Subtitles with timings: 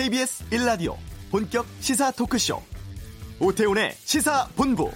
[0.00, 0.96] KBS 1라디오
[1.30, 2.62] 본격 시사 토크쇼.
[3.38, 4.90] 오태훈의 시사본부.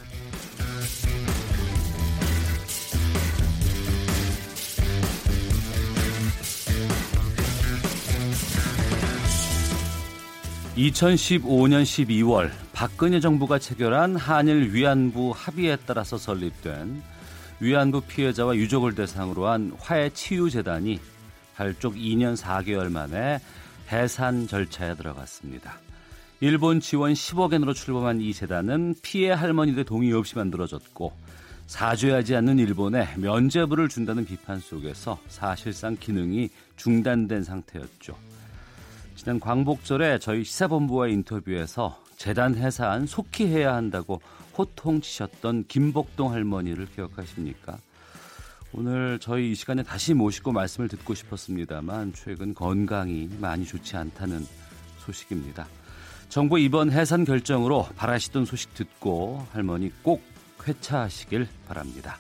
[10.74, 17.02] (2015년 12월) 박근혜 정부가 체결한 한일 위안부 합의에 따라서 설립된
[17.60, 20.98] 위안부 피해자와 유족을 대상으로 한 화해 치유 재단이
[21.56, 23.40] 발족 2년 4개월 만에
[23.90, 25.78] 해산 절차에 들어갔습니다.
[26.40, 31.12] 일본 지원 10억 엔으로 출범한 이 재단은 피해 할머니들 동의 없이 만들어졌고
[31.66, 38.16] 사죄하지 않는 일본에 면죄부를 준다는 비판 속에서 사실상 기능이 중단된 상태였죠.
[39.16, 44.20] 지난 광복절에 저희 시사본부와 인터뷰에서 재단 해산 속히 해야 한다고
[44.58, 47.78] 호통치셨던 김복동 할머니를 기억하십니까?
[48.76, 54.44] 오늘 저희 이 시간에 다시 모시고 말씀을 듣고 싶었습니다만 최근 건강이 많이 좋지 않다는
[54.98, 55.68] 소식입니다.
[56.28, 60.24] 정부 이번 해산 결정으로 바라시던 소식 듣고 할머니 꼭
[60.66, 62.18] 회차하시길 바랍니다.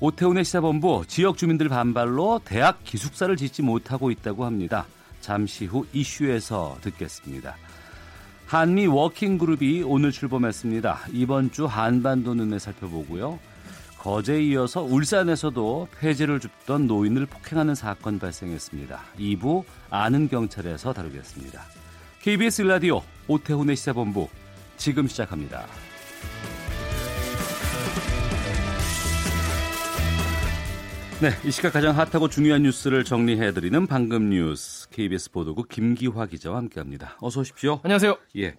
[0.00, 4.84] 오태훈의 시사본부 지역 주민들 반발로 대학 기숙사를 짓지 못하고 있다고 합니다.
[5.20, 7.56] 잠시 후 이슈에서 듣겠습니다.
[8.46, 11.00] 한미 워킹그룹이 오늘 출범했습니다.
[11.12, 13.38] 이번 주 한반도 눈에 살펴보고요.
[13.98, 19.00] 거제에 이어서 울산에서도 폐지를 줍던 노인을 폭행하는 사건 발생했습니다.
[19.18, 21.62] 2부 아는 경찰에서 다루겠습니다.
[22.22, 24.28] KBS 라디오 오태훈의 시사본부
[24.76, 25.66] 지금 시작합니다.
[31.20, 37.16] 네, 이 시각 가장 핫하고 중요한 뉴스를 정리해드리는 방금 뉴스 KBS 보도국 김기화 기자와 함께합니다.
[37.20, 37.80] 어서 오십시오.
[37.82, 38.16] 안녕하세요.
[38.36, 38.54] 예,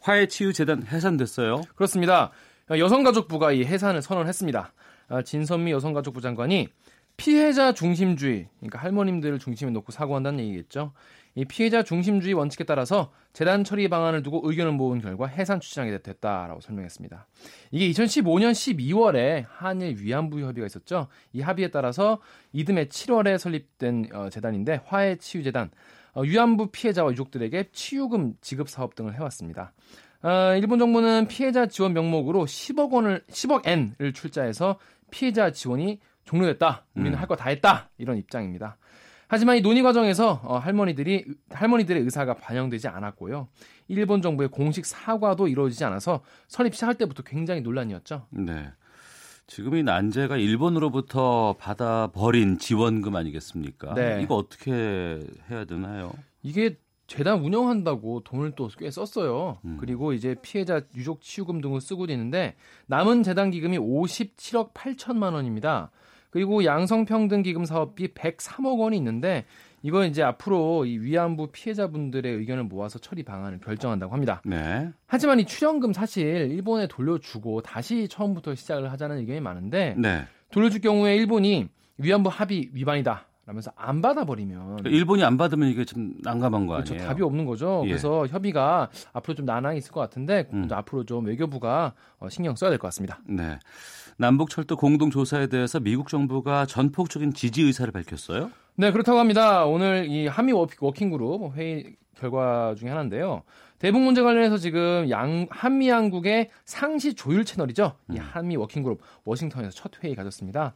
[0.00, 1.60] 화해치유재단 해산됐어요.
[1.76, 2.30] 그렇습니다.
[2.70, 4.72] 여성가족부가 이 해산을 선언했습니다.
[5.08, 6.68] 아, 진선미 여성가족부 장관이
[7.16, 10.92] 피해자 중심주의, 그러니까 할머님들을 중심에 놓고 사고한다는 얘기겠죠.
[11.34, 16.60] 이 피해자 중심주의 원칙에 따라서 재단 처리 방안을 두고 의견을 모은 결과 해산 추진하게 됐다라고
[16.60, 17.26] 설명했습니다.
[17.70, 21.08] 이게 2015년 12월에 한일 위안부 협의가 있었죠.
[21.32, 22.20] 이 합의에 따라서
[22.52, 25.70] 이듬해 7월에 설립된 어, 재단인데 화해치유재단
[26.14, 29.72] 어, 위안부 피해자와 유족들에게 치유금 지급 사업 등을 해왔습니다.
[30.22, 34.78] 어, 일본 정부는 피해자 지원 명목으로 10억 원을 10억 엔을 출자해서
[35.10, 36.86] 피해자 지원이 종료됐다.
[36.94, 37.18] 우리는 음.
[37.18, 37.90] 할거 다 했다.
[37.98, 38.76] 이런 입장입니다.
[39.28, 43.48] 하지만 이 논의 과정에서 어, 할머니들이 할머니들의 의사가 반영되지 않았고요.
[43.88, 48.26] 일본 정부의 공식 사과도 이루어지지 않아서 설립 시작할 때부터 굉장히 논란이었죠.
[48.30, 48.70] 네.
[49.46, 53.94] 지금 이 난제가 일본으로부터 받아버린 지원금 아니겠습니까?
[53.94, 54.20] 네.
[54.22, 55.20] 이거 어떻게
[55.50, 56.12] 해야 되나요?
[56.42, 56.76] 이게
[57.08, 59.58] 재단 운영한다고 돈을 또 꽤 썼어요.
[59.64, 59.76] 음.
[59.80, 62.54] 그리고 이제 피해자 유족 치유금 등을 쓰고 있는데
[62.86, 65.90] 남은 재단 기금이 57억 8천만 원입니다.
[66.30, 69.46] 그리고 양성평등 기금 사업비 103억 원이 있는데
[69.82, 74.42] 이거 이제 앞으로 이 위안부 피해자분들의 의견을 모아서 처리 방안을 결정한다고 합니다.
[74.44, 74.90] 네.
[75.06, 80.24] 하지만 이 출연금 사실 일본에 돌려주고 다시 처음부터 시작을 하자는 의견이 많은데 네.
[80.50, 83.26] 돌려줄 경우에 일본이 위안부 합의 위반이다.
[83.48, 86.92] 라면서 안 받아버리면 일본이 안 받으면 이게 좀 난감한 거 그렇죠.
[86.92, 87.08] 아니에요?
[87.08, 87.80] 답이 없는 거죠.
[87.84, 87.88] 예.
[87.88, 90.68] 그래서 협의가 앞으로 좀 난항이 있을 것 같은데 음.
[90.70, 93.20] 앞으로 좀 외교부가 어, 신경 써야 될 것 같습니다.
[93.26, 93.58] 네.
[94.18, 98.50] 남북 철도 공동 조사에 대해서 미국 정부가 전폭적인 지지 의사를 밝혔어요?
[98.76, 99.64] 네, 그렇다고 합니다.
[99.64, 103.44] 오늘 이 한미 working group 회의 결과 중에 하나인데요.
[103.78, 107.94] 대북 문제 관련해서 지금 양, 한미 양국의 상시 조율 채널이죠.
[108.10, 108.18] 이 음.
[108.20, 110.74] 한미 working group 워싱턴에서 첫 회의 가졌습니다.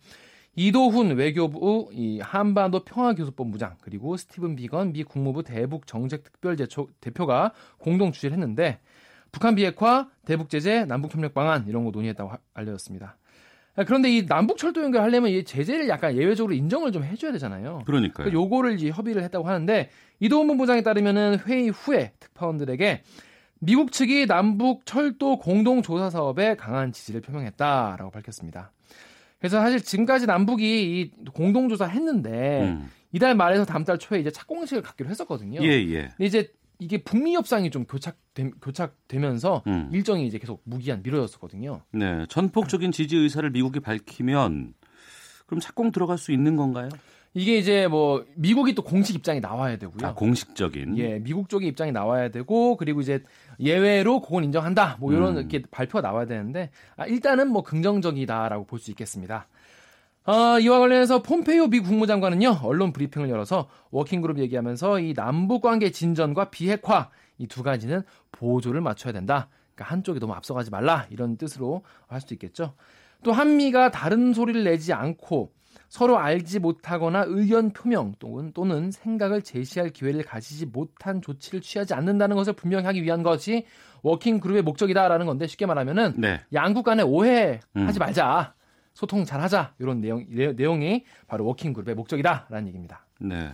[0.55, 6.57] 이도훈 외교부 이 한반도 평화교섭본부장 그리고 스티븐 비건 미 국무부 대북 정책 특별
[7.01, 8.81] 대표가 공동 주재를 했는데
[9.31, 13.17] 북한 비핵화, 대북 제재, 남북 협력 방안 이런 거 논의했다고 알려졌습니다.
[13.87, 17.83] 그런데 이 남북 철도 연결하려면 이 제재를 약간 예외적으로 인정을 좀 해줘야 되잖아요.
[17.87, 18.13] 그러니까요.
[18.13, 19.89] 그러니까 요거를 이제 협의를 했다고 하는데
[20.21, 23.03] 이도훈 본부장에 따르면은 회의 후에 특파원들에게
[23.61, 28.73] 미국 측이 남북 철도 공동 조사 사업에 강한 지지를 표명했다라고 밝혔습니다.
[29.43, 32.89] 그래서 사실 지금까지 남북이 이 공동조사 했는데 음.
[33.11, 35.61] 이달 말에서 다음 달 초에 이제 착공식을 갖기로 했었거든요.
[35.65, 36.03] 예, 예.
[36.17, 39.91] 근데 이제 이게 북미 협상이 좀 교착되, 교착되면서 음.
[39.93, 41.81] 일정이 이제 계속 무기한 미뤄졌었거든요.
[41.91, 44.75] 네, 전폭적인 지지 의사를 미국이 밝히면
[45.47, 46.89] 그럼 착공 들어갈 수 있는 건가요?
[47.35, 50.07] 이게 이제 뭐 미국이 또 공식 입장이 나와야 되고요.
[50.07, 50.99] 아, 공식적인.
[50.99, 53.23] 예, 미국 쪽의 입장이 나와야 되고 그리고 이제
[53.59, 54.99] 예외로 그건 인정한다.
[55.01, 55.39] 뭐 이런 음.
[55.39, 59.49] 이렇게 발표가 나와야 되는데 아, 일단은 뭐 긍정적이다라고 볼 수 있겠습니다.
[60.25, 66.51] 어, 이와 관련해서 폼페이오 미 국무장관은요 언론 브리핑을 열어서 워킹그룹 얘기하면서 이 남북 관계 진전과
[66.51, 69.49] 비핵화 이 두 가지는 보조를 맞춰야 된다.
[69.75, 72.75] 그러니까 한쪽이 너무 앞서가지 말라 이런 뜻으로 할 수도 있겠죠.
[73.25, 75.53] 또 한미가 다른 소리를 내지 않고
[75.93, 82.35] 서로 알지 못하거나 의견 표명 또는, 또는 생각을 제시할 기회를 가지지 못한 조치를 취하지 않는다는
[82.35, 83.67] 것을 분명히 하기 위한 것이
[84.01, 86.41] working group의 목적이다라는 건데 쉽게 말하면은 네.
[86.55, 87.93] 양국 간에 오해하지 음.
[87.99, 88.55] 말자.
[88.95, 89.75] 소통 잘하자.
[89.81, 93.05] 이런 내용 내- 내용이 바로 working group의 목적이다라는 얘기입니다.
[93.21, 93.51] 네.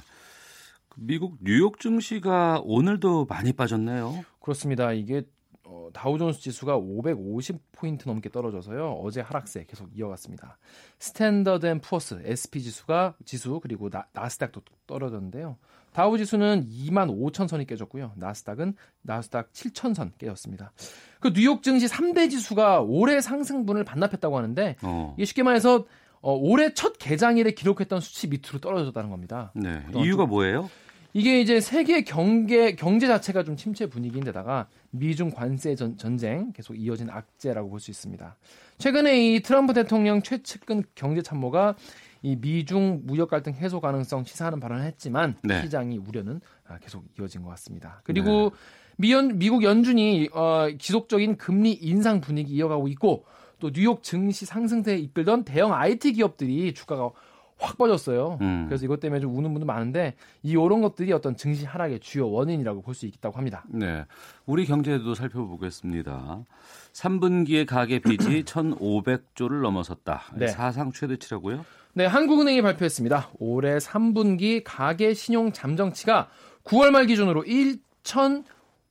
[0.91, 4.15] 그 미국 뉴욕 증시가 오늘도 많이 빠졌네요.
[4.41, 4.93] 그렇습니다.
[4.93, 5.23] 이게
[5.71, 9.01] 어, 다우존스 지수가 550포인트 넘게 떨어져서요.
[9.03, 10.57] 어제 하락세 계속 이어갔습니다.
[10.99, 15.59] 스탠더드 앤 푸어스 SP 지수가 지수 그리고 나, 나스닥도 떨어졌는데요.
[15.93, 18.13] 다우 지수는 2만 5천 선이 깨졌고요.
[18.17, 20.73] 나스닥은 나스닥 7천 선 깨졌습니다.
[21.21, 25.15] 그 뉴욕 증시 3대 지수가 올해 상승분을 반납했다고 하는데 어.
[25.19, 25.85] 이게 쉽게 말해서
[26.21, 29.53] 어, 올해 첫 개장일에 기록했던 수치 밑으로 떨어졌다는 겁니다.
[29.55, 29.85] 네.
[29.97, 30.71] 이유가 뭐예요?
[31.19, 37.11] 이게 이제 세계 경제 경제 자체가 좀 침체 분위기인데다가 미중 관세 전, 전쟁 계속 이어진
[37.11, 38.37] 악재라고 볼 수 있습니다.
[38.79, 41.75] 최근에 이 트럼프 대통령 최측근 경제 참모가
[42.23, 45.61] 이 미중 무역 갈등 해소 가능성 시사하는 발언을 했지만 네.
[45.63, 48.01] 시장이 우려는 아, 계속 이어진 것 같습니다.
[48.05, 48.53] 그리고
[48.97, 53.25] 미연, 미국 연준이 어, 지속적인 금리 인상 분위기 이어가고 있고
[53.59, 57.11] 또 뉴욕 증시 상승세에 이끌던 대형 IT 기업들이 주가가
[57.59, 58.39] 확 빠졌어요.
[58.41, 58.67] 음.
[58.69, 62.83] 그래서 이것 때문에 좀 우는 분도 많은데 이 이런 것들이 어떤 증시 하락의 주요 원인이라고
[62.83, 63.65] 볼 수 있다고 합니다.
[63.69, 64.05] 네.
[64.47, 66.45] 우리 경제도 살펴보겠습니다.
[66.93, 70.23] 3분기의 가계 빚이 1,500조를 넘어섰다.
[70.37, 70.47] 네.
[70.49, 71.65] 사상 최대치라고요?
[71.95, 73.31] 네, 한국은행이 발표했습니다.
[73.41, 76.29] 올해 3분기 가계 신용 잠정치가
[76.65, 78.45] 9월 말 기준으로 1천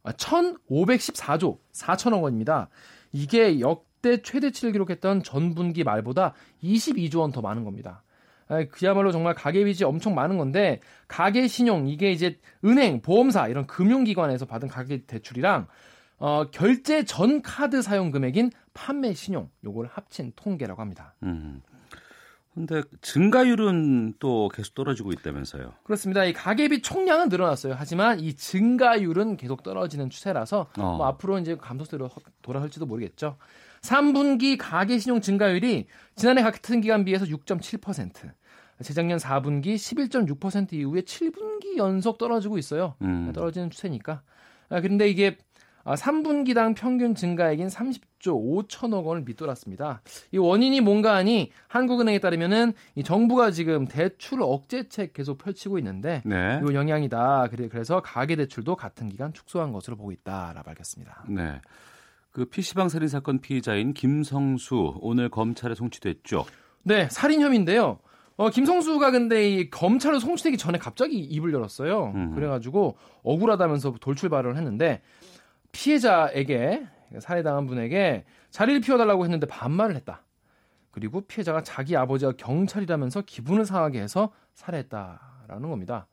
[0.04, 2.70] 아, 1,514조 4천억 원입니다.
[3.12, 8.04] 이게 역대 최대치를 기록했던 전분기 말보다 22조 원 더 많은 겁니다.
[8.50, 13.68] 아, 그야말로 정말 가계 빚이 엄청 많은 건데 가계 신용 이게 이제 은행, 보험사 이런
[13.68, 15.68] 금융기관에서 받은 가계 대출이랑
[16.20, 21.14] 어, 결제 전 카드 사용 금액인 판매 신용 요거를 합친 통계라고 합니다.
[21.24, 21.62] 음.
[22.56, 25.74] 근데 증가율은 또 계속 떨어지고 있다면서요.
[25.84, 26.24] 그렇습니다.
[26.26, 27.76] 이 가계비 총량은 늘어났어요.
[27.78, 30.96] 하지만 이 증가율은 계속 떨어지는 추세라서 어.
[30.98, 33.38] 뭐 앞으로 이제 감소세로 허- 돌아설지도 모르겠죠.
[33.82, 38.32] 3분기 가계 신용 증가율이 지난해 같은 기간 비해서 6.7%,
[38.84, 42.96] 재작년 4분기 11.6% 이후에 7분기 연속 떨어지고 있어요.
[43.02, 43.32] 음.
[43.34, 44.22] 떨어지는 추세니까.
[44.70, 45.38] 아, 그런데 이게
[45.84, 50.02] 아, 3분기당 평균 증가액인 30조 5천억 원을 밑돌았습니다.
[50.34, 56.60] 이 원인이 뭔가 하니 한국은행에 따르면은 이 정부가 지금 대출 억제책 계속 펼치고 있는데 네.
[56.70, 57.48] 이 영향이다.
[57.50, 61.24] 그래- 그래서 가계 대출도 같은 기간 축소한 것으로 보고 있다라고 밝혔습니다.
[61.30, 61.62] 네.
[62.38, 66.46] 그 PC방 살인 사건 피의자인 김성수 오늘 검찰에 송치됐죠.
[66.84, 67.98] 네, 살인 혐의인데요.
[68.36, 72.12] 어, 김성수가 근데 이 검찰로 송치되기 전에 갑자기 입을 열었어요.
[72.14, 72.36] 음.
[72.36, 75.02] 그래가지고 억울하다면서 돌출 발언을 했는데
[75.72, 76.88] 피해자에게
[77.20, 80.24] 살해당한 분에게 자리를 피워달라고 했는데 반말을 했다.
[80.92, 86.06] 그리고 피해자가 자기 아버지가 경찰이라면서 기분을 상하게 해서 살해했다라는 겁니다.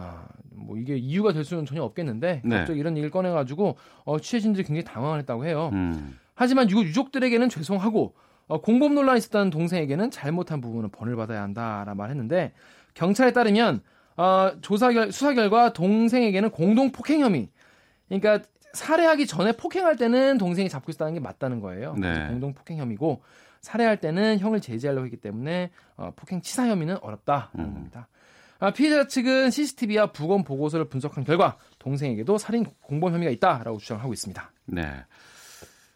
[0.00, 2.56] 아, 뭐 이게 이유가 될 수는 전혀 없겠는데 네.
[2.56, 5.70] 갑자기 이런 얘기를 꺼내가지고 어, 취재진들이 굉장히 당황을 했다고 해요.
[5.72, 6.16] 음.
[6.34, 8.14] 하지만 유, 유족들에게는 죄송하고
[8.46, 12.52] 어, 공범 논란이 있었다는 동생에게는 잘못한 부분은 벌을 받아야 한다라 말했는데
[12.94, 13.80] 경찰에 따르면
[14.16, 17.50] 어, 조사 결 수사 결과 동생에게는 공동 폭행 혐의.
[18.08, 18.40] 그러니까
[18.72, 21.94] 살해하기 전에 폭행할 때는 동생이 잡고 있었다는 게 맞다는 거예요.
[21.98, 22.28] 네.
[22.28, 23.20] 공동 폭행 혐의고
[23.60, 27.74] 살해할 때는 형을 제지하려고 했기 때문에 어, 폭행 치사 혐의는 어렵다는 음.
[27.74, 28.08] 겁니다.
[28.60, 34.52] 아, 피해자 측은 CCTV와 부검 보고서를 분석한 결과 동생에게도 살인 공범 혐의가 있다라고 주장하고 있습니다.
[34.66, 35.04] 네.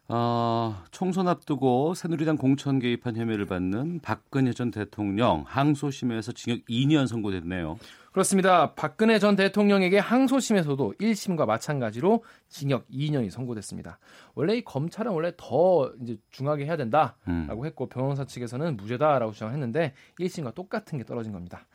[0.08, 7.78] 어, 총선 앞두고 새누리당 공천 개입한 혐의를 받는 박근혜 전 대통령 항소심에서 징역 2년 선고됐네요.
[8.12, 8.74] 그렇습니다.
[8.74, 13.98] 박근혜 전 대통령에게 항소심에서도 1심과 마찬가지로 징역 2년이 선고됐습니다.
[14.34, 17.64] 원래 이 검찰은 원래 더 이제 중하게 해야 된다라고 음.
[17.64, 21.66] 했고 변호사 측에서는 무죄다라고 주장했는데 1심과 똑같은 게 떨어진 겁니다.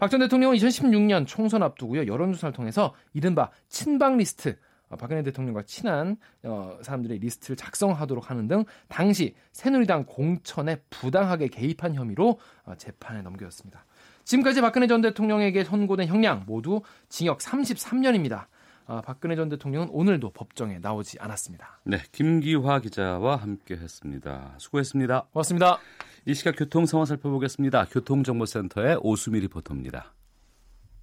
[0.00, 4.56] 박 전 대통령은 2016년 총선 앞두고요 여론조사를 통해서 이른바 친박 리스트
[4.88, 11.94] 어, 박근혜 대통령과 친한 어, 사람들의 리스트를 작성하도록 하는 등 당시 새누리당 공천에 부당하게 개입한
[11.94, 13.84] 혐의로 어, 재판에 넘겨졌습니다.
[14.24, 16.80] 지금까지 박근혜 전 대통령에게 선고된 형량 모두
[17.10, 18.46] 징역 33년입니다.
[18.92, 21.78] 아, 박근혜 전 대통령은 오늘도 법정에 나오지 않았습니다.
[21.84, 24.54] 네, 김기화 기자와 함께했습니다.
[24.58, 25.28] 수고했습니다.
[25.32, 25.78] 고맙습니다.
[26.26, 27.84] 이 시각 교통 상황 살펴보겠습니다.
[27.84, 30.12] 교통정보센터의 오수미 리포터입니다.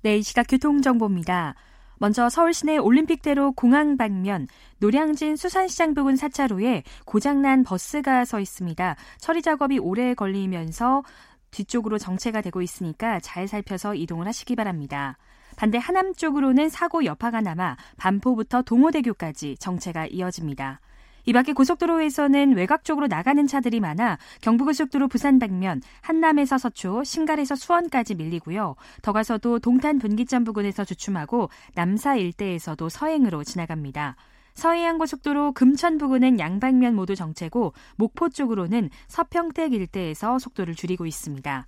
[0.01, 1.55] 네, 이 시각 교통정보입니다.
[1.97, 8.97] 먼저 서울 시내 올림픽대로 공항 방면 노량진 수산시장 부근 4차로에 고장난 버스가 서 있습니다.
[9.17, 11.03] 처리 작업이 오래 걸리면서
[11.51, 15.17] 뒤쪽으로 정체가 되고 있으니까 잘 살펴서 이동을 하시기 바랍니다.
[15.57, 20.79] 반대 하남 쪽으로는 사고 여파가 남아 반포부터 동호대교까지 정체가 이어집니다.
[21.25, 28.15] 이 밖에 고속도로에서는 외곽 쪽으로 나가는 차들이 많아 경부고속도로 부산 방면 한남에서 서초, 신갈에서 수원까지
[28.15, 28.75] 밀리고요.
[29.01, 34.15] 더 가서도 동탄 분기점 부근에서 주춤하고 남사 일대에서도 서행으로 지나갑니다.
[34.53, 41.65] 서해안고속도로 금천 부근은 양방면 모두 정체고 목포 쪽으로는 서평택 일대에서 속도를 줄이고 있습니다.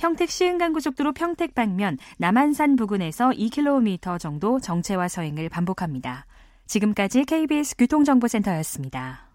[0.00, 6.24] 평택 시흥간고속도로 평택 방면 남한산 부근에서 2km 정도 정체와 서행을 반복합니다.
[6.66, 9.28] 지금까지 KBS 교통정보센터였습니다.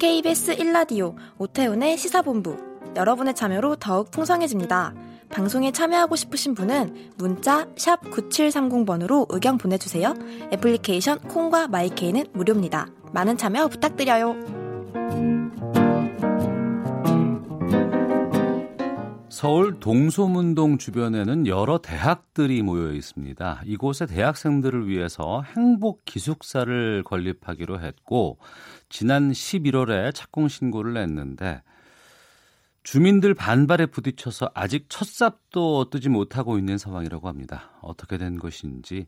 [0.00, 2.56] KBS 1라디오 오태훈의 시사본부
[2.96, 4.92] 여러분의 참여로 더욱 풍성해집니다.
[5.30, 10.14] 방송에 참여하고 싶으신 분은 문자 9730번으로 의견 보내주세요.
[10.52, 12.88] 애플리케이션 콩과 마이케이는 무료입니다.
[13.12, 14.58] 많은 참여 부탁드려요.
[19.38, 23.62] 서울 동소문동 주변에는 여러 대학들이 모여 있습니다.
[23.66, 28.38] 이곳의 대학생들을 위해서 행복 기숙사를 건립하기로 했고
[28.88, 31.62] 지난 11월에 착공 신고를 냈는데
[32.90, 37.68] 주민들 반발에 부딪혀서 아직 첫 삽도 뜨지 못하고 있는 상황이라고 합니다.
[37.82, 39.06] 어떻게 된 것인지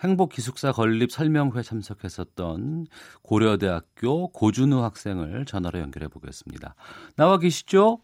[0.00, 2.88] 행복 기숙사 건립 설명회 참석했었던
[3.22, 6.74] 고려대학교 고준우 학생을 전화로 연결해 보겠습니다.
[7.14, 8.00] 나와 계시죠?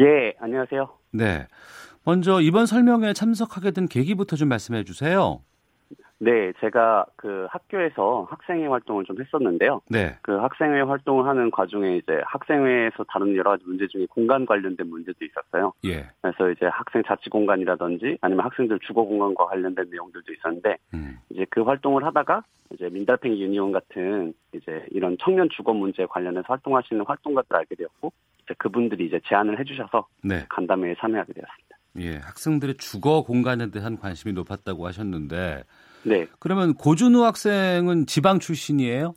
[0.00, 0.98] 예, 안녕하세요.
[1.12, 1.46] 네.
[2.02, 5.44] 먼저 이번 설명회에 참석하게 된 계기부터 좀 말씀해 주세요.
[6.22, 9.80] 네, 제가 그 학교에서 학생회 활동을 좀 했었는데요.
[9.88, 10.18] 네.
[10.20, 15.16] 그 학생회 활동을 하는 과정에 이제 학생회에서 다른 여러 가지 문제 중에 공간 관련된 문제도
[15.24, 15.72] 있었어요.
[15.86, 16.06] 예.
[16.20, 21.18] 그래서 이제 학생 자치 공간이라든지 아니면 학생들 주거 공간과 관련된 내용들도 있었는데 음.
[21.30, 22.42] 이제 그 활동을 하다가
[22.74, 28.12] 이제 민달팽이 유니온 같은 이제 이런 청년 주거 문제 관련해서 활동하시는 활동가들 알게 되었고
[28.44, 30.44] 이제 그분들이 이제 제안을 해주셔서 네.
[30.50, 31.70] 간담회에 참여하게 되었습니다.
[31.98, 32.16] 예.
[32.18, 35.64] 학생들의 주거 공간에 대한 관심이 높았다고 하셨는데
[36.02, 39.14] 네, 그러면 고준우 학생은 지방 출신이에요?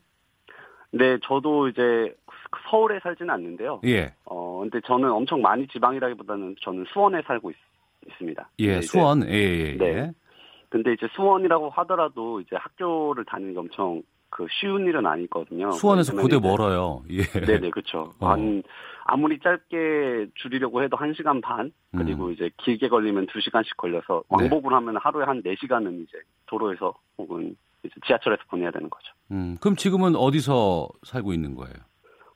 [0.92, 2.14] 네, 저도 이제
[2.70, 3.82] 서울에 살지는 않는데요.
[3.86, 4.14] 예.
[4.26, 7.56] 어, 근데 저는 엄청 많이 지방이라기보다는 저는 수원에 살고 있,
[8.18, 9.28] 습니다 예, 수원.
[9.28, 9.78] 예, 예, 예.
[9.78, 10.12] 네.
[10.70, 15.72] 근데 이제 수원이라고 하더라도 이제 학교를 다니는 게 엄청 그 쉬운 일은 아니거든요.
[15.72, 17.04] 수원에서 고대 멀어요.
[17.12, 17.22] 예.
[17.24, 18.12] 네네, 그렇죠.
[18.20, 18.28] 어.
[18.30, 18.64] 한,
[19.06, 22.32] 아무리 짧게 줄이려고 해도 1시간 반, 그리고 음.
[22.34, 24.48] 이제 길게 걸리면 2시간씩 걸려서 네.
[24.50, 29.14] 왕복을 하면 하루에 한 4시간은 이제 도로에서 혹은 이제 지하철에서 보내야 되는 거죠.
[29.32, 31.76] 음, 그럼 지금은 어디서 살고 있는 거예요?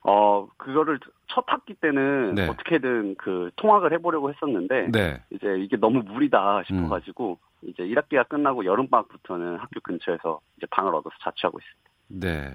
[0.02, 2.48] 어, 그거를 첫 학기 때는 네.
[2.48, 5.22] 어떻게든 그 통학을 해보려고 했었는데, 네.
[5.30, 6.64] 이제 이게 너무 무리다 음.
[6.64, 11.88] 싶어가지고, 이제 1학기가 끝나고 여름방학부터는 학교 근처에서 이제 방을 얻어서 자취하고 있습니다.
[12.08, 12.54] 네.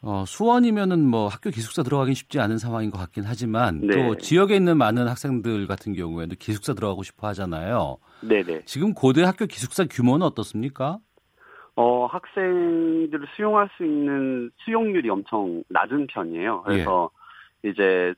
[0.00, 3.94] 어, 수원이면은 뭐 학교 기숙사 들어가긴 쉽지 않은 상황인 것 같긴 하지만 네.
[3.94, 7.98] 또 지역에 있는 많은 학생들 같은 경우에는 기숙사 들어가고 싶어 하잖아요.
[8.20, 8.62] 네네.
[8.64, 10.98] 지금 고대 학교 기숙사 규모는 어떻습니까?
[11.74, 16.62] 어, 학생들을 수용할 수 있는 수용률이 엄청 낮은 편이에요.
[16.62, 17.10] 그래서
[17.64, 18.14] 이제,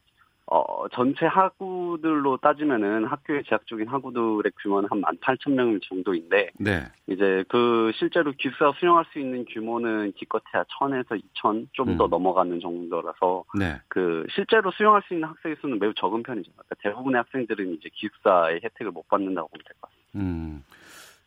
[0.52, 6.83] 어, 전체 학우들로 따지면은 학교에 재학 중인 학우들의 규모는 한 18,000명 정도인데, 네.
[7.07, 12.11] 이제 그 실제로 기숙사 수용할 수 있는 규모는 기껏해야 1000에서 2000 좀더 음.
[12.11, 13.76] 넘어가는 정도라서, 네.
[13.87, 16.50] 그 실제로 수용할 수 있는 학생의 수는 매우 적은 편이죠.
[16.50, 20.19] 그러니까 대부분의 학생들은 이제 기숙사의 혜택을 못 받는다고 보면 될 것 같습니다.
[20.19, 20.64] 음.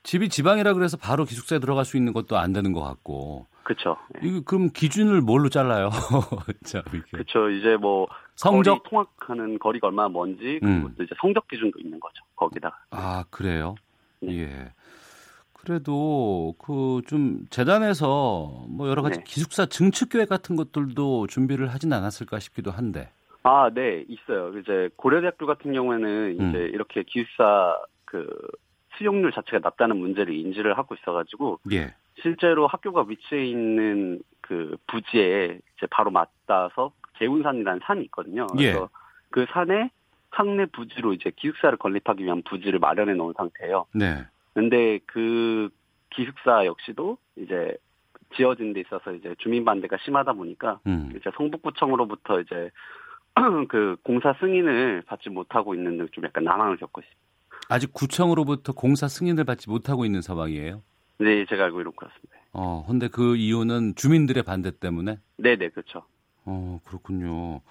[0.04, 3.48] 집이 지방이라 그래서 바로 기숙사에 들어갈 수 있는 것도 안 되는 것 같고.
[3.64, 3.98] 그렇죠.
[4.22, 5.90] 이거 그럼 기준을 뭘로 잘라요?
[7.12, 7.50] 그렇죠.
[7.50, 10.82] 이제 뭐 성적 거리 통학하는 거리가 얼마나 먼지 음.
[10.82, 12.24] 그리고 또 이제 성적 기준도 있는 거죠.
[12.36, 12.76] 거기다가.
[12.92, 13.76] 아, 그래요?
[14.20, 14.40] 네.
[14.40, 14.72] 예.
[15.54, 19.24] 그래도 그 좀 재단에서 뭐 여러 가지 네.
[19.26, 23.10] 기숙사 증축 계획 같은 것들도 준비를 하진 않았을까 싶기도 한데.
[23.44, 24.58] 아, 네, 있어요.
[24.58, 26.50] 이제 고려대학교 같은 경우에는 음.
[26.50, 28.28] 이제 이렇게 기숙사 그
[28.98, 31.94] 수용률 자체가 낮다는 문제를 인지를 하고 있어가지고 예.
[32.22, 38.48] 실제로 학교가 위치해 있는 그 부지에 이제 바로 맞닿아서 개운산이라는 산이 있거든요.
[38.48, 38.88] 그래서 예.
[39.30, 39.90] 그 산에
[40.30, 43.86] 학내 부지로 이제 기숙사를 건립하기 위한 부지를 마련해 놓은 상태예요.
[43.94, 44.26] 네.
[44.54, 45.70] 근데 그
[46.10, 47.76] 기숙사 역시도 이제
[48.36, 51.14] 지어진 데 있어서 이제 주민 반대가 심하다 보니까 음.
[51.16, 52.72] 이제 성북구청으로부터 이제
[53.70, 57.23] 그 공사 승인을 받지 못하고 있는 등좀 약간 난항을 겪고 있습니다.
[57.74, 60.84] 아직 구청으로부터 공사 승인을 받지 못하고 있는 상황이에요.
[61.18, 62.38] 네, 제가 알고 있는 그렇습니다.
[62.52, 65.18] 어, 근데 그 이유는 주민들의 반대 때문에?
[65.38, 66.04] 네, 네, 그렇죠.
[66.46, 67.62] 어, 그렇군요.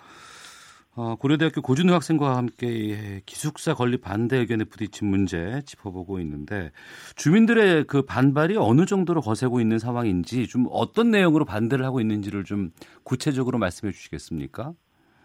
[0.96, 6.72] 아, 고려대학교 고준우 학생과 함께 기숙사 건립 반대 의견에 부딪힌 문제 짚어보고 있는데
[7.14, 12.72] 주민들의 그 반발이 어느 정도로 거세고 있는 상황인지 좀 어떤 내용으로 반대를 하고 있는지를 좀
[13.04, 14.74] 구체적으로 말씀해 주시겠습니까?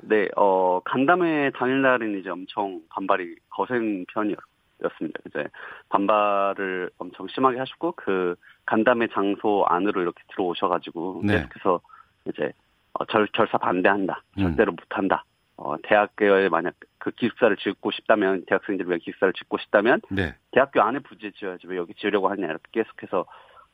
[0.04, 4.38] 네, 어, 간담회 당일날은 이제 엄청 반발이 거센 편이었,
[4.84, 5.20] 였습니다.
[5.28, 5.46] 이제
[5.90, 11.38] 반발을 엄청 심하게 하셨고 그 간담회 장소 안으로 이렇게 들어오셔가지고 네.
[11.38, 11.82] 계속해서
[12.26, 12.52] 이제
[12.94, 14.44] 어, 절, 결사 반대한다, 음.
[14.44, 15.24] 절대로 못한다.
[15.58, 20.36] 어, 대학교에 만약 그 기숙사를 짓고 싶다면 대학생들을 위한 기숙사를 짓고 싶다면 네.
[20.52, 23.26] 대학교 안에 부지 지어야지 왜 여기 지으려고 하냐 이렇게 계속해서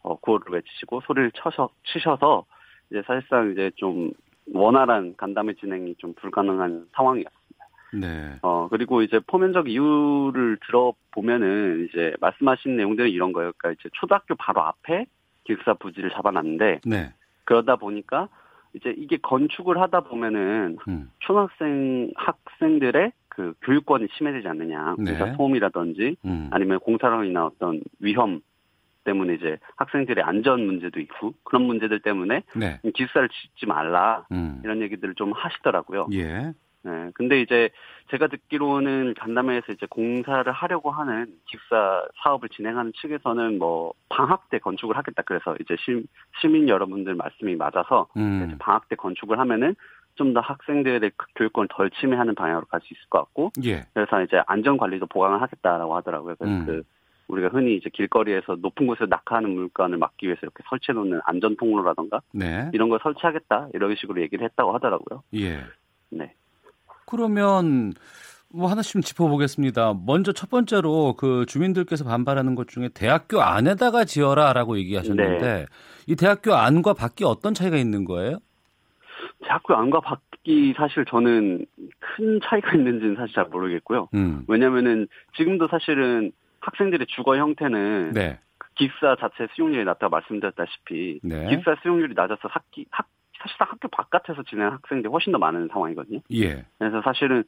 [0.04, 2.46] 어, 구호를 외치시고 소리를 쳐서 치셔서
[2.90, 4.12] 이제 사실상 이제 좀
[4.54, 7.43] 원활한 간담회 진행이 좀 불가능한 상황이었습니다.
[7.94, 8.38] 네.
[8.42, 13.52] 어, 그리고 이제 포면적 이유를 들어보면은 이제 말씀하신 내용들은 이런 거예요.
[13.58, 15.06] 그러니까 이제 초등학교 바로 앞에
[15.44, 17.14] 기숙사 부지를 잡아놨는데 네.
[17.46, 18.30] 그러다 보니까
[18.74, 21.12] 이제 이게 건축을 하다 보면은 음.
[21.20, 24.96] 초등학생 학생들의 그 교육권이 침해되지 않느냐.
[25.00, 25.18] 네.
[25.18, 26.50] 공사 소음이라든지 음.
[26.52, 28.42] 아니면 공사로 인한 어떤 위험
[29.04, 32.80] 때문에 이제 학생들의 안전 문제도 있고 그런 문제들 때문에 네.
[32.94, 34.62] 기숙사를 짓지 말라 음.
[34.64, 36.08] 이런 얘기들을 좀 하시더라고요.
[36.14, 36.54] 예.
[36.86, 37.70] 네, 근데 이제
[38.12, 44.98] 제가 듣기로는 간담회에서 이제 공사를 하려고 하는 기숙사 사업을 진행하는 측에서는 뭐 방학 때 건축을
[44.98, 45.24] 하겠다.
[45.24, 46.06] 그래서 이제 시,
[46.42, 48.58] 시민 여러분들 말씀이 맞아서 음.
[48.60, 49.76] 방학 때 건축을 하면은
[50.16, 53.86] 좀 더 학생들의 그 교육권을 덜 침해하는 방향으로 갈 수 있을 것 같고 예.
[53.94, 56.36] 그래서 이제 안전 관리도 보강을 하겠다라고 하더라고요.
[56.36, 56.66] 그래서 음.
[56.66, 56.84] 그
[57.28, 62.22] 우리가 흔히 이제 길거리에서 높은 곳에서 낙하하는 물건을 막기 위해서 이렇게 설치해 놓는 안전 통로라던가
[62.32, 62.70] 네.
[62.74, 65.24] 이런 걸 설치하겠다 이런 식으로 얘기를 했다고 하더라고요.
[65.36, 65.64] 예.
[66.10, 66.34] 네.
[67.14, 67.94] 그러면
[68.52, 69.94] 뭐 하나씩 좀 짚어보겠습니다.
[70.06, 75.66] 먼저 첫 번째로 그 주민들께서 반발하는 것 중에 대학교 안에다가 지어라라고 얘기하셨는데 네.
[76.08, 78.40] 이 대학교 안과 밖이 어떤 차이가 있는 거예요?
[79.44, 81.66] 대학교 안과 밖이 사실 저는
[82.00, 84.10] 큰 차이가 있는지는 사실 잘 모르겠고요.
[84.16, 84.44] 음.
[84.48, 88.40] 왜냐면은 지금도 사실은 학생들의 주거 형태는 네.
[88.58, 91.50] 그 기숙사 자체 수용률이 낮다고 말씀드렸다시피 네.
[91.50, 93.08] 기숙사 수용률이 낮아서 학기 학
[93.44, 96.20] 사실상 학교 바깥에서 지내는 학생들이 훨씬 더 많은 상황이거든요.
[96.34, 96.66] 예.
[96.80, 97.44] 그래서 사실은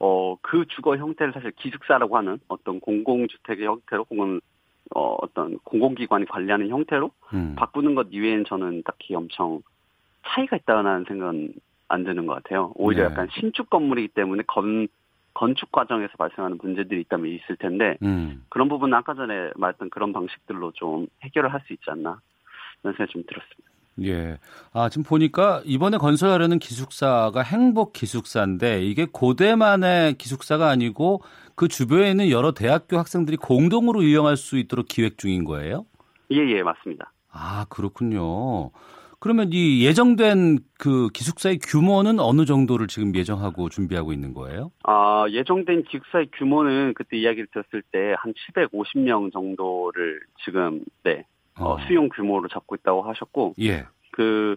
[0.00, 4.40] 어 그 주거 형태를 사실 기숙사라고 하는 어떤 공공주택의 형태로 혹은
[4.94, 7.54] 어 어떤 공공기관이 관리하는 형태로 음.
[7.56, 9.62] 바꾸는 것 이외엔 저는 딱히 엄청
[10.26, 11.54] 차이가 있다는 생각은
[11.88, 12.72] 안 드는 것 같아요.
[12.74, 13.12] 오히려 네.
[13.12, 14.88] 약간 신축 건물이기 때문에 건
[15.34, 18.44] 건축 과정에서 발생하는 문제들이 있다면 있을 텐데 음.
[18.48, 22.20] 그런 부분은 아까 전에 말했던 그런 방식들로 좀 해결을 할 수 있지 않나
[22.82, 23.73] 이런 생각이 좀 들었습니다.
[24.02, 24.38] 예.
[24.72, 31.22] 아, 지금 보니까 이번에 건설하려는 기숙사가 행복 기숙사인데 이게 고대만의 기숙사가 아니고
[31.54, 35.86] 그 주변에 있는 여러 대학교 학생들이 공동으로 이용할 수 있도록 기획 중인 거예요?
[36.32, 37.12] 예, 예, 맞습니다.
[37.30, 38.70] 아, 그렇군요.
[39.20, 44.70] 그러면 이 예정된 그 기숙사의 규모는 어느 정도를 지금 예정하고 준비하고 있는 거예요?
[44.82, 51.24] 아, 예정된 기숙사의 규모는 그때 이야기를 들었을 때 한 750명 정도를 지금 네,
[51.58, 51.78] 어, 어.
[51.86, 53.86] 수용 규모로 잡고 있다고 하셨고 예.
[54.12, 54.56] 그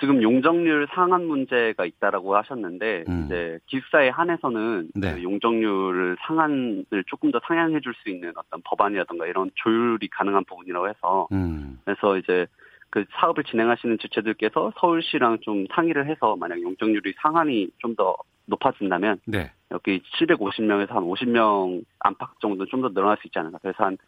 [0.00, 3.24] 지금 용적률 상한 문제가 있다라고 하셨는데 음.
[3.26, 5.14] 이제 기숙사에 한해서는 네.
[5.14, 10.88] 그 용적률을 상한을 조금 더 상향해 줄 수 있는 어떤 법안이라든가 이런 조율이 가능한 부분이라고
[10.88, 11.78] 해서 음.
[11.84, 12.46] 그래서 이제
[12.90, 19.50] 그 사업을 진행하시는 주체들께서 서울시랑 좀 상의를 해서 만약 용적률이 상한이 좀 더 높아진다면 네.
[19.72, 23.58] 여기 750명에서 한 50명 안팎 정도 좀 더 늘어날 수 있지 않을까.
[23.60, 23.98] 그래서 한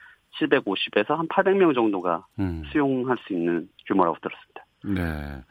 [0.40, 2.62] 750에서 한 800명 정도가 음.
[2.70, 4.64] 수용할 수 있는 규모라고 들었습니다.
[4.84, 5.42] 네.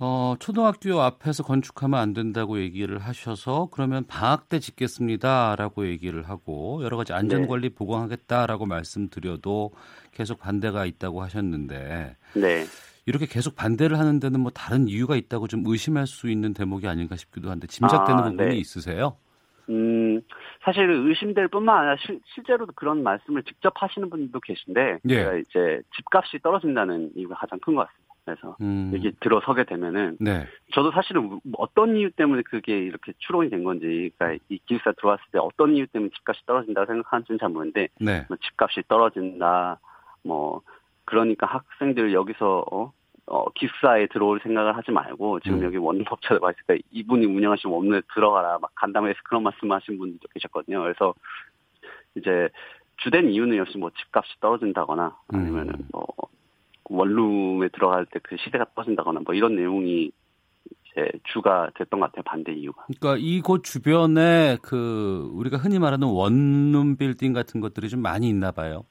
[0.00, 6.96] 어, 초등학교 앞에서 건축하면 안 된다고 얘기를 하셔서 그러면 방학 때 짓겠습니다라고 얘기를 하고 여러
[6.96, 9.72] 가지 안전 관리 보강하겠다라고 말씀드려도
[10.12, 12.64] 계속 반대가 있다고 하셨는데 네.
[13.06, 17.16] 이렇게 계속 반대를 하는 데는 뭐 다른 이유가 있다고 좀 의심할 수 있는 대목이 아닌가
[17.16, 18.56] 싶기도 한데 짐작되는 아, 부분이 네.
[18.56, 19.16] 있으세요?
[19.68, 20.22] 음,
[20.62, 25.14] 사실 의심될 뿐만 아니라 실, 실제로도 그런 말씀을 직접 하시는 분들도 계신데, 예.
[25.14, 28.08] 제가 이제 집값이 떨어진다는 이유가 가장 큰 것 같습니다.
[28.24, 28.90] 그래서 음.
[28.94, 30.46] 여기 들어서게 되면은, 네.
[30.72, 35.38] 저도 사실은 어떤 이유 때문에 그게 이렇게 추론이 된 건지, 그러니까 이 기숙사 들어왔을 때
[35.38, 38.26] 어떤 이유 때문에 집값이 떨어진다고 생각하는지는 잘 모르는데, 네.
[38.28, 39.80] 뭐 집값이 떨어진다,
[40.24, 40.60] 뭐,
[41.06, 42.92] 그러니까 학생들 여기서, 어,
[43.30, 45.64] 어, 기숙사에 들어올 생각을 하지 말고, 지금 음.
[45.64, 50.82] 여기 원룸업자들 와 있으니까 이분이 운영하시는 원룸에 들어가라, 막 간담회에서 그런 말씀 하신 분들도 계셨거든요.
[50.82, 51.14] 그래서,
[52.14, 52.48] 이제,
[52.96, 55.88] 주된 이유는 역시 뭐 집값이 떨어진다거나, 아니면은 음.
[55.92, 56.06] 뭐,
[56.90, 60.10] 원룸에 들어갈 때 그 시대가 떨어진다거나, 뭐 이런 내용이
[60.90, 62.86] 이제 주가 됐던 것 같아요, 반대 이유가.
[62.86, 68.84] 그러니까 이곳 주변에 그 우리가 흔히 말하는 원룸 빌딩 같은 것들이 좀 많이 있나 봐요.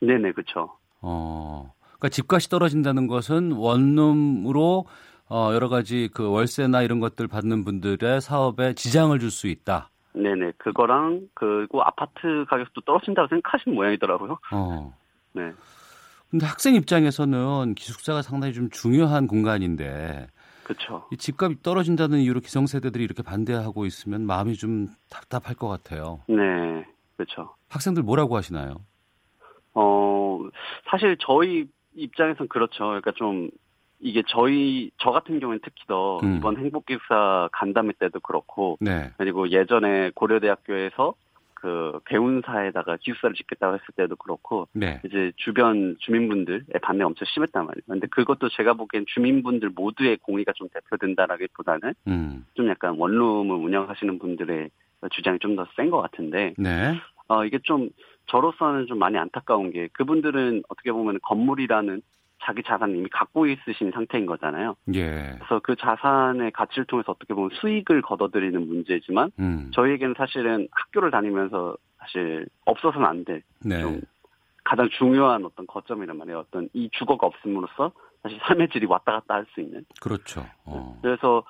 [0.00, 0.76] 네네, 그쵸.
[1.00, 1.72] 어.
[2.04, 4.84] 그러니까 집값이 떨어진다는 것은 원룸으로
[5.30, 9.88] 어 여러 가지 그 월세나 이런 것들 받는 분들의 사업에 지장을 줄 수 있다.
[10.12, 14.38] 네네, 그거랑, 그리고 아파트 가격도 떨어진다고 생각하시는 모양이더라고요.
[14.52, 14.94] 어.
[15.32, 15.50] 네.
[16.30, 20.26] 근데 학생 입장에서는 기숙사가 상당히 좀 중요한 공간인데.
[21.10, 26.20] 이 집값이 떨어진다는 이유로 기성세대들이 이렇게 반대하고 있으면 마음이 좀 답답할 것 같아요.
[26.28, 26.86] 네,
[27.16, 27.54] 그렇죠.
[27.70, 28.76] 학생들 뭐라고 하시나요?
[29.74, 30.40] 어,
[30.88, 32.84] 사실 저희 입장에선 그렇죠.
[32.84, 33.50] 그러니까 좀
[34.00, 36.36] 이게 저희 저 같은 경우는 특히 더 음.
[36.36, 39.12] 이번 행복기숙사 간담회 때도 그렇고 네.
[39.16, 41.14] 그리고 예전에 고려대학교에서
[41.54, 45.00] 그 개운사에다가 기숙사를 짓겠다고 했을 때도 그렇고 네.
[45.06, 47.82] 이제 주변 주민분들의 반대 가 엄청 심했단 말이에요.
[47.88, 52.44] 근데 그것도 제가 보기엔 주민분들 모두의 공의가 좀 대표된다라기보다는 음.
[52.52, 54.68] 좀 약간 원룸을 운영하시는 분들의
[55.12, 56.94] 주장이 좀 더 센 것 같은데 네.
[57.28, 57.88] 어 이게 좀
[58.26, 62.02] 저로서는 좀 많이 안타까운 게 그분들은 어떻게 보면 건물이라는
[62.42, 64.74] 자기 자산을 이미 갖고 있으신 상태인 거잖아요.
[64.94, 65.32] 예.
[65.36, 69.70] 그래서 그 자산의 가치를 통해서 어떻게 보면 수익을 거둬들이는 문제지만 음.
[69.72, 73.80] 저희에게는 사실은 학교를 다니면서 사실 없어서는 안 될 네.
[73.80, 74.00] 좀
[74.62, 76.40] 가장 중요한 어떤 거점이란 말이에요.
[76.40, 79.84] 어떤 이 주거가 없음으로써 사실 삶의 질이 왔다 갔다 할 수 있는.
[80.00, 80.44] 그렇죠.
[80.66, 80.98] 어.
[81.02, 81.42] 그래서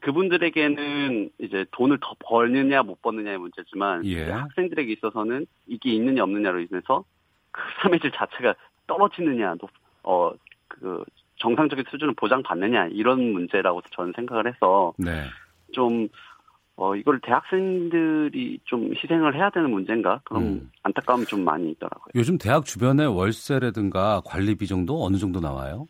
[0.00, 4.30] 그분들에게는 이제 돈을 더 벌느냐 못 버느냐의 문제지만 예.
[4.30, 7.04] 학생들에게 있어서는 이게 있느냐 없느냐로 인해서
[7.50, 8.54] 그 삶의 질 자체가
[8.86, 9.56] 떨어지느냐,
[10.04, 10.32] 어,
[10.68, 11.04] 그
[11.36, 15.24] 정상적인 수준을 보장받느냐 이런 문제라고 저는 생각을 해서 네.
[15.72, 16.08] 좀
[16.76, 20.20] 어, 이걸 대학생들이 좀 희생을 해야 되는 문제인가?
[20.22, 20.70] 그런 음.
[20.84, 22.12] 안타까움이 좀 많이 있더라고요.
[22.14, 25.88] 요즘 대학 주변에 월세라든가 관리비 정도 어느 정도 나와요?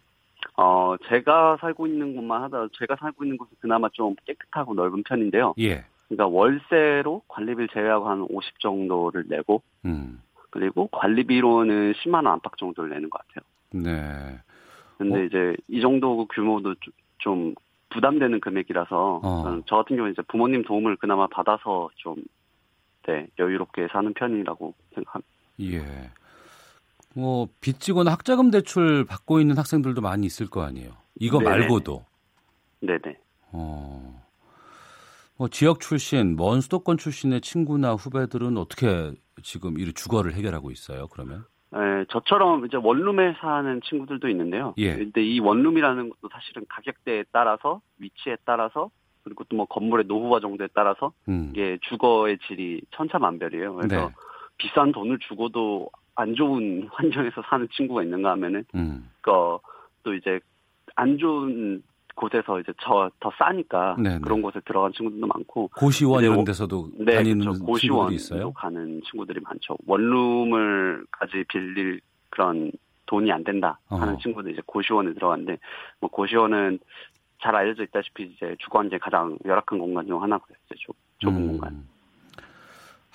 [0.60, 5.54] 어, 제가 살고 있는 곳만 하다, 제가 살고 있는 곳은 그나마 좀 깨끗하고 넓은 편인데요.
[5.60, 5.84] 예.
[6.08, 10.20] 그러니까 월세로 관리비를 제외하고 한 50 정도를 내고, 음.
[10.50, 13.44] 그리고 관리비로는 10만 원 안팎 정도를 내는 것 같아요.
[13.84, 14.38] 네.
[14.96, 15.24] 근데 어?
[15.24, 17.54] 이제 이 정도 규모도 좀- 좀
[17.90, 19.60] 부담되는 금액이라서, 어.
[19.66, 22.16] 저 같은 경우는 이제 부모님 도움을 그나마 받아서 좀,
[23.06, 25.28] 네, 여유롭게 사는 편이라고 생각합니다.
[25.60, 26.10] 예.
[27.18, 30.92] 뭐 빚지거나 학자금 대출 받고 있는 학생들도 많이 있을 거 아니에요.
[31.18, 31.50] 이거 네네.
[31.50, 32.04] 말고도
[32.80, 33.18] 네네.
[33.52, 34.24] 어.
[35.36, 41.08] 뭐 지역 출신, 먼 수도권 출신의 친구나 후배들은 어떻게 지금 이 주거를 해결하고 있어요?
[41.08, 41.44] 그러면?
[41.74, 44.74] 에, 저처럼 이제 원룸에 사는 친구들도 있는데요.
[44.78, 44.96] 예.
[44.96, 48.90] 근데 이 원룸이라는 것도 사실은 가격대에 따라서, 위치에 따라서,
[49.24, 51.50] 그리고 또 뭐 건물의 노후화 정도에 따라서 음.
[51.52, 53.74] 이게 주거의 질이 천차만별이에요.
[53.74, 54.14] 그래서 네.
[54.56, 59.08] 비싼 돈을 주고도 안 좋은 환경에서 사는 친구가 있는가 하면은 음.
[59.20, 60.40] 그또 이제
[60.96, 61.82] 안 좋은
[62.16, 64.18] 곳에서 이제 저 더 싸니까 네네.
[64.20, 67.64] 그런 곳에 들어간 친구들도 많고 고시원 이런 뭐- 데서도 네, 다니는 그렇죠.
[67.64, 68.52] 고시원도 있어요?
[68.52, 69.76] 가는 친구들이 많죠.
[69.86, 72.00] 원룸을까지 빌릴
[72.30, 72.72] 그런
[73.06, 74.18] 돈이 안 된다 하는 어허.
[74.18, 75.58] 친구들 이제 고시원에 들어갔는데
[76.00, 76.80] 뭐 고시원은
[77.40, 80.56] 잘 알려져 있다시피 이제 주거 환경이 가장 열악한 공간 중 하나고요.
[80.66, 81.46] 이제 좁, 좁은 음.
[81.48, 81.84] 공간.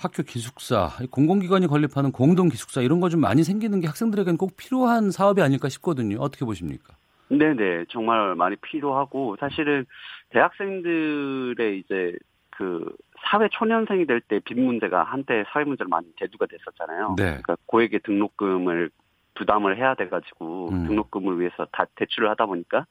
[0.04, 5.10] 학교 기숙사, 공공기관이 건립하는 공동 기숙사 이런 거 좀 많이 생기는 게 학생들에게는 꼭 필요한
[5.10, 6.18] 사업이 아닐까 싶거든요.
[6.20, 6.94] 어떻게 보십니까?
[7.28, 9.86] 네네 정말 많이 필요하고 사실은
[10.30, 12.12] 대학생들의 이제
[12.50, 12.84] 그
[13.30, 17.14] 사회 초년생이 될 때 빚 문제가 한때 사회 문제로 많이 대두가 됐었잖아요.
[17.16, 17.24] 네.
[17.24, 18.90] 그러니까 고액의 등록금을
[19.34, 20.86] 부담을 해야 돼가지고 음.
[20.86, 22.86] 등록금을 위해서 다 대출을 하다 보니까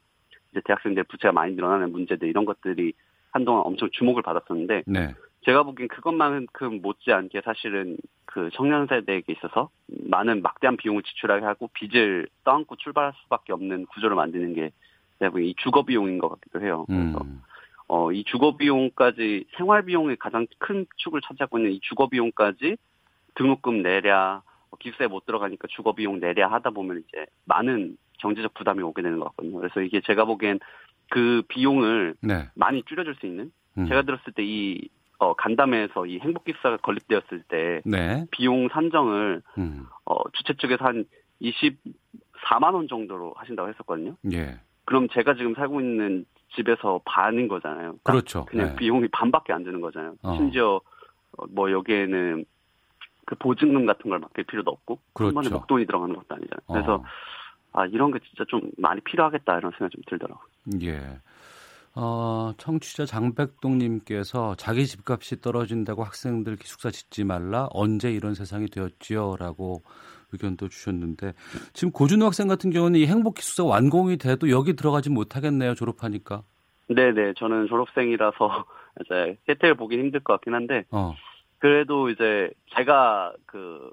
[0.51, 2.93] 이제 대학생들 부채가 많이 늘어나는 문제들 이런 것들이
[3.31, 5.13] 한동안 엄청 주목을 받았었는데 네.
[5.45, 12.27] 제가 보기엔 그것만큼 못지않게 사실은 그 청년 세대에게 있어서 많은 막대한 비용을 지출하게 하고 빚을
[12.43, 14.71] 떠안고 출발할 수밖에 없는 구조를 만드는 게
[15.19, 16.85] 제가 보기엔 이 주거 비용인 것 같기도 해요.
[16.87, 17.41] 그래서 음.
[17.87, 22.77] 어, 이 주거 비용까지 생활 비용의 가장 큰 축을 차지하고 있는 이 주거 비용까지
[23.35, 28.81] 등록금 내랴, 뭐 기숙사에 못 들어가니까 주거 비용 내랴 하다 보면 이제 많은 경제적 부담이
[28.81, 29.59] 오게 되는 것 같거든요.
[29.59, 30.59] 그래서 이게 제가 보기엔
[31.09, 32.47] 그 비용을 네.
[32.55, 33.87] 많이 줄여줄 수 있는 음.
[33.87, 34.87] 제가 들었을 때 이
[35.23, 38.25] 어, 간담회에서 이 행복기숙사가 건립되었을 때 네.
[38.31, 39.85] 비용 산정을 음.
[40.05, 41.05] 어, 주최 쪽에서 한
[41.41, 44.15] 24만 원 정도로 하신다고 했었거든요.
[44.33, 44.59] 예.
[44.85, 47.95] 그럼 제가 지금 살고 있는 집에서 반인 거잖아요.
[48.03, 48.45] 딱 그렇죠.
[48.45, 48.75] 그냥 네.
[48.75, 50.15] 비용이 반밖에 안 드는 거잖아요.
[50.23, 50.35] 어.
[50.35, 50.81] 심지어
[51.37, 52.45] 어, 뭐 여기에는
[53.25, 55.55] 그 보증금 같은 걸 맡길 필요도 없고 한 번에 그렇죠.
[55.55, 56.63] 목돈이 들어가는 것도 아니잖아요.
[56.67, 56.73] 어.
[56.73, 57.03] 그래서
[57.71, 60.45] 아 이런 게 진짜 좀 많이 필요하겠다 이런 생각이 좀 들더라고요.
[60.81, 60.99] 예.
[61.95, 69.83] 어, 청취자 장백동님께서 자기 집값이 떨어진다고 학생들 기숙사 짓지 말라 언제 이런 세상이 되었지요라고
[70.31, 71.33] 의견도 주셨는데
[71.73, 76.43] 지금 고준호 학생 같은 경우는 이 행복 기숙사 완공이 돼도 여기 들어가지 못하겠네요 졸업하니까.
[76.87, 78.65] 네네 저는 졸업생이라서
[79.05, 81.13] 이제 혜택을 보긴 힘들 것 같긴 한데 어,
[81.59, 83.91] 그래도 이제 제가 그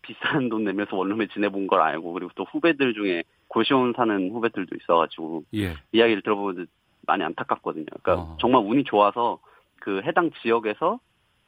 [0.00, 5.44] 비싼 돈 내면서 원룸에 지내본 걸 알고 그리고 또 후배들 중에 고시원 사는 후배들도 있어가지고
[5.54, 6.66] 예, 이야기를 들어보면
[7.06, 7.86] 많이 안타깝거든요.
[8.02, 8.36] 그러니까 어.
[8.40, 9.38] 정말 운이 좋아서
[9.80, 10.98] 그 해당 지역에서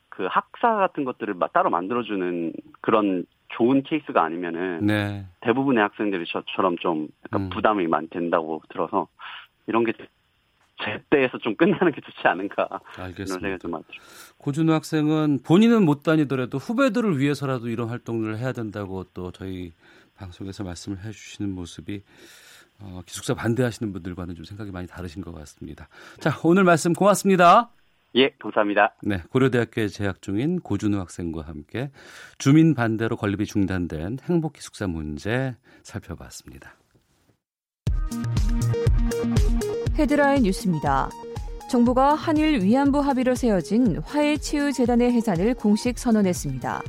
[0.09, 6.77] 그 학사 같은 것들을 마- 따로 만들어주는 그런 좋은 케이스가 아니면은 네, 대부분의 학생들이 저처럼
[6.79, 7.51] 좀 약간 음.
[7.51, 9.09] 부담이 많이 된다고 들어서
[9.67, 9.93] 이런 게
[10.83, 12.69] 제때에서 좀 끝나는 게 좋지 않은가.
[12.99, 13.41] 알겠습니다.
[13.41, 13.89] 생각이 좀 많죠.
[14.39, 19.73] 고준호 학생은 본인은 못 다니더라도 후배들을 위해서라도 이런 활동을 해야 된다고 또 저희
[20.17, 22.03] 방송에서 말씀을 해주시는 모습이
[22.79, 25.89] 어, 기숙사 반대하시는 분들과는 좀 생각이 많이 다르신 것 같습니다.
[26.21, 27.71] 자, 오늘 말씀 고맙습니다.
[28.15, 28.95] 예, 감사합니다.
[29.03, 31.91] 네, 고려대학교에 재학 중인 고준우 학생과 함께
[32.39, 36.75] 주민 반대로 건립이 중단된 행복 기숙사 문제 살펴봤습니다.
[39.99, 41.11] 헤드라인 뉴스입니다.
[41.71, 46.83] 정부가 한일 위안부 합의로 세워진 화해치유재단의 해산을 공식 선언했습니다.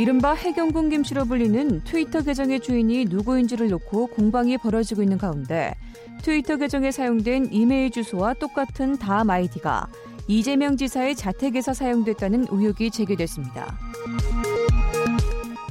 [0.00, 5.74] 이른바 해경군 김씨로 불리는 트위터 계정의 주인이 누구인지를 놓고 공방이 벌어지고 있는 가운데
[6.22, 9.88] 트위터 계정에 사용된 이메일 주소와 똑같은 다음 아이디가
[10.26, 13.78] 이재명 지사의 자택에서 사용됐다는 의혹이 제기됐습니다.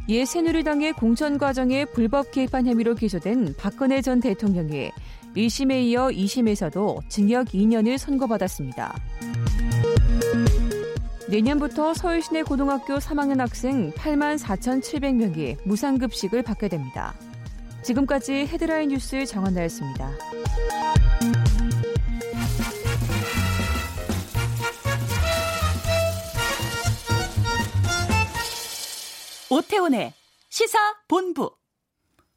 [0.08, 4.92] 이에 새누리당의 공천 과정에 불법 개입한 혐의로 기소된 박근혜 전 대통령이
[5.36, 8.94] 1심에 이어 2심에서도 징역 2년을 선고받았습니다.
[11.30, 17.14] 내년부터 서울 시내 고등학교 3학년 학생 8만 4,700명이 무상급식을 받게 됩니다.
[17.84, 20.10] 지금까지 헤드라인 뉴스 정한나였습니다.
[29.52, 30.14] 오태훈의
[30.50, 31.52] 시사 본부.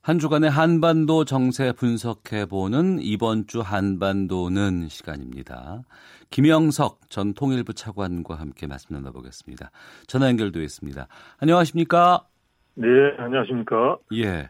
[0.02, 5.84] 한 주간의 한반도 정세 분석해보는 이번 주 한반도는 시간입니다.
[6.32, 9.70] 김영석 전 통일부 차관과 함께 말씀 나눠보겠습니다.
[10.06, 11.06] 전화 연결되어 있습니다.
[11.38, 12.26] 안녕하십니까?
[12.74, 12.86] 네,
[13.18, 13.98] 안녕하십니까?
[14.14, 14.48] 예.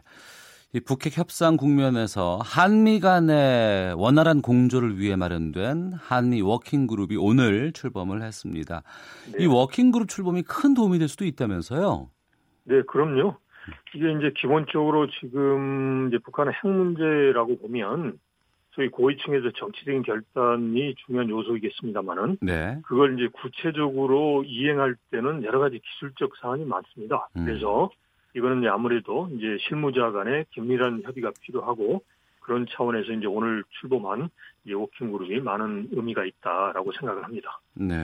[0.71, 8.23] 이 북핵 협상 국면에서 한미 간의 원활한 공조를 위해 마련된 한미 워킹 그룹이 오늘 출범을
[8.23, 8.81] 했습니다.
[9.33, 9.43] 네.
[9.43, 12.09] 이 워킹 그룹 출범이 큰 도움이 될 수도 있다면서요?
[12.63, 13.35] 네, 그럼요.
[13.93, 18.17] 이게 이제 기본적으로 지금 이제 북한의 핵 문제라고 보면
[18.75, 22.79] 소위 고위층에서 정치적인 결단이 중요한 요소이겠습니다만은 네.
[22.83, 27.29] 그걸 이제 구체적으로 이행할 때는 여러 가지 기술적 사안이 많습니다.
[27.37, 27.45] 음.
[27.45, 27.91] 그래서
[28.35, 32.03] 이거는 이제 아무래도 이제 실무자 간의 긴밀한 협의가 필요하고
[32.39, 34.29] 그런 차원에서 이제 오늘 출범한
[34.65, 37.59] 이제 working group이 많은 의미가 있다라고 생각을 합니다.
[37.75, 37.95] 네.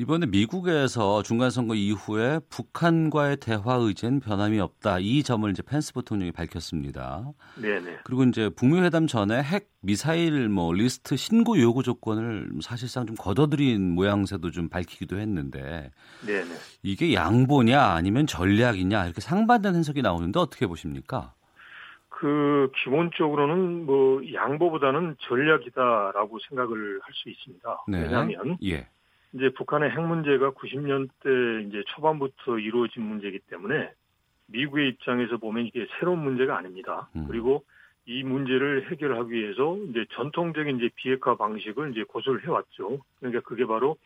[0.00, 5.00] 이번에 미국에서 중간 선거 이후에 북한과의 대화 의지는 변함이 없다.
[5.00, 7.32] 이 점을 이제 펜스 부통령이 밝혔습니다.
[7.60, 7.98] 네네.
[8.04, 13.96] 그리고 이제 북미 회담 전에 핵 미사일 뭐 리스트 신고 요구 조건을 사실상 좀 걷어들인
[13.96, 15.90] 모양새도 좀 밝히기도 했는데.
[16.24, 16.48] 네네.
[16.84, 21.34] 이게 양보냐 아니면 전략이냐 이렇게 상반된 해석이 나오는데 어떻게 보십니까?
[22.08, 27.84] 그 기본적으로는 뭐 양보보다는 전략이다라고 생각을 할 수 있습니다.
[27.88, 28.02] 네.
[28.02, 28.86] 왜냐하면 예.
[29.32, 33.92] 이제 북한의 핵 문제가 90년대 이제 초반부터 이루어진 문제이기 때문에
[34.46, 37.08] 미국의 입장에서 보면 이게 새로운 문제가 아닙니다.
[37.16, 37.26] 음.
[37.28, 37.64] 그리고
[38.06, 42.98] 이 문제를 해결하기 위해서 이제 전통적인 이제 비핵화 방식을 이제 고수를 해왔죠.
[43.18, 43.98] 그러니까 그게 바로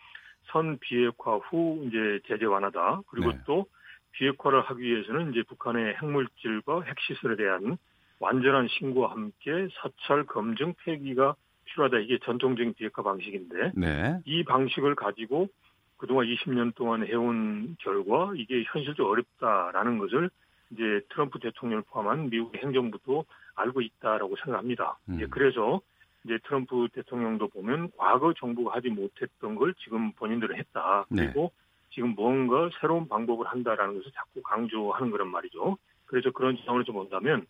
[0.46, 3.02] 선 비핵화 후 이제 제재 완화다.
[3.06, 3.38] 그리고 네.
[3.46, 3.66] 또
[4.12, 7.78] 비핵화를 하기 위해서는 이제 북한의 핵물질과 핵시설에 대한
[8.18, 11.36] 완전한 신고와 함께 사찰 검증 폐기가
[11.72, 11.98] 필요하다.
[11.98, 14.20] 이게 전통적인 비핵화 방식인데 네.
[14.24, 15.48] 이 방식을 가지고
[15.96, 20.30] 그동안 20년 동안 해온 결과 이게 현실적으로 어렵다라는 것을
[20.70, 24.98] 이제 트럼프 대통령을 포함한 미국의 행정부도 알고 있다라고 생각합니다.
[25.08, 25.14] 음.
[25.14, 25.80] 이제 그래서
[26.24, 31.06] 이제 트럼프 대통령도 보면 과거 정부가 하지 못했던 걸 지금 본인들은 했다.
[31.08, 31.26] 네.
[31.26, 31.62] 그리고 네.
[31.90, 35.76] 지금 뭔가 새로운 방법을 한다라는 것을 자꾸 강조하는 거란 말이죠.
[36.06, 37.46] 그래서 그런 차원에서 본다면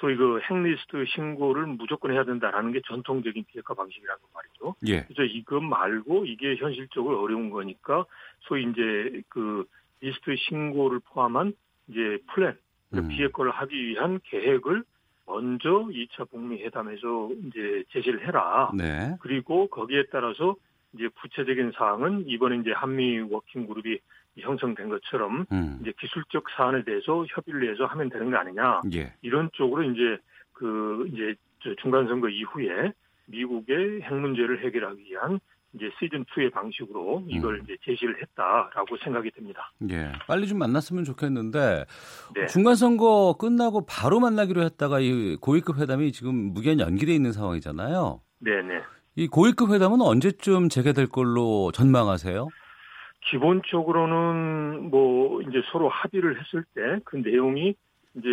[0.00, 4.74] 소위 그 핵리스트 신고를 무조건 해야 된다라는 게 전통적인 비핵화 방식이라는 말이죠.
[4.86, 5.02] 예.
[5.04, 8.06] 그래서 이것 말고 이게 현실적으로 어려운 거니까
[8.40, 9.66] 소위 이제 그
[10.00, 11.52] 리스트 신고를 포함한
[11.88, 12.56] 이제 플랜,
[12.90, 13.08] 그 음.
[13.08, 14.84] 비핵화를 하기 위한 계획을
[15.26, 18.72] 먼저 2차 북미 회담에서 이제 제시를 해라.
[18.74, 19.16] 네.
[19.20, 20.56] 그리고 거기에 따라서
[20.94, 23.98] 이제 구체적인 사항은 이번에 이제 한미 워킹 그룹이
[24.38, 25.78] 형성된 것처럼 음.
[25.80, 29.12] 이제 기술적 사안에 대해서 협의를 해서 하면 되는 거 아니냐 예.
[29.22, 30.18] 이런 쪽으로 이제
[30.52, 31.34] 그 이제
[31.80, 32.92] 중간 선거 이후에
[33.26, 35.40] 미국의 핵 문제를 해결하기 위한
[35.72, 37.60] 이제 시즌 2의 방식으로 이걸 음.
[37.64, 39.72] 이제 제시를 했다라고 생각이 듭니다.
[39.90, 41.84] 예, 빨리 좀 만났으면 좋겠는데
[42.34, 42.46] 네.
[42.46, 48.20] 중간 선거 끝나고 바로 만나기로 했다가 이 고위급 회담이 지금 무기한 연기돼 있는 상황이잖아요.
[48.40, 48.80] 네, 네.
[49.14, 52.48] 이 고위급 회담은 언제쯤 재개될 걸로 전망하세요?
[53.22, 57.74] 기본적으로는 뭐 이제 서로 합의를 했을 때 그 내용이
[58.14, 58.28] 이제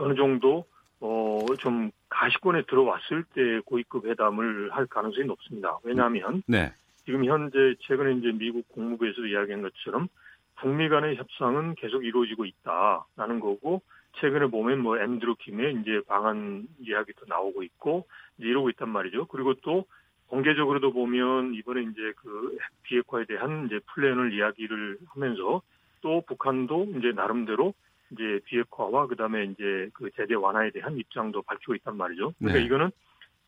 [0.00, 0.64] 어느 정도
[1.00, 5.78] 어 좀 가시권에 들어왔을 때 고위급 회담을 할 가능성이 높습니다.
[5.82, 6.72] 왜냐하면 네.
[7.04, 10.08] 지금 현재 최근에 이제 미국 국무부에서도 이야기한 것처럼
[10.56, 13.82] 북미 간의 협상은 계속 이루어지고 있다라는 거고
[14.20, 18.06] 최근에 보면 뭐 앤드루 킴의 이제 방한 이야기도 나오고 있고
[18.38, 19.26] 이제 이러고 있단 말이죠.
[19.26, 19.84] 그리고 또
[20.28, 25.62] 공개적으로도 보면 이번에 이제 그 비핵화에 대한 이제 플랜을 이야기를 하면서
[26.00, 27.74] 또 북한도 이제 나름대로
[28.10, 32.32] 이제 비핵화와 그다음에 이제 그 제재 완화에 대한 입장도 밝히고 있단 말이죠.
[32.38, 32.66] 그러니까 네.
[32.66, 32.90] 이거는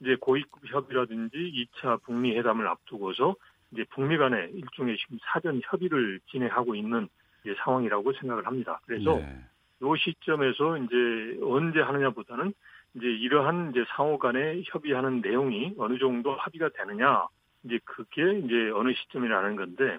[0.00, 3.36] 이제 고위급 협의라든지 2차 북미 회담을 앞두고서
[3.72, 7.08] 이제 북미 간의 일종의 지금 사전 협의를 진행하고 있는
[7.42, 8.80] 이제 상황이라고 생각을 합니다.
[8.86, 9.44] 그래서 네.
[9.82, 12.52] 요 시점에서 이제 언제 하느냐보다는
[12.94, 17.26] 이제 이러한 이제 상호 간에 협의하는 내용이 어느 정도 합의가 되느냐
[17.64, 19.98] 이제 그게 이제 어느 시점이라는 건데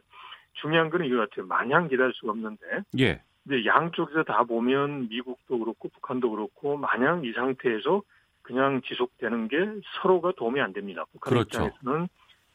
[0.53, 1.45] 중요한 거는 이거 같아요.
[1.45, 2.65] 마냥 기다릴 수가 없는데.
[2.99, 3.21] 예.
[3.43, 8.03] 근데 양쪽에서 다 보면 미국도 그렇고 북한도 그렇고 마냥 이 상태에서
[8.41, 9.57] 그냥 지속되는 게
[10.01, 11.05] 서로가 도움이 안 됩니다.
[11.11, 11.65] 북한 그렇죠.
[11.65, 12.07] 입장에서는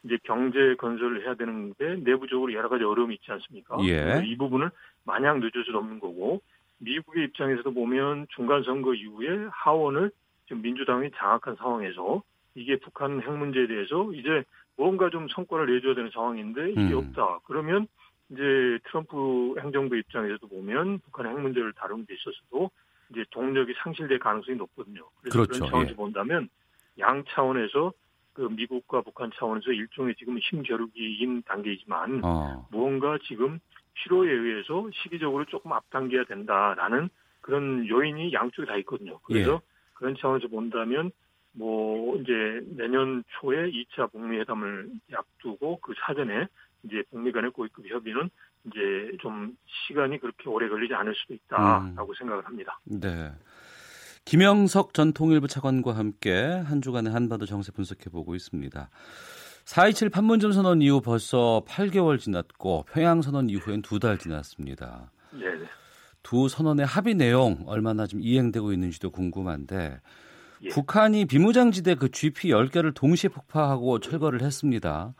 [0.03, 3.77] 이제 경제 건설을 해야 되는데 내부적으로 여러 가지 어려움이 있지 않습니까?
[3.83, 4.21] 예.
[4.25, 4.69] 이 부분을
[5.03, 6.41] 마냥 늦을 수 없는 거고
[6.79, 10.11] 미국의 입장에서도 보면 중간 선거 이후에 하원을
[10.47, 12.23] 지금 민주당이 장악한 상황에서
[12.55, 14.43] 이게 북한 핵 문제에 대해서 이제
[14.75, 16.97] 뭔가 좀 성과를 내줘야 되는 상황인데 이게 음.
[16.97, 17.39] 없다.
[17.45, 17.87] 그러면
[18.29, 22.71] 이제 트럼프 행정부 입장에서도 보면 북한의 핵 문제를 다루는 데 있어서도
[23.11, 25.07] 이제 동력이 상실될 가능성이 높거든요.
[25.21, 25.51] 그래서 그렇죠.
[25.53, 25.95] 그런 차원에서 예.
[25.95, 26.49] 본다면
[26.99, 27.93] 양 차원에서
[28.33, 32.67] 그 미국과 북한 차원에서 일종의 지금 힘겨루기인 단계이지만 어.
[32.71, 33.59] 무언가 지금
[33.93, 37.09] 필요에 의해서 시기적으로 조금 앞당겨야 된다라는
[37.41, 39.19] 그런 요인이 양쪽에 다 있거든요.
[39.19, 39.76] 그래서 예.
[39.97, 41.11] 그런 차원에서 본다면
[41.53, 42.31] 뭐 이제
[42.75, 46.47] 내년 초에 2차 북미 회담을 앞두고 그 사전에
[46.83, 48.29] 이제 북미 간의 고위급 협의는
[48.65, 52.15] 이제 좀 시간이 그렇게 오래 걸리지 않을 수도 있다라고 음.
[52.17, 52.79] 생각을 합니다.
[52.85, 53.31] 네.
[54.25, 56.33] 김영석 전 통일부 차관과 함께
[56.65, 58.89] 한 주간의 한반도 정세 분석해 보고 있습니다.
[59.65, 65.11] 4.27 판문점 선언 이후 벌써 8개월 지났고 평양 선언 이후엔 두 달 지났습니다.
[65.31, 65.45] 네.
[66.27, 70.01] 두 선언의 합의 내용 얼마나 좀 이행되고 있는지도 궁금한데
[70.61, 70.67] 예.
[70.69, 75.13] 북한이 비무장지대 그 GP 10개를 동시에 폭파하고 철거를 했습니다.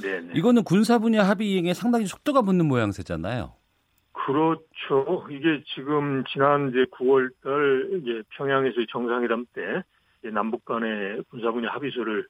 [0.00, 0.32] 네네.
[0.34, 3.52] 이거는 군사 분야 합의 이행에 상당히 속도가 붙는 모양새잖아요.
[4.12, 5.26] 그렇죠.
[5.30, 9.82] 이게 지금 지난 이제 9월달 이제 평양에서 정상회담 때
[10.30, 12.26] 남북 간의 군사 분야 합의서를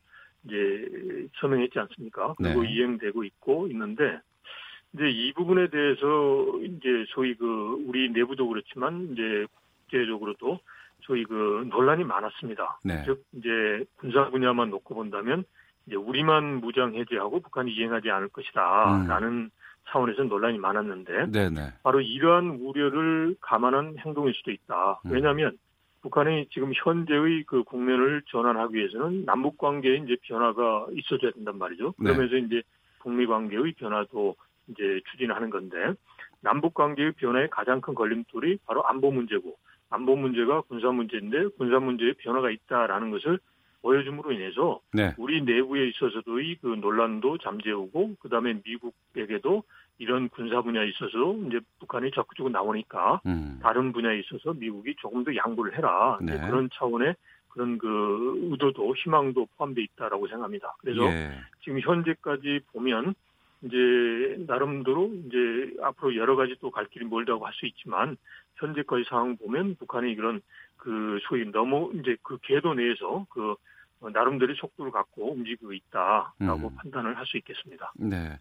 [0.47, 2.35] 이제 서명했지 않습니까?
[2.37, 2.73] 그리고 네.
[2.73, 4.19] 이행되고 있고 있는데
[4.95, 9.47] 이제 이 부분에 대해서 이제 소위 그 우리 내부도 그렇지만 이제
[9.83, 10.61] 국제적으로도
[11.01, 12.79] 소위 그 논란이 많았습니다.
[12.85, 13.03] 네.
[13.05, 15.45] 즉 이제 군사 분야만 놓고 본다면
[15.87, 19.51] 이제 우리만 무장 해제하고 북한이 이행하지 않을 것이다라는 음.
[19.89, 21.75] 차원에서 논란이 많았는데 네네.
[21.83, 25.01] 바로 이러한 우려를 감안한 행동일 수도 있다.
[25.05, 25.11] 음.
[25.11, 25.59] 왜냐하면
[26.03, 31.95] 북한이 지금 현재의 그 국면을 전환하기 위해서는 남북 관계에 이제 변화가 있어줘야 된단 말이죠.
[31.99, 32.13] 네.
[32.13, 32.43] 그러면서 네.
[32.43, 32.63] 이제
[33.01, 34.37] 북미 관계의 변화도
[34.69, 35.95] 이제 추진하는 건데
[36.41, 39.57] 남북 관계의 변화의 가장 큰 걸림돌이 바로 안보 문제고
[39.91, 43.39] 안보 문제가 군사 문제인데 군사 문제에 변화가 있다라는 것을
[43.83, 45.15] 보여줌으로 인해서 네.
[45.19, 49.63] 우리 내부에 있어서도 이 그 논란도 잠재우고 그다음에 미국에게도
[49.99, 53.61] 이런 군사 분야에 있어서 이제 북한이 적극적으로 나오니까 음.
[53.63, 56.39] 다른 분야에 있어서 미국이 조금 더 양보를 해라 네.
[56.41, 57.15] 그런 차원의
[57.51, 60.75] 그런 그 의도도 희망도 포함되어 있다라고 생각합니다.
[60.79, 61.31] 그래서 예.
[61.63, 63.15] 지금 현재까지 보면
[63.65, 68.17] 이제 나름대로 이제 앞으로 여러 가지 또 갈 길이 멀다고 할 수 있지만
[68.57, 70.41] 현재까지 상황 보면 북한이 그런
[70.77, 73.55] 그 소위 너무 이제 그 궤도 내에서 그
[74.13, 76.77] 나름대로 속도를 갖고 움직이고 있다라고 음.
[76.77, 77.93] 판단을 할 수 있겠습니다.
[77.97, 78.39] 네.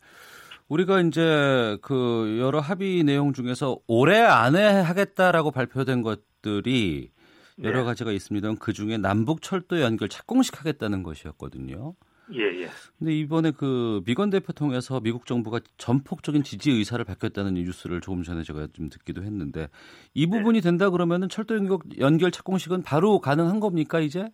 [0.67, 7.12] 우리가 이제 그 여러 합의 내용 중에서 올해 안에 하겠다라고 발표된 것들이
[7.63, 7.86] 여러 네.
[7.86, 8.55] 가지가 있습니다.
[8.59, 11.93] 그 중에 남북 철도 연결 착공식 하겠다는 것이었거든요.
[12.31, 12.67] 예, 예.
[12.97, 18.43] 근데 이번에 그 미건 대표 통해서 미국 정부가 전폭적인 지지 의사를 밝혔다는 뉴스를 조금 전에
[18.43, 19.67] 제가 좀 듣기도 했는데
[20.13, 20.38] 이 네.
[20.38, 20.63] 부분이 네.
[20.63, 24.29] 된다 그러면은 철도 연결, 연결 착공식은 바로 가능한 겁니까 이제?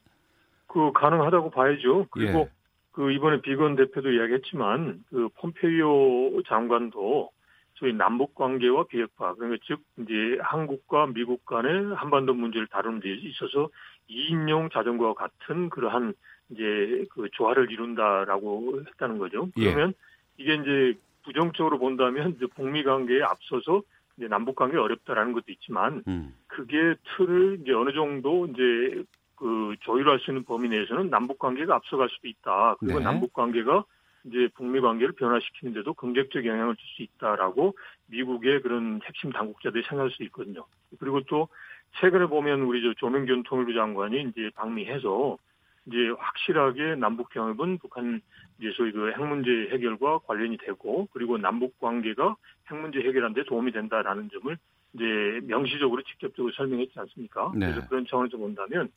[0.67, 2.07] 그 가능하다고 봐야죠.
[2.11, 2.51] 그리고 예.
[2.91, 7.31] 그 이번에 비건 대표도 이야기했지만 그 폼페이오 장관도
[7.75, 13.69] 소위 남북 관계와 비핵화 그러니까 즉 이제 한국과 미국 간의 한반도 문제를 다루는 데 있어서
[14.09, 16.13] 2인용 자전거와 같은 그러한
[16.49, 19.49] 이제 그 조화를 이룬다라고 했다는 거죠.
[19.57, 19.65] 예.
[19.65, 20.43] 그러면 예.
[20.43, 23.81] 이게 이제 부정적으로 본다면 이제 북미 관계에 앞서서
[24.17, 26.33] 이제 남북 관계 어렵다라는 것도 있지만 음.
[26.47, 29.03] 그게 틀을 이제 어느 정도 이제
[29.35, 32.75] 그 조율할 수 있는 범위 내에서는 남북 관계가 앞서갈 수도 있다.
[32.79, 33.05] 그리고 네.
[33.05, 33.85] 남북 관계가
[34.25, 37.77] 이제 북미 관계를 변화시키는데도 긍정적 영향을 줄 수 있다라고
[38.07, 40.65] 미국의 그런 핵심 당국자들이 생각할 수 있거든요.
[40.99, 41.47] 그리고 또
[41.99, 45.37] 최근에 보면 우리 저 조명균 통일부 장관이 이제 방미해서
[45.89, 48.21] 이제 확실하게 남북 경협은 북한
[48.59, 52.35] 이제 소위 그 핵 문제 해결과 관련이 되고 그리고 남북 관계가
[52.69, 54.55] 핵 문제 해결하는 데 도움이 된다라는 점을
[54.93, 57.51] 이제 명시적으로 직접적으로 설명했지 않습니까?
[57.55, 57.71] 네.
[57.71, 58.89] 그래서 그런 차원에서 본다면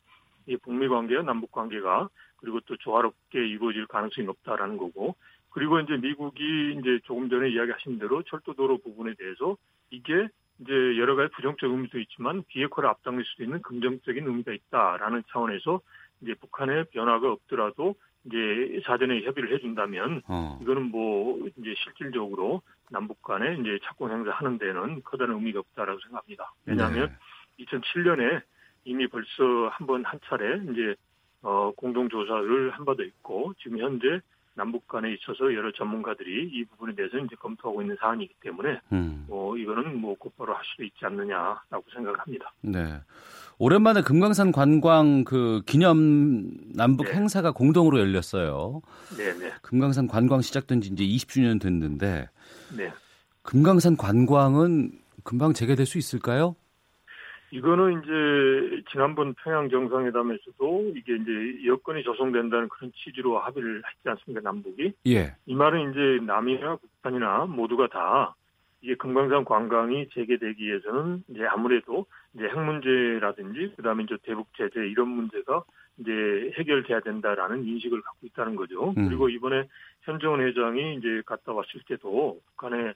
[0.45, 5.15] 이 북미 관계와 남북 관계가 그리고 또 조화롭게 이루어질 가능성이 높다라는 거고
[5.49, 9.55] 그리고 이제 미국이 이제 조금 전에 이야기하신 대로 철도도로 부분에 대해서
[9.91, 10.27] 이게
[10.59, 15.81] 이제 여러 가지 부정적 의미도 있지만 비핵화를 앞당길 수도 있는 긍정적인 의미가 있다라는 차원에서
[16.23, 17.95] 이제 북한의 변화가 없더라도
[18.25, 20.57] 이제 사전에 협의를 해준다면 어.
[20.61, 26.53] 이거는 뭐 이제 실질적으로 남북 간에 이제 착공 행사하는 데는 커다란 의미가 없다라고 생각합니다.
[26.65, 27.13] 왜냐하면
[27.57, 27.65] 네.
[27.65, 28.41] 2007년에
[28.85, 30.95] 이미 벌써 한 번 한 차례 이제
[31.41, 34.21] 어 공동 조사를 한 바도 있고 지금 현재
[34.55, 39.25] 남북 간에 있어서 여러 전문가들이 이 부분에 대해서 이제 검토하고 있는 사안이기 때문에 음.
[39.27, 42.53] 뭐 이거는 뭐 곧바로 할 수도 있지 않느냐라고 생각을 합니다.
[42.61, 43.01] 네.
[43.57, 47.13] 오랜만에 금강산 관광 그 기념 남북 네.
[47.13, 48.81] 행사가 공동으로 열렸어요.
[49.17, 49.51] 네, 네.
[49.61, 52.29] 금강산 관광 시작된 지 이제 20주년 됐는데
[52.77, 52.91] 네.
[53.43, 54.91] 금강산 관광은
[55.23, 56.55] 금방 재개될 수 있을까요?
[57.51, 64.93] 이거는 이제 지난번 평양 정상회담에서도 이게 이제 여건이 조성된다는 그런 취지로 합의를 했지 않습니까 남북이?
[65.05, 65.35] 예.
[65.45, 68.35] 이 말은 이제 남이나 북한이나 모두가 다
[68.81, 75.07] 이게 금강산 관광이 재개되기 위해서는 이제 아무래도 이제 핵 문제라든지 그다음에 이제 대북 제재 이런
[75.09, 75.63] 문제가
[75.97, 78.93] 이제 해결돼야 된다라는 인식을 갖고 있다는 거죠.
[78.97, 79.07] 음.
[79.07, 79.67] 그리고 이번에
[80.01, 82.93] 현정원 회장이 이제 갔다 왔을 때도 북한의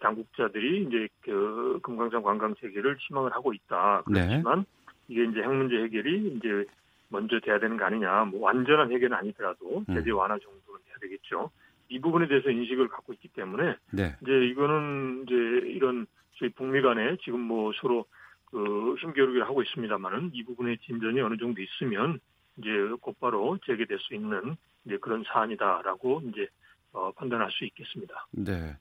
[0.00, 4.02] 당국자들이 이제 그 금강산 관광 체계를 희망을 하고 있다.
[4.04, 4.64] 그렇지만 네.
[5.08, 6.66] 이게 이제 핵 문제 해결이 이제
[7.08, 8.24] 먼저 돼야 되는 거 아니냐.
[8.24, 9.94] 뭐 완전한 해결은 아니더라도 음.
[9.94, 11.50] 제재 완화 정도는 돼야 되겠죠.
[11.88, 14.16] 이 부분에 대해서 인식을 갖고 있기 때문에 네.
[14.20, 15.34] 이제 이거는 이제
[15.68, 16.06] 이런
[16.38, 18.06] 저희 북미 간에 지금 뭐 서로
[18.54, 22.20] 그 힘겨루기를 하고 있습니다만은 이 부분의 진전이 어느 정도 있으면
[22.56, 22.68] 이제
[23.00, 26.46] 곧바로 재개될 수 있는 이제 그런 사안이다라고 이제
[26.92, 28.28] 어, 판단할 수 있겠습니다.
[28.30, 28.76] 네.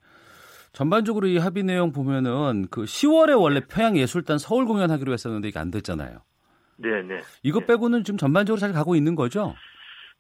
[0.74, 5.72] 전반적으로 이 합의 내용 보면은 그 10월에 원래 평양 예술단 서울 공연하기로 했었는데 이게 안
[5.72, 6.20] 됐잖아요.
[6.78, 7.22] 네, 네.
[7.42, 7.66] 이것 네.
[7.66, 9.56] 빼고는 지금 전반적으로 잘 가고 있는 거죠?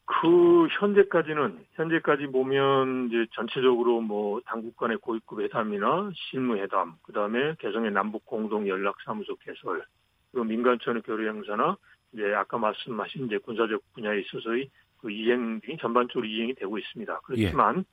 [0.05, 7.91] 그 현재까지는 현재까지 보면 이제 전체적으로 뭐 당국 간의 고위급 회담이나 실무 회담, 그다음에 개성의
[7.91, 9.83] 남북 공동 연락 사무소 개설,
[10.31, 11.77] 그리고 민간천의 교류 행사나
[12.11, 17.21] 이제 아까 말씀하신 이제 군사적 분야에 있어서의 그 이행 등이 전반적으로 이행이 되고 있습니다.
[17.23, 17.83] 그렇지만 예.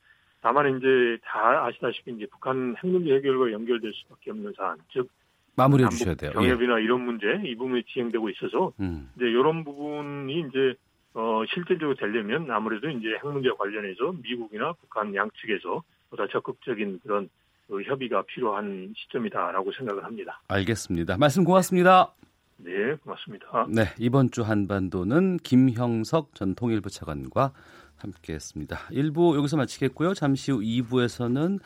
[0.40, 5.08] 다만 이제 다 아시다시피 이제 북한 핵 문제 해결과 연결될 수밖에 없는 사안, 즉
[5.54, 6.32] 마무리해 주셔야 돼요.
[6.32, 6.84] 경협이나 예.
[6.84, 9.10] 이런 문제 이 부분이 진행되고 있어서 음.
[9.16, 10.74] 이제 이런 부분이 이제
[11.14, 17.28] 어 실질적으로 되려면 아무래도 이제 핵 문제 관련해서 미국이나 북한 양측에서 보다 적극적인 그런
[17.68, 20.40] 그 협의가 필요한 시점이다라고 생각을 합니다.
[20.48, 21.16] 알겠습니다.
[21.18, 22.12] 말씀 고맙습니다.
[22.58, 23.66] 네, 고맙습니다.
[23.68, 27.52] 네, 이번 주 한반도는 김형석 전 통일부 차관과
[27.96, 28.76] 함께했습니다.
[28.90, 30.14] 1부 여기서 마치겠고요.
[30.14, 31.60] 잠시 후 2부에서는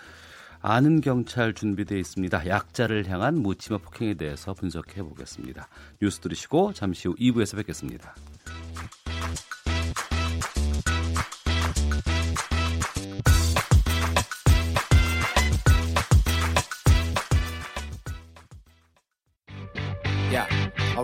[0.61, 2.47] 아는 경찰 준비되어 있습니다.
[2.47, 5.69] 약자를 향한 묻지마 폭행에 대해서 분석해 보겠습니다.
[6.01, 8.15] 뉴스 들으시고 잠시 후 2부에서 뵙겠습니다.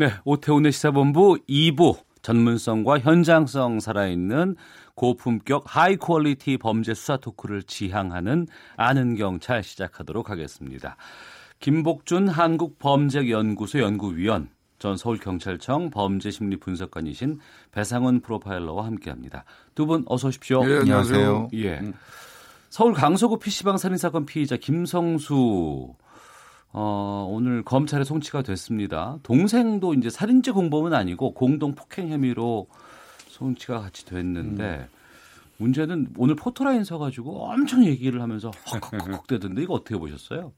[0.00, 4.56] 네 오태훈의 시사본부 2부 전문성과 현장성 살아있는
[4.94, 8.46] 고품격 high quality 범죄 수사 토크를 지향하는
[8.78, 10.96] 아는 경찰 시작하도록 하겠습니다.
[11.58, 14.48] 김복준 한국범죄연구소 연구위원,
[14.78, 17.38] 전 서울경찰청 범죄심리분석관이신
[17.70, 19.44] 배상원 프로파일러와 함께합니다.
[19.74, 20.64] 두 분 어서 오십시오.
[20.64, 21.48] 네, 안녕하세요.
[21.52, 21.78] 예.
[21.80, 21.92] 음.
[22.70, 25.92] 서울 강서구 PC방 살인사건 피의자 김성수
[26.72, 29.18] 어, 오늘 검찰에 송치가 됐습니다.
[29.22, 32.68] 동생도 이제 살인죄 공범은 아니고 공동 폭행 혐의로
[33.28, 34.86] 송치가 같이 됐는데 음.
[35.58, 40.52] 문제는 오늘 포토라인 서가지고 엄청 얘기를 하면서 헉헉헉 대던데 이거 어떻게 보셨어요?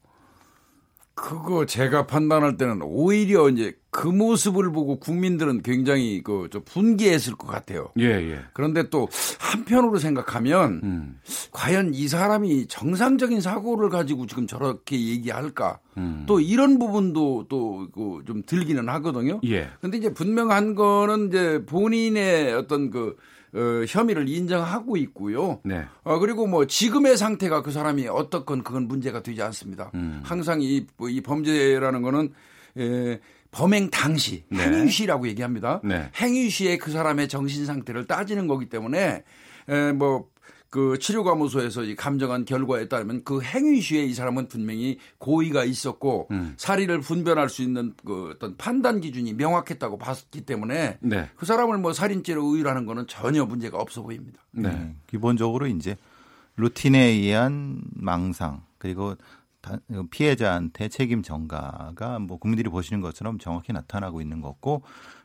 [1.15, 7.47] 그거 제가 판단할 때는 오히려 이제 그 모습을 보고 국민들은 굉장히 그 좀 분개했을 것
[7.47, 7.89] 같아요.
[7.99, 8.39] 예, 예.
[8.53, 9.07] 그런데 또
[9.39, 11.19] 한편으로 생각하면 음.
[11.51, 15.79] 과연 이 사람이 정상적인 사고를 가지고 지금 저렇게 얘기할까?
[15.97, 16.25] 음.
[16.27, 19.39] 또 이런 부분도 또좀 그 들기는 하거든요.
[19.45, 19.69] 예.
[19.81, 23.15] 근데 이제 분명한 거는 이제 본인의 어떤 그
[23.53, 25.59] 어, 혐의를 인정하고 있고요.
[25.63, 25.85] 네.
[26.03, 29.91] 어, 그리고 뭐 지금의 상태가 그 사람이 어떻건 그건 문제가 되지 않습니다.
[29.93, 30.21] 음.
[30.23, 32.33] 항상 이, 뭐이 범죄라는 거는
[32.77, 33.19] 에,
[33.51, 34.63] 범행 당시 네.
[34.63, 35.81] 행위 시라고 얘기합니다.
[35.83, 36.09] 네.
[36.15, 39.23] 행위 시에 그 사람의 정신 상태를 따지는 거기 때문에
[39.69, 40.27] 에, 뭐
[40.73, 46.55] 그 치료감호소에서 이 감정한 결과에 따르면 그 행위 시에 이 사람은 분명히 고의가 있었고 음.
[46.57, 51.29] 사리를 분별할 수 있는 그 어떤 판단 기준이 명확했다고 봤기 때문에 네.
[51.35, 54.41] 그 사람을 뭐 살인죄로 의율하는 거는 전혀 문제가 없어 보입니다.
[54.49, 54.69] 네.
[54.69, 54.95] 네.
[55.05, 55.95] 기본적으로 이제
[56.57, 59.15] 루틴에 의한 망상 그리고
[60.09, 64.81] 피해자한테 책임 전가가 뭐 국민들이 보시는 것처럼 정확히 나타나고 있는 거고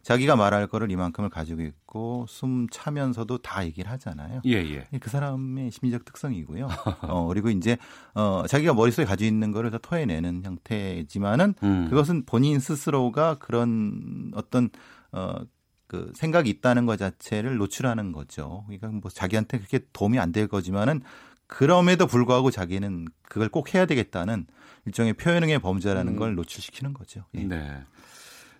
[0.08, 4.40] 자기가 말할 거를 이만큼을 가지고 있고 숨 차면서도 다 얘기를 하잖아요.
[4.46, 4.86] 예, 예.
[5.00, 6.66] 그 사람의 심리적 특성이고요.
[7.02, 7.76] 어, 그리고 이제
[8.14, 11.90] 어, 자기가 머릿속에 가지고 있는 거를 다 토해내는 형태지만은 음.
[11.90, 14.70] 그것은 본인 스스로가 그런 어떤
[15.12, 15.40] 어,
[15.86, 18.64] 그 생각이 있다는 것 자체를 노출하는 거죠.
[18.66, 21.02] 그러니까 뭐 자기한테 그렇게 도움이 안 될 거지만은
[21.46, 24.46] 그럼에도 불구하고 자기는 그걸 꼭 해야 되겠다는
[24.86, 26.18] 일종의 표현형의 범죄라는 음.
[26.18, 27.26] 걸 노출시키는 거죠.
[27.34, 27.42] 예.
[27.42, 27.82] 네.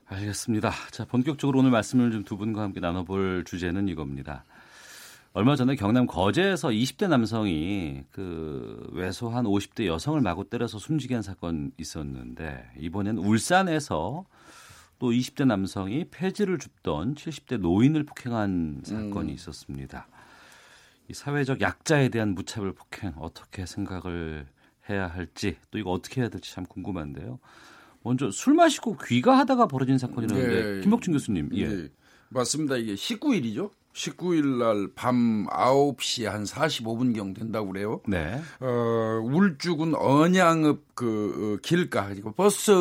[0.09, 0.73] 알겠습니다.
[0.91, 4.45] 자, 본격적으로 오늘 말씀을 좀 두 분과 함께 나눠볼 주제는 이겁니다.
[5.35, 11.71] 얼마 전에 경남 거제에서 20대 남성이 그 외소한 50대 여성을 마구 때려서 숨지게 한 사건
[11.79, 14.25] 있었는데 이번엔 울산에서
[14.99, 19.35] 또 20대 남성이 폐지를 줍던 70대 노인을 폭행한 사건이 음.
[19.35, 20.09] 있었습니다.
[21.09, 24.47] 이 사회적 약자에 대한 무차별 폭행 어떻게 생각을
[24.89, 27.39] 해야 할지 또 이거 어떻게 해야 될지 참 궁금한데요.
[28.03, 30.81] 먼저 술 마시고 귀가하다가 벌어진 사건이라는데 네.
[30.83, 31.51] 김복준 교수님.
[31.55, 31.69] 예.
[31.69, 31.89] 네.
[32.31, 32.77] 맞습니다.
[32.77, 33.71] 이게 19일이죠.
[33.95, 38.01] 19일 날 밤 9시 한 45분경 된다고 그래요.
[38.07, 38.41] 네.
[38.61, 42.73] 어, 울주군 언양읍 그 어, 길가 그리고 버스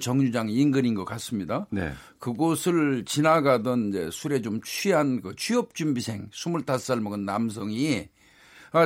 [0.00, 1.66] 정류장 인근인 것 같습니다.
[1.70, 1.92] 네.
[2.18, 8.13] 그곳을 지나가던 이제 술에 좀 취한 그 취업 준비생 25살 먹은 남성이 아,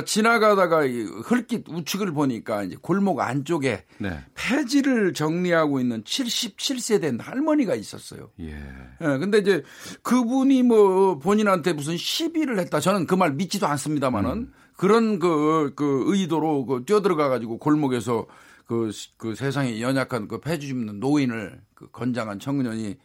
[0.05, 4.19] 지나가다가 흙깃 우측을 보니까 이제 골목 안쪽에 네.
[4.35, 8.29] 폐지를 정리하고 있는 77세 된 할머니가 있었어요.
[8.39, 8.51] 예.
[8.51, 9.05] 예.
[9.17, 9.63] 근데 이제
[10.03, 12.79] 그분이 뭐 본인한테 무슨 시비를 했다.
[12.79, 14.53] 저는 그 말 믿지도 않습니다만은 음.
[14.77, 18.27] 그런 그, 그 의도로 그 뛰어들어가 가지고 골목에서
[18.65, 22.95] 그, 그 세상에 연약한 그 폐지 줍는 노인을 그 건장한 청년이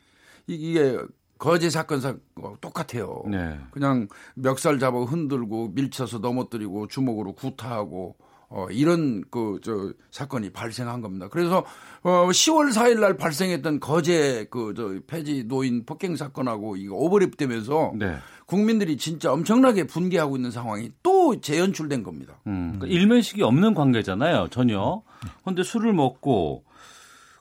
[0.47, 0.99] 이게
[1.39, 2.20] 거제 사건 사고
[2.61, 3.22] 똑같아요.
[3.26, 3.59] 네.
[3.70, 8.16] 그냥 멱살 잡아 흔들고 밀쳐서 넘어뜨리고 주먹으로 구타하고
[8.51, 11.28] 어, 이런 그 저 사건이 발생한 겁니다.
[11.28, 11.64] 그래서
[12.03, 18.16] 어 10월 4일 날 발생했던 거제 그 저 폐지 노인 폭행 사건하고 이거 오버랩되면서 네.
[18.47, 22.35] 국민들이 진짜 엄청나게 분개하고 있는 상황이 또 재연출된 겁니다.
[22.47, 25.03] 음, 그러니까 일면식이 없는 관계잖아요, 전혀.
[25.43, 26.64] 그런데 술을 먹고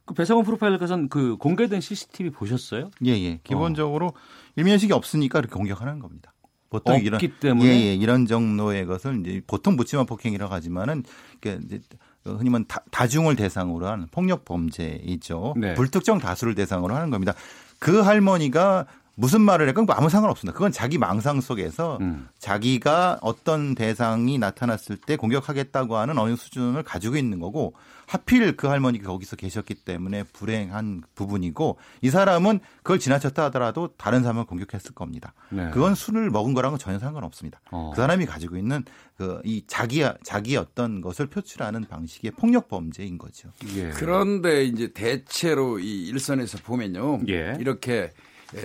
[0.06, 2.91] 그 배상원 프로파일러께서는 그 공개된 CCTV 보셨어요?
[3.06, 3.39] 예, 예.
[3.43, 4.14] 기본적으로 어.
[4.56, 6.34] 일면식이 없으니까 이렇게 공격하는 겁니다.
[6.70, 11.04] 보통 이런 때문에 예, 예, 이런 정도의 것을 이제 보통 묻지마 폭행이라고 하지만은
[11.38, 11.80] 이제
[12.26, 15.54] 흔히 말 다, 중을 대상으로 하는 폭력 범죄이죠.
[15.58, 15.76] 네.
[15.76, 17.34] 불특정 다수를 대상으로 하는 겁니다.
[17.78, 20.53] 그 할머니가 무슨 말을 했건 아무 상관없습니다.
[20.53, 22.28] 그건 자기 망상 속에서 음.
[22.39, 27.74] 자기가 어떤 대상이 나타났을 때 공격하겠다고 하는 어느 수준을 가지고 있는 거고
[28.07, 34.45] 하필 그 할머니가 거기서 계셨기 때문에 불행한 부분이고 이 사람은 그걸 지나쳤다 하더라도 다른 사람을
[34.45, 35.34] 공격했을 겁니다.
[35.49, 35.70] 네.
[35.72, 37.61] 그건 술을 먹은 거랑은 전혀 상관없습니다.
[37.72, 37.91] 어.
[37.93, 38.84] 그 사람이 가지고 있는
[39.18, 43.49] 그 이 자기 자기 어떤 것을 표출하는 방식의 폭력 범죄인 거죠.
[43.76, 43.89] 예.
[43.89, 47.22] 그런데 이제 대체로 이 일선에서 보면요.
[47.28, 47.55] 예.
[47.59, 48.11] 이렇게 예,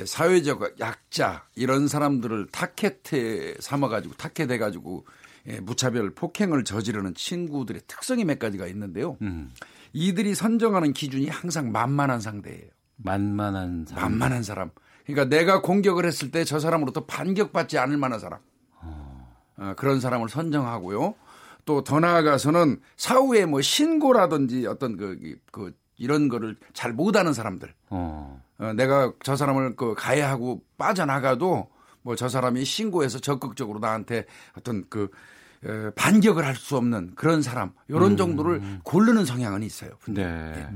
[0.06, 5.06] 사회적 약자 이런 사람들을 타켓에 삼아가지고 타켓해가지고
[5.48, 9.16] 예, 무차별 폭행을 저지르는 친구들의 특성이 몇 가지가 있는데요.
[9.22, 9.50] 음.
[9.92, 12.68] 이들이 선정하는 기준이 항상 만만한 상대예요.
[12.96, 14.04] 만만한 사람.
[14.12, 14.70] 만만한 사람.
[15.06, 18.40] 그러니까 내가 공격을 했을 때 저 사람으로부터 반격받지 않을 만한 사람.
[18.82, 19.34] 어.
[19.56, 21.14] 어, 그런 사람을 선정하고요.
[21.64, 27.72] 또 더 나아가서는 사후에 뭐 신고라든지 어떤 그, 그 이런 거를 잘 못하는 사람들.
[27.90, 28.42] 어.
[28.58, 31.68] 어, 내가 저 사람을 그 가해하고 빠져나가도
[32.02, 34.24] 뭐 저 사람이 신고해서 적극적으로 나한테
[34.56, 35.10] 어떤 그
[35.64, 38.16] 에, 반격을 할 수 없는 그런 사람 이런 음.
[38.16, 39.90] 정도를 고르는 성향은 있어요.
[40.06, 40.24] 네.
[40.24, 40.68] 네.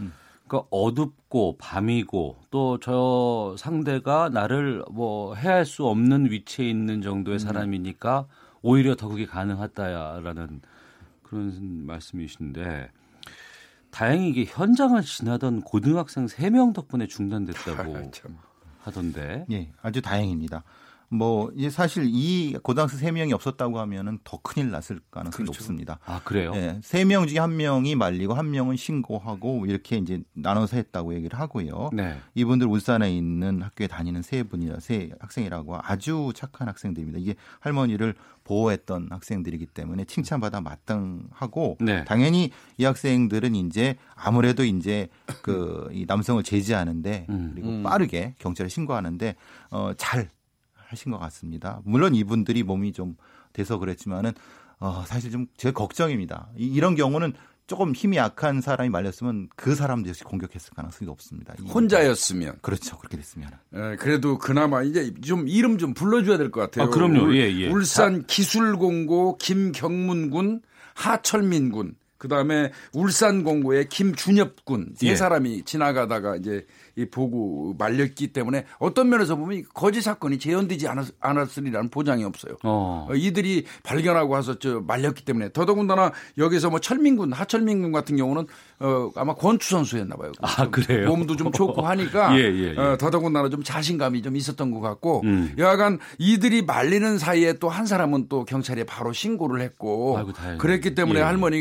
[0.00, 0.12] 음.
[0.46, 7.38] 그러니까 어둡고 밤이고 또 저 상대가 나를 뭐 해할 수 없는 위치에 있는 정도의 음.
[7.40, 8.26] 사람이니까
[8.62, 10.60] 오히려 더 그게 가능하다라는
[11.24, 12.90] 그런 말씀이신데
[13.96, 17.96] 다행히 이게 현장을 지나던 고등학생 3명 덕분에 중단됐다고
[18.80, 19.46] 하던데.
[19.50, 20.64] 예, 아주 다행입니다.
[21.08, 25.58] 뭐 이제 사실 이 고등학생 세 명이 없었다고 하면은 더 큰일 났을 가능성이 그렇죠.
[25.58, 25.98] 높습니다.
[26.04, 26.52] 아 그래요?
[26.52, 31.90] 네, 세명 중에 한 명이 말리고 한 명은 신고하고 이렇게 이제 나눠서 했다고 얘기를 하고요.
[31.92, 32.18] 네.
[32.34, 37.18] 이분들 울산에 있는 학교에 다니는 세 분이라 세 학생이라고 아주 착한 학생들입니다.
[37.18, 42.04] 이게 할머니를 보호했던 학생들이기 때문에 칭찬받아 마땅하고 네.
[42.04, 45.08] 당연히 이 학생들은 이제 아무래도 이제
[45.42, 47.50] 그 이 남성을 제지하는데 음.
[47.54, 47.82] 그리고 음.
[47.82, 49.34] 빠르게 경찰에 신고하는데
[49.70, 50.28] 어잘
[50.88, 51.80] 하신 것 같습니다.
[51.84, 53.16] 물론 이분들이 몸이 좀
[53.52, 54.32] 돼서 그랬지만은
[54.78, 56.48] 어, 사실 좀 제 걱정입니다.
[56.56, 57.32] 이, 이런 경우는
[57.66, 61.52] 조금 힘이 약한 사람이 말렸으면 그 사람도 역시 공격했을 가능성이 높습니다.
[61.74, 62.58] 혼자였으면.
[62.62, 62.96] 그렇죠.
[62.98, 63.50] 그렇게 됐으면.
[63.74, 66.86] 예, 그래도 그나마 이제 좀 이름 좀 불러줘야 될 것 같아요.
[66.86, 67.34] 아, 그럼요.
[67.34, 67.68] 예, 예.
[67.68, 70.60] 울산 기술공고 김경문 군,
[70.94, 75.16] 하철민 군, 그 다음에 울산 공고의 김준엽 군 세 예.
[75.16, 81.90] 사람이 지나가다가 이제 이 보고 말렸기 때문에 어떤 면에서 보면 거짓 사건이 재현되지 않았, 않았으리라는
[81.90, 82.54] 보장이 없어요.
[82.64, 83.06] 어.
[83.10, 83.14] 어.
[83.14, 88.46] 이들이 발견하고 와서 저 말렸기 때문에 더더군다나 여기서 뭐 철민군 하철민군 같은 경우는
[88.78, 90.32] 어 아마 권투 선수였나 봐요.
[90.42, 91.08] 아 그래요.
[91.08, 92.78] 몸도 좀 좋고 하니까 예, 예, 예.
[92.78, 95.54] 어, 더더군다나 좀 자신감이 좀 있었던 것 같고 음.
[95.56, 101.20] 여하간 이들이 말리는 사이에 또 한 사람은 또 경찰에 바로 신고를 했고 아이고, 그랬기 때문에
[101.20, 101.22] 예.
[101.24, 101.58] 할머니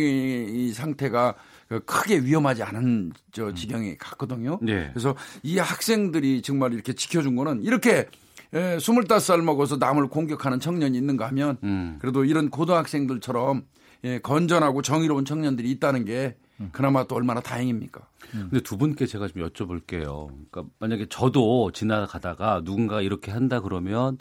[0.50, 1.36] 이 상태가
[1.68, 3.56] 그 크게 위험하지 않은 저 음.
[3.56, 4.60] 지경에 갔거든요.
[4.62, 4.90] 네.
[4.94, 8.08] 그래서 이 학생들이 정말 이렇게 지켜준 거는 이렇게
[8.54, 11.98] 에, 25살 먹어서 남을 공격하는 청년이 있는가 하면 음.
[12.00, 13.64] 그래도 이런 고등학생들처럼
[14.04, 16.45] 예, 건전하고 정의로운 청년들이 있다는 게 음.
[16.72, 18.02] 그나마 또 얼마나 다행입니까?
[18.34, 18.48] 음.
[18.50, 20.28] 근데 두 분께 제가 좀 여쭤볼게요.
[20.28, 24.18] 그러니까 만약에 저도 지나가다가 누군가 이렇게 한다 그러면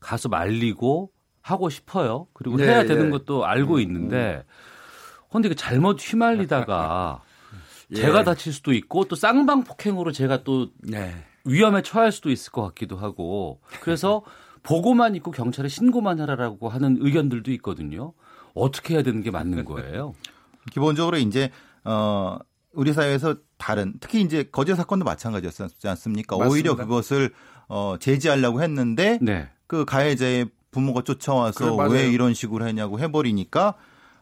[0.00, 1.10] 가서 말리고
[1.42, 2.26] 하고 싶어요.
[2.32, 3.10] 그리고 네, 해야 되는 네.
[3.10, 5.26] 것도 알고 음, 있는데 음.
[5.30, 7.22] 근데 그 잘못 휘말리다가
[7.92, 7.96] 예.
[7.96, 11.14] 제가 다칠 수도 있고 또 쌍방 폭행으로 제가 또 네.
[11.44, 14.22] 위험에 처할 수도 있을 것 같기도 하고 그래서
[14.64, 18.12] 보고만 있고 경찰에 신고만 하라라고 하는 의견들도 있거든요.
[18.54, 20.14] 어떻게 해야 되는 게 맞는 거예요?
[20.72, 21.52] 기본적으로 이제
[21.86, 22.38] 어
[22.72, 26.36] 우리 사회에서 다른 특히 이제 거제 사건도 마찬가지였지 않습니까?
[26.36, 26.52] 맞습니다.
[26.52, 27.32] 오히려 그것을
[27.68, 29.48] 어 제지하려고 했는데 네.
[29.66, 33.74] 그 가해자의 부모가 쫓아와서 그래, 왜 이런 식으로 했냐고 해버리니까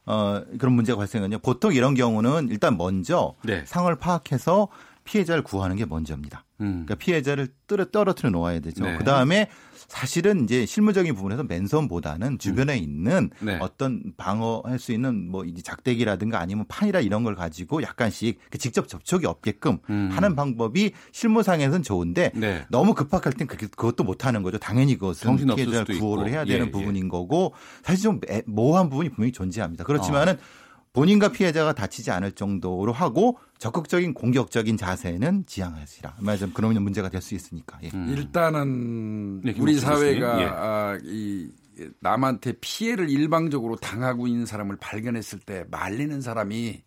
[0.07, 1.39] 어, 그런 문제가 발생하냐.
[1.39, 3.65] 보통 이런 경우는 일단 먼저 네.
[3.67, 4.69] 상을 파악해서
[5.05, 6.45] 피해자를 구하는 게 먼저입니다.
[6.61, 6.85] 음.
[6.87, 8.85] 그러니까 피해자를 떨어뜨려 놓아야 되죠.
[8.85, 8.97] 네.
[8.97, 9.49] 그 다음에
[9.95, 12.83] 사실은 이제 실무적인 부분에서 맨손보다는 주변에 음.
[12.83, 13.59] 있는 네.
[13.61, 18.89] 어떤 방어할 수 있는 뭐 이제 작대기라든가 아니면 판이라 이런 걸 가지고 약간씩 그 직접
[18.89, 20.11] 접촉이 없게끔 음.
[20.13, 22.67] 하는 방법이 실무상에서는 좋은데 네.
[22.71, 24.59] 너무 급박할 땐 그것도 못 하는 거죠.
[24.59, 26.71] 당연히 그것은 피해자를 구호를 해야 되는 예, 예.
[26.73, 27.09] 부분인 예.
[27.09, 29.85] 거고 사실 좀 모호한 부분이 분명히 존재합니다.
[29.85, 30.64] 그렇지만은 어.
[30.95, 36.17] 본인과 피해자가 다치지 않을 정도로 하고 적극적인 공격적인 자세는 지향하시라.
[36.21, 37.79] 말하자면 그러면 문제가 될 수 있으니까.
[37.83, 37.91] 예.
[37.93, 38.09] 음.
[38.09, 40.45] 일단은 네, 우리 사회가 예.
[40.47, 41.51] 아, 이
[42.01, 46.83] 남한테 피해를 일방적으로 당하고 있는 사람을 발견했을 때 말리는 사람이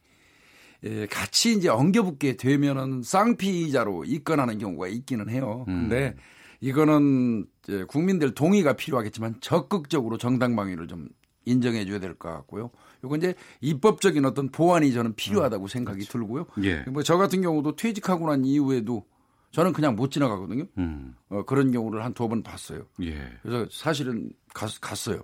[0.85, 5.65] 예, 같이 이제 엉겨붙게 되면은 쌍피자로 입건하는 경우가 있기는 해요.
[5.67, 5.89] 음.
[5.89, 6.15] 근데
[6.61, 11.09] 이거는 이제 국민들 동의가 필요하겠지만 적극적으로 정당 방위를 좀
[11.45, 12.69] 인정해 줘야 될 것 같고요.
[13.03, 16.11] 요거 이제 입법적인 어떤 보완이 저는 필요하다고 음, 생각이 그렇죠.
[16.19, 16.45] 들고요.
[16.63, 16.83] 예.
[16.87, 19.05] 뭐저 같은 경우도 퇴직하고 난 이후에도
[19.51, 20.65] 저는 그냥 못 지나가거든요.
[20.77, 21.15] 음.
[21.29, 22.83] 어, 그런 경우를 한 두 번 봤어요.
[23.01, 23.17] 예.
[23.41, 25.21] 그래서 사실은 갔, 갔어요.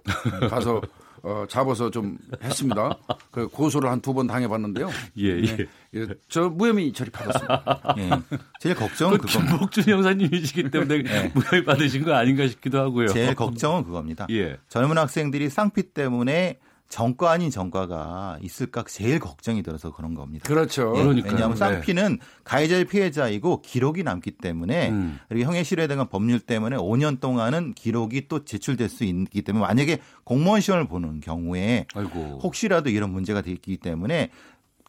[0.49, 0.82] 가서
[1.26, 2.97] 어, 잡아서 좀 했습니다.
[3.32, 4.89] 그 고소를 한 두 번 당해봤는데요.
[5.19, 5.41] 예, 예.
[5.55, 5.65] 네.
[5.95, 7.95] 예, 저 무혐의 처리받았습니다.
[7.99, 8.09] 예.
[8.59, 11.32] 제일 걱정은 그 김복준 형사님이시기 때문에 네.
[11.34, 13.07] 무혐의 받으신 거 아닌가 싶기도 하고요.
[13.07, 14.28] 제일 걱정은 그겁니다.
[14.32, 14.57] 예.
[14.69, 16.59] 젊은 학생들이 쌍피 때문에
[16.93, 20.47] 정과 아닌 정과가 있을까 제일 걱정이 들어서 그런 겁니다.
[20.47, 20.93] 그렇죠.
[20.95, 22.25] 예, 왜냐하면 쌍피는 네.
[22.43, 25.19] 가해자의 피해자이고 기록이 남기 때문에 음.
[25.27, 30.01] 그리고 형의 실에 대한 법률 때문에 5년 동안은 기록이 또 제출될 수 있기 때문에 만약에
[30.23, 32.39] 공무원 시험을 보는 경우에 아이고.
[32.43, 34.29] 혹시라도 이런 문제가 되기 때문에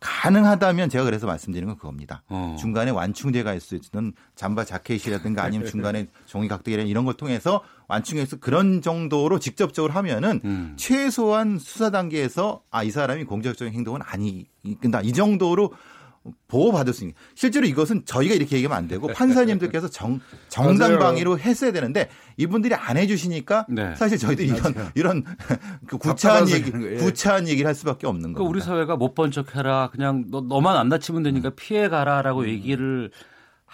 [0.04, 2.22] 가능하다면 제가 그래서 말씀드리는 건 그겁니다.
[2.28, 2.54] 어.
[2.60, 8.36] 중간에 완충돼가 있을 수 있는 잠바 자켓이라든가 아니면 중간에 종이 각도기나 이런 걸 통해서 완충해서
[8.36, 10.72] 그런 정도로 직접적으로 하면은 음.
[10.76, 14.46] 최소한 수사 단계에서 아 이 사람이 공격적인 행동은 아니
[14.80, 15.72] 근다 이 정도로
[16.48, 21.70] 보호받을 수 있는 실제로 이것은 저희가 이렇게 얘기하면 안 되고 판사님들께서 정 정당 방위로 했어야
[21.70, 22.08] 되는데
[22.38, 23.94] 이분들이 안 해주시니까 네.
[23.94, 24.88] 사실 저희도 이런 맞아요.
[24.94, 25.24] 이런
[25.86, 26.96] 그 구차한 얘기 예.
[26.96, 28.34] 구차한 얘기를 할 수밖에 없는 거예요.
[28.36, 32.48] 그러니까 우리 사회가 못 본 척해라 그냥 너 너만 안 다치면 되니까 피해 가라라고 음.
[32.48, 33.10] 얘기를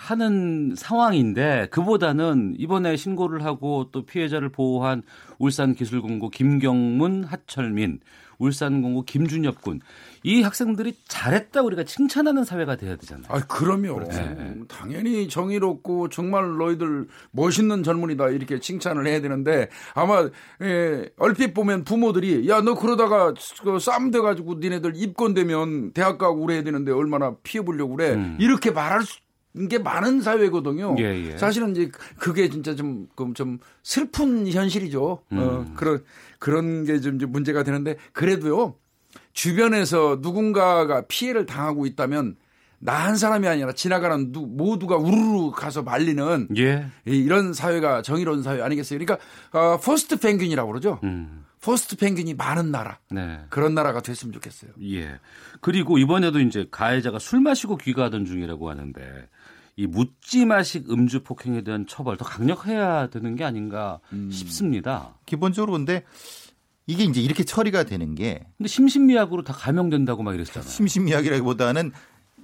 [0.00, 5.02] 하는 상황인데 그보다는 이번에 신고를 하고 또 피해자를 보호한
[5.38, 8.00] 울산기술공고 김경문, 하철민,
[8.38, 9.80] 울산공고 김준엽 군.
[10.22, 13.26] 이 학생들이 잘했다 우리가 칭찬하는 사회가 돼야 되잖아요.
[13.28, 14.00] 아, 그럼요.
[14.08, 14.54] 네.
[14.68, 20.30] 당연히 정의롭고 정말 너희들 멋있는 젊은이다 이렇게 칭찬을 해야 되는데 아마
[20.62, 26.46] 예, 얼핏 보면 부모들이 야 너 그러다가 그 싸움 돼 가지고 니네들 입건되면 대학 가고
[26.46, 28.14] 그래야 되는데 얼마나 피해 보려고 그래.
[28.14, 28.38] 음.
[28.40, 29.18] 이렇게 말할 수
[29.68, 30.94] 게 많은 사회거든요.
[31.00, 31.36] 예, 예.
[31.36, 35.02] 사실은 이제 그게 진짜 좀, 좀 슬픈 현실이죠.
[35.04, 35.38] 어, 음.
[35.38, 36.04] 어, 그런,
[36.38, 38.76] 그런 게 좀 문제가 되는데 그래도요.
[39.32, 42.36] 주변에서 누군가가 피해를 당하고 있다면
[42.82, 46.86] 나 한 사람이 아니라 지나가는 누, 모두가 우르르 가서 말리는 예.
[47.04, 48.98] 이런 사회가 정의로운 사회 아니겠어요?
[48.98, 49.18] 그러니까
[49.52, 50.98] 어, first penguin이라고 그러죠.
[51.04, 51.44] 음.
[51.60, 52.98] first penguin이 많은 나라.
[53.10, 53.40] 네.
[53.50, 54.70] 그런 나라가 됐으면 좋겠어요.
[54.94, 55.18] 예.
[55.60, 59.28] 그리고 이번에도 이제 가해자가 술 마시고 귀가하던 중이라고 하는데
[59.76, 64.30] 이 묻지마식 음주 폭행에 대한 처벌 더 강력해야 되는 게 아닌가 음.
[64.30, 65.14] 싶습니다.
[65.26, 66.04] 기본적으로 근데
[66.86, 70.68] 이게 이제 이렇게 처리가 되는 게 근데 심신미약으로 다 감형된다고 막 이랬잖아요.
[70.68, 71.92] 심신미약이라기보다는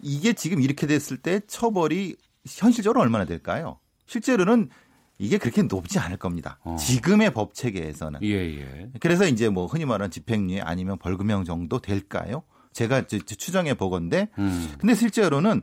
[0.02, 2.16] 이게 지금 이렇게 됐을 때 처벌이
[2.46, 3.78] 현실적으로 얼마나 될까요?
[4.06, 4.70] 실제로는
[5.18, 6.58] 이게 그렇게 높지 않을 겁니다.
[6.62, 6.76] 어.
[6.78, 8.20] 지금의 법 체계에서는.
[8.22, 8.90] 예, 예.
[9.00, 12.42] 그래서 이제 뭐 흔히 말하는 집행유예 아니면 벌금형 정도 될까요?
[12.72, 14.74] 제가 추정해 보건데, 음.
[14.78, 15.62] 근데 실제로는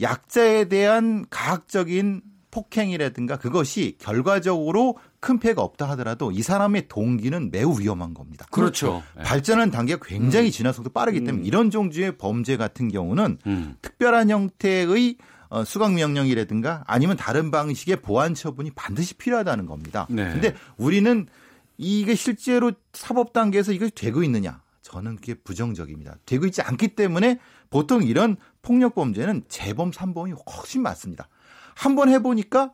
[0.00, 8.14] 약자에 대한 가학적인 폭행이라든가 그것이 결과적으로 큰 피해가 없다 하더라도 이 사람의 동기는 매우 위험한
[8.14, 8.46] 겁니다.
[8.50, 9.02] 그렇죠.
[9.16, 9.22] 네.
[9.22, 10.50] 발전하는 단계가 굉장히 음.
[10.50, 11.46] 진화 속도 빠르기 때문에 음.
[11.46, 13.76] 이런 종류의 범죄 같은 경우는 음.
[13.82, 15.16] 특별한 형태의
[15.50, 20.06] 어, 수강 명령이라든가 아니면 다른 방식의 보안 처분이 반드시 필요하다는 겁니다.
[20.10, 20.30] 네.
[20.30, 21.26] 근데 우리는
[21.78, 24.60] 이게 실제로 사법 단계에서 이것이 되고 있느냐?
[24.82, 26.16] 저는 그게 부정적입니다.
[26.26, 27.38] 되고 있지 않기 때문에
[27.70, 31.28] 보통 이런 폭력 범죄는 재범 3범이 훨씬 많습니다.
[31.74, 32.72] 한 번 해보니까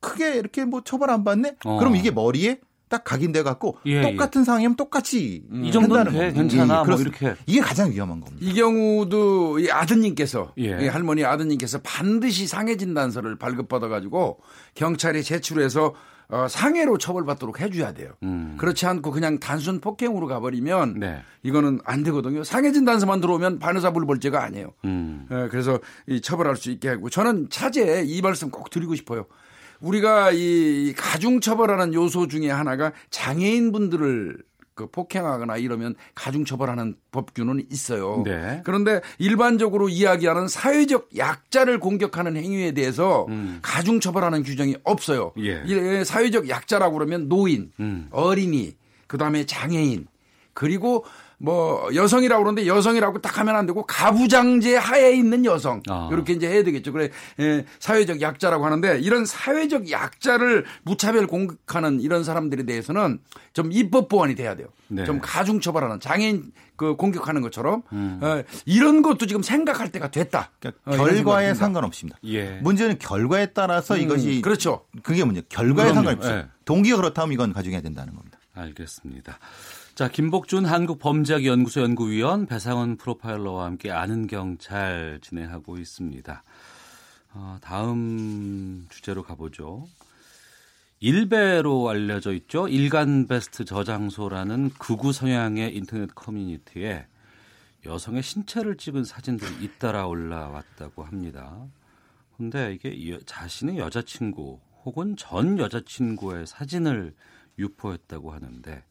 [0.00, 1.56] 크게 이렇게 뭐 처벌 안 받네?
[1.64, 1.78] 어.
[1.78, 4.02] 그럼 이게 머리에 딱 각인돼 갖고 예, 예.
[4.02, 4.44] 똑같은 예.
[4.44, 5.64] 상황이면 똑같이 음.
[5.64, 8.38] 이 정도는 돼, 괜찮아 예, 뭐 이렇게 이게 가장 위험한 겁니다.
[8.40, 10.84] 이 경우도 이 아드님께서 예.
[10.84, 14.38] 이 할머니 아드님께서 반드시 상해 진 단서를 발급받아 가지고
[14.74, 15.94] 경찰에 제출해서
[16.28, 18.12] 어, 상해로 처벌받도록 해줘야 돼요.
[18.22, 18.56] 음.
[18.58, 21.22] 그렇지 않고 그냥 단순 폭행으로 가버리면 네.
[21.42, 22.42] 이거는 안 되거든요.
[22.42, 24.72] 상해 진 단서만 들어오면 반의사 불벌죄가 아니에요.
[24.84, 25.26] 음.
[25.30, 29.26] 예, 그래서 이 처벌할 수 있게 하고 저는 차제에 이 말씀 꼭 드리고 싶어요.
[29.80, 34.38] 우리가 이 가중 처벌하는 요소 중에 하나가 장애인 분들을
[34.76, 38.22] 그 폭행하거나 이러면 가중 처벌하는 법규는 있어요.
[38.24, 38.60] 네.
[38.62, 43.58] 그런데 일반적으로 이야기하는 사회적 약자를 공격하는 행위에 대해서 음.
[43.62, 45.32] 가중 처벌하는 규정이 없어요.
[45.38, 46.04] 예.
[46.04, 48.08] 사회적 약자라고 그러면 노인, 음.
[48.10, 50.08] 어린이, 그다음에 장애인,
[50.52, 51.06] 그리고
[51.38, 56.08] 뭐 여성이라고 그러는데 여성이라고 딱 하면 안 되고 가부장제 하에 있는 여성 아.
[56.10, 56.92] 이렇게 이제 해야 되겠죠.
[56.92, 57.10] 그래
[57.40, 63.20] 예, 사회적 약자라고 하는데 이런 사회적 약자를 무차별 공격하는 이런 사람들에 대해서는
[63.52, 64.68] 좀 입법 보완이 돼야 돼요.
[64.88, 65.04] 네.
[65.04, 68.20] 좀 가중 처벌하는 장애인 그 공격하는 것처럼 음.
[68.22, 70.50] 어, 이런 것도 지금 생각할 때가 됐다.
[70.60, 72.18] 그러니까 어, 결과에 상관없습니다.
[72.24, 72.58] 예.
[72.62, 74.84] 문제는 결과에 따라서 음, 이것이 그렇죠.
[75.02, 75.42] 그게 문제.
[75.48, 76.36] 결과에 상관없어요.
[76.38, 76.46] 예.
[76.64, 78.38] 동기가 그렇다면 이건 가중해야 된다는 겁니다.
[78.54, 79.38] 알겠습니다.
[79.96, 86.44] 자, 김복준 한국범죄학연구소 연구위원 배상원 프로파일러와 함께 아는 경찰 진행하고 있습니다.
[87.32, 89.88] 어, 다음 주제로 가보죠.
[91.00, 92.68] 일베로 알려져 있죠.
[92.68, 97.06] 일간 베스트 저장소라는 극우 성향의 인터넷 커뮤니티에
[97.86, 101.56] 여성의 신체를 찍은 사진들이 잇따라 올라왔다고 합니다.
[102.36, 107.14] 근데 이게 자신의 여자친구 혹은 전 여자친구의 사진을
[107.58, 108.84] 유포했다고 하는데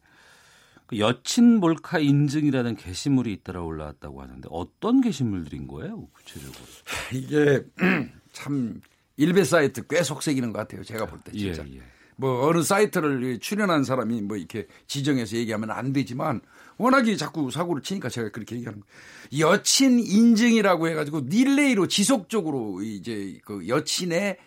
[0.86, 6.60] 그 여친 몰카 인증이라는 게시물이 잇따라 올라왔다고 하는데 어떤 게시물들인 거예요, 구체적으로?
[7.12, 7.64] 이게
[8.32, 8.80] 참
[9.16, 10.84] 일베 사이트 꽤 속 썩이는 것 같아요.
[10.84, 11.64] 제가 볼 때 진짜.
[11.68, 11.80] 예, 예.
[12.18, 16.40] 뭐 어느 사이트를 출연한 사람이 뭐 이렇게 지정해서 얘기하면 안 되지만
[16.78, 19.50] 워낙에 자꾸 사고를 치니까 제가 그렇게 얘기하는 거예요.
[19.50, 24.38] 여친 인증이라고 해가지고 릴레이로 지속적으로 이제 그 여친의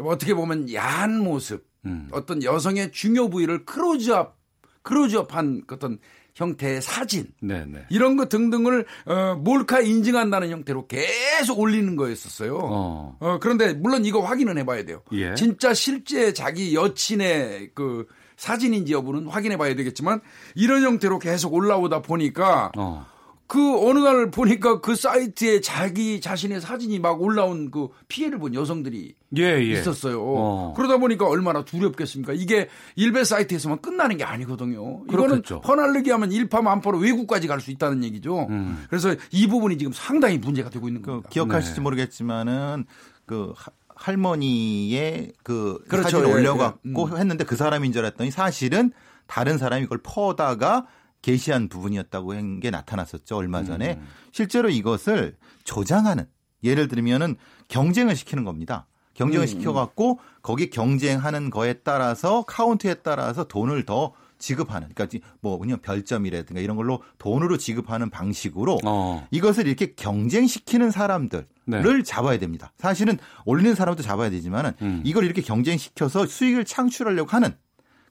[0.00, 2.08] 어떻게 보면 야한 모습, 음.
[2.10, 4.36] 어떤 여성의 중요 부위를 클로즈업
[4.84, 5.98] 클로즈업한 어떤
[6.34, 7.64] 형태의 사진 네네.
[7.66, 7.86] 네.
[7.90, 12.58] 이런 것 등등을 어, 몰카 인증한다는 형태로 계속 올리는 거였었어요.
[12.60, 13.16] 어.
[13.20, 15.02] 어 그런데 물론 이거 확인은 해봐야 돼요.
[15.12, 15.34] 예.
[15.34, 18.06] 진짜 실제 자기 여친의 그
[18.36, 20.20] 사진인지 여부는 확인해봐야 되겠지만
[20.56, 23.06] 이런 형태로 계속 올라오다 보니까 어.
[23.46, 29.14] 그 어느 날 보니까 그 사이트에 자기 자신의 사진이 막 올라온 그 피해를 본 여성들이
[29.36, 29.72] 예, 예.
[29.72, 30.22] 있었어요.
[30.22, 30.74] 어.
[30.74, 32.32] 그러다 보니까 얼마나 두렵겠습니까?
[32.32, 35.02] 이게 일베 사이트에서만 끝나는 게 아니거든요.
[35.10, 38.46] 이거는 퍼날르기 하면 일파만파로 외국까지 갈 수 있다는 얘기죠.
[38.50, 38.84] 음.
[38.88, 41.28] 그래서 이 부분이 지금 상당히 문제가 되고 있는 그 겁니다.
[41.30, 41.82] 기억하실지 네.
[41.82, 42.84] 모르겠지만은
[43.26, 43.52] 그
[43.94, 46.10] 할머니의 그 그렇죠.
[46.10, 47.12] 사진을 예, 올려갖고 예.
[47.14, 47.18] 음.
[47.18, 48.92] 했는데 그 사람인 줄 알았더니 사실은
[49.26, 50.86] 다른 사람이 이걸 퍼다가
[51.24, 54.06] 게시한 부분이었다고 한 게 나타났었죠 얼마 전에 음.
[54.30, 56.26] 실제로 이것을 조장하는
[56.62, 57.36] 예를 들면은
[57.68, 58.86] 경쟁을 시키는 겁니다.
[59.14, 59.46] 경쟁을 음.
[59.46, 66.76] 시켜갖고 거기 경쟁하는 거에 따라서 카운트에 따라서 돈을 더 지급하는 그러니까 뭐 그냥 별점이라든가 이런
[66.76, 69.26] 걸로 돈으로 지급하는 방식으로 어.
[69.30, 72.02] 이것을 이렇게 경쟁시키는 사람들을 네.
[72.04, 72.72] 잡아야 됩니다.
[72.78, 75.02] 사실은 올리는 사람도 잡아야 되지만은 음.
[75.04, 77.54] 이걸 이렇게 경쟁시켜서 수익을 창출하려고 하는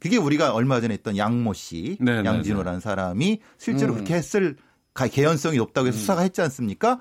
[0.04, 2.84] 그게 우리가 얼마 전에 했던 양모 씨, 네, 네 양진호라는 네.
[2.84, 3.96] 사람이 실제로 음.
[3.96, 4.58] 그렇게 했을
[4.94, 6.00] 개연성이 높다고 해서 음.
[6.00, 7.00] 수사가 했지 않습니까?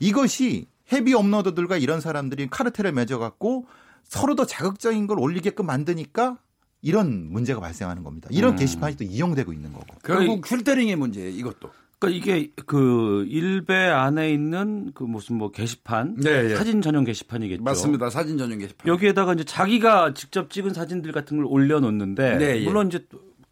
[0.00, 3.66] 이것이 헤비 업로더들과 이런 사람들이 카르텔을 맺어갖고
[4.02, 6.38] 서로 더 자극적인 걸 올리게끔 만드니까
[6.82, 8.26] 이런 문제가 발생하는 겁니다.
[8.32, 8.56] 이런 음.
[8.56, 9.86] 게시판이 또 이용되고 있는 거고.
[10.02, 11.70] 결국 필터링의 문제 이것도.
[12.00, 16.56] 그러니까 이게 그 일배 안에 있는 그 무슨 뭐 게시판 네, 네.
[16.56, 17.62] 사진 전용 게시판이겠죠.
[17.62, 18.08] 맞습니다.
[18.08, 18.86] 사진 전용 게시판.
[18.88, 22.64] 여기에다가 이제 자기가 직접 찍은 사진들 같은 걸 올려놓는데 네, 예.
[22.64, 23.06] 물론 이제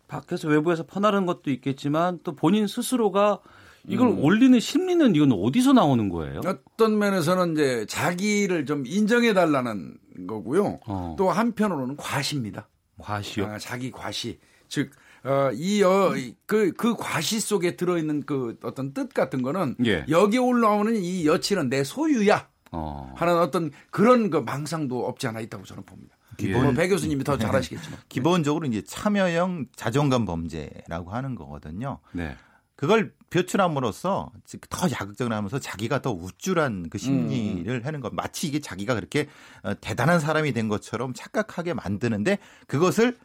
[0.08, 3.40] 밖에서 외부에서 퍼나르는 것도 있겠지만 또 본인 스스로가
[3.86, 4.24] 이걸 음.
[4.24, 6.40] 올리는 심리는 이건 어디서 나오는 거예요?
[6.44, 10.80] 어떤 면에서는 이제 자기를 좀 인정해 달라는 거고요.
[10.86, 11.14] 어.
[11.18, 12.66] 또 한편으로는 과시입니다.
[12.98, 13.46] 과시요?
[13.46, 14.38] 아, 자기 과시.
[14.68, 14.90] 즉,
[15.28, 16.14] 어, 이, 어,
[16.46, 20.06] 그, 그 과시 속에 들어있는 그 어떤 뜻 같은 거는 예.
[20.08, 22.48] 여기 올라오는 이 여친은 내 소유야.
[22.70, 23.14] 어.
[23.16, 26.16] 하는 어떤 그런 그 망상도 없지 않아 있다고 저는 봅니다.
[26.36, 31.98] 기본 뭐 배 교수님이 더 잘하시겠지만 기본적으로 이제 참여형 자존감 범죄라고 하는 거거든요.
[32.12, 32.36] 네.
[32.76, 34.30] 그걸 표출함으로써
[34.70, 37.84] 더 자극적으로 하면서 자기가 더 우쭐한 그 심리를 음.
[37.84, 39.28] 하는 것 마치 이게 자기가 그렇게
[39.64, 43.16] 어, 대단한 사람이 된 것처럼 착각하게 만드는데 그것을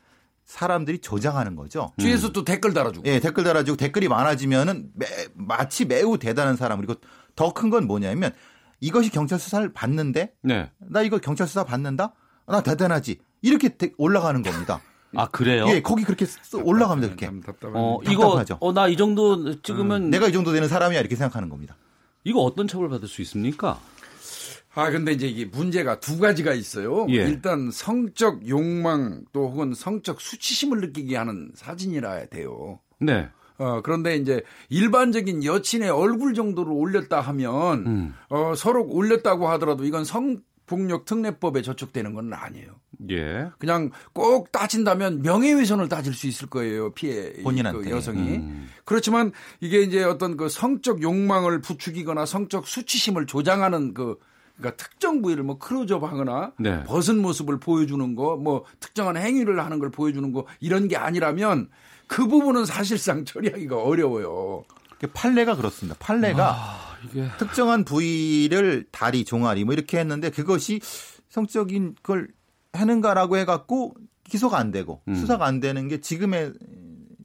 [0.46, 1.92] 사람들이 조장하는 거죠.
[1.98, 2.34] 뒤에서 음.
[2.34, 3.08] 또 댓글 달아주고.
[3.10, 6.96] 예, 댓글 달아주고 댓글이 많아지면은 매, 마치 매우 대단한 사람 그리고
[7.36, 8.32] 더 큰 건 뭐냐면
[8.80, 10.70] 이것이 경찰 수사를 받는데 네.
[10.80, 12.14] 나 이거 경찰 수사 받는다?
[12.46, 13.20] 나 대단하지.
[13.42, 14.82] 이렇게 올라가는 겁니다.
[15.16, 15.66] 아 그래요?
[15.70, 16.26] 예, 거기 그렇게
[16.62, 17.16] 올라갑니다.
[17.16, 17.30] 그렇게.
[17.74, 21.76] 어, 이거 어나 이 정도 찍으면 음, 내가 이 정도 되는 사람이야 이렇게 생각하는 겁니다.
[22.24, 23.80] 이거 어떤 처벌 받을 수 있습니까?
[24.76, 27.06] 아, 근데 이제 이게 문제가 두 가지가 있어요.
[27.10, 27.16] 예.
[27.16, 32.80] 일단 성적 욕망 또 혹은 성적 수치심을 느끼게 하는 사진이라 돼요.
[33.00, 33.30] 네.
[33.58, 38.14] 어, 그런데 이제 일반적인 여친의 얼굴 정도로 올렸다 하면, 음.
[38.30, 42.72] 어, 서로 올렸다고 하더라도 이건 성, 폭력 특례법에 저촉되는 건 아니에요.
[43.12, 43.50] 예.
[43.60, 46.94] 그냥 꼭 따진다면 명예훼손을 따질 수 있을 거예요.
[46.94, 48.38] 피해 본인한테 그 여성이.
[48.38, 48.68] 음.
[48.86, 54.18] 그렇지만 이게 이제 어떤 그 성적 욕망을 부추기거나 성적 수치심을 조장하는 그
[54.64, 56.84] 그러니까 특정 부위를 뭐 크로즈업 하거나 네.
[56.86, 61.70] 벗은 모습을 보여주는 거, 뭐 특정한 행위를 하는 걸 보여주는 거 이런 게 아니라면
[62.08, 64.64] 그 부분은 사실상 처리하기가 어려워요.
[65.14, 65.98] 판례가 그렇습니다.
[66.00, 66.98] 판례가 아.
[67.04, 67.28] 이게...
[67.38, 70.80] 특정한 부위를 다리, 종아리 뭐 이렇게 했는데 그것이
[71.28, 72.30] 성적인 걸
[72.72, 75.16] 하는가라고 해갖고 기소가 안 되고 음.
[75.16, 76.54] 수사가 안 되는 게 지금의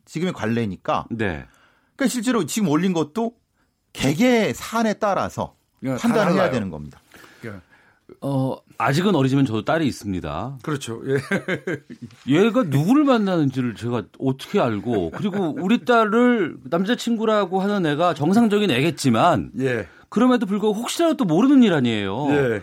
[0.07, 1.07] 지금의 관례니까.
[1.11, 1.47] 네.
[1.95, 3.37] 그러니까 실제로 지금 올린 것도
[3.93, 7.01] 개개 사안에 따라서 판단을 해야 되는 겁니다.
[8.21, 10.59] 어, 아직은 어리지만 저도 딸이 있습니다.
[10.63, 11.01] 그렇죠.
[11.07, 11.19] 예.
[12.27, 19.87] 얘가 누구를 만나는지를 제가 어떻게 알고 그리고 우리 딸을 남자친구라고 하는 애가 정상적인 애겠지만 예.
[20.09, 22.27] 그럼에도 불구하고 혹시라도 또 모르는 일 아니에요.
[22.31, 22.63] 예.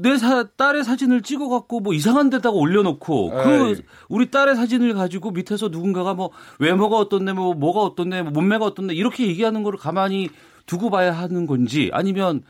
[0.00, 3.82] 내 사, 딸의 사진을 찍어갖고 뭐 이상한 데다가 올려놓고 그 에이.
[4.08, 8.94] 우리 딸의 사진을 가지고 밑에서 누군가가 뭐 외모가 어떻네, 뭐 뭐가 어떻네, 뭐 몸매가 어떻네
[8.94, 10.30] 이렇게 얘기하는 거를 가만히
[10.66, 12.42] 두고 봐야 하는 건지 아니면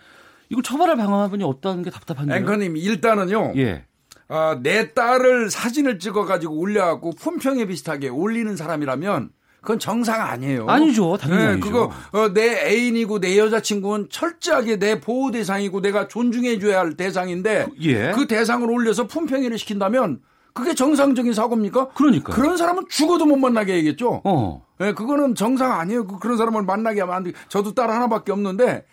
[0.52, 2.36] 이걸 처벌할 방법이 없다는 게 답답한데요.
[2.38, 3.54] 앵커님 일단은요.
[3.56, 3.86] 예.
[4.28, 9.30] 아, 내 딸을 사진을 찍어가지고 올려갖고 품평에 비슷하게 올리는 사람이라면
[9.62, 10.66] 그건 정상 아니에요.
[10.68, 11.42] 아니죠, 당연히.
[11.42, 11.66] 네, 아니죠.
[11.66, 17.88] 그거 어, 내 애인이고 내 여자친구는 철저하게 내 보호 대상이고 내가 존중해줘야 할 대상인데 그,
[17.88, 18.12] 예.
[18.12, 20.20] 그 대상을 올려서 품평회를 시킨다면
[20.52, 21.88] 그게 정상적인 사고입니까?
[21.94, 24.20] 그러니까 그런 사람은 죽어도 못 만나게 해야겠죠.
[24.24, 24.66] 어.
[24.78, 26.06] 네, 그거는 정상 아니에요.
[26.06, 27.32] 그, 그런 사람을 만나게 하면 안 돼.
[27.48, 28.84] 저도 딸 하나밖에 없는데 예,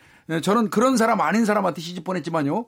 [0.42, 2.66] 저는 그런 사람 아닌 사람한테 시집 보냈지만요.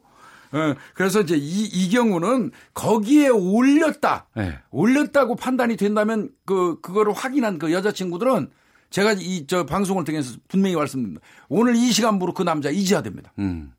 [0.53, 4.27] 예, 그래서 이제 이, 이 경우는 거기에 올렸다.
[4.35, 4.59] 네.
[4.71, 8.49] 올렸다고 판단이 된다면 그, 그거를 확인한 그 여자친구들은
[8.89, 11.25] 제가 이 저 방송을 통해서 분명히 말씀드립니다.
[11.47, 13.31] 오늘 이 시간부로 그 남자 잊어야 됩니다.
[13.39, 13.71] 음.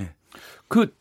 [0.00, 0.12] 예.
[0.66, 0.92] 그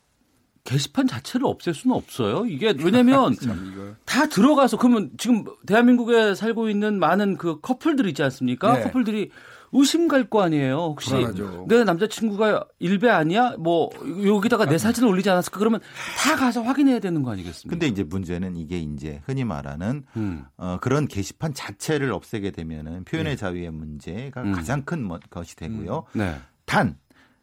[0.63, 2.45] 게시판 자체를 없앨 수는 없어요.
[2.45, 3.35] 이게 왜냐면
[4.05, 8.75] 다 들어가서 그러면 지금 대한민국에 살고 있는 많은 그 커플들 있지 않습니까?
[8.75, 8.83] 네.
[8.83, 9.31] 커플들이
[9.73, 10.75] 의심 갈 거 아니에요.
[10.77, 11.65] 혹시 불안하죠.
[11.67, 13.55] 내 남자친구가 일배 아니야?
[13.57, 13.89] 뭐
[14.25, 15.59] 여기다가 내 사진을 올리지 않았을까?
[15.59, 15.79] 그러면
[16.17, 17.69] 다 가서 확인해야 되는 거 아니겠습니까?
[17.69, 20.45] 근데 이제 문제는 이게 이제 흔히 말하는 음.
[20.57, 23.37] 어, 그런 게시판 자체를 없애게 되면은 표현의 네.
[23.37, 24.51] 자유의 문제가 음.
[24.53, 26.05] 가장 큰 것이 되고요.
[26.15, 26.19] 음.
[26.19, 26.35] 네.
[26.65, 26.97] 단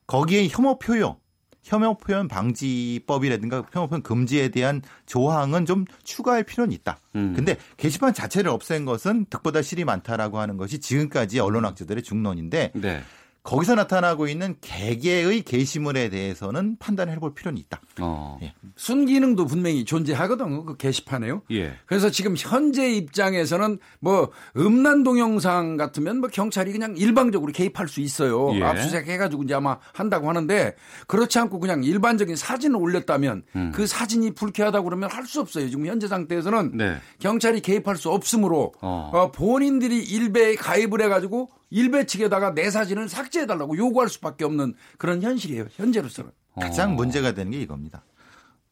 [0.06, 1.16] 거기에 혐오 표현
[1.62, 6.98] 혐오 표현 방지법이라든가 혐오 표현 금지에 대한 조항은 좀 추가할 필요는 있다.
[7.16, 7.34] 음.
[7.34, 13.02] 근데 게시판 자체를 없앤 것은 득보다 실이 많다라고 하는 것이 지금까지 언론 학자들의 중론인데 네.
[13.48, 17.80] 거기서 나타나고 있는 개개의 게시물에 대해서는 판단을 해볼 필요는 있다.
[17.98, 18.38] 어.
[18.42, 18.52] 예.
[18.76, 20.66] 순기능도 분명히 존재하거든요.
[20.66, 21.40] 그 게시판에요.
[21.52, 21.72] 예.
[21.86, 28.54] 그래서 지금 현재 입장에서는 뭐 음란 동영상 같으면 뭐 경찰이 그냥 일방적으로 개입할 수 있어요.
[28.54, 28.62] 예.
[28.62, 30.74] 압수수색 해가지고 이제 아마 한다고 하는데
[31.06, 33.72] 그렇지 않고 그냥 일반적인 사진을 올렸다면 음.
[33.74, 35.68] 그 사진이 불쾌하다고 그러면 할 수 없어요.
[35.68, 36.96] 지금 현재 상태에서는 네.
[37.18, 39.10] 경찰이 개입할 수 없으므로 어.
[39.12, 45.66] 어, 본인들이 일베에 가입을 해가지고 일베 측에다가 내 사진을 삭제해달라고 요구할 수밖에 없는 그런 현실이에요.
[45.72, 46.30] 현재로서는.
[46.60, 48.04] 가장 문제가 되는 게 이겁니다.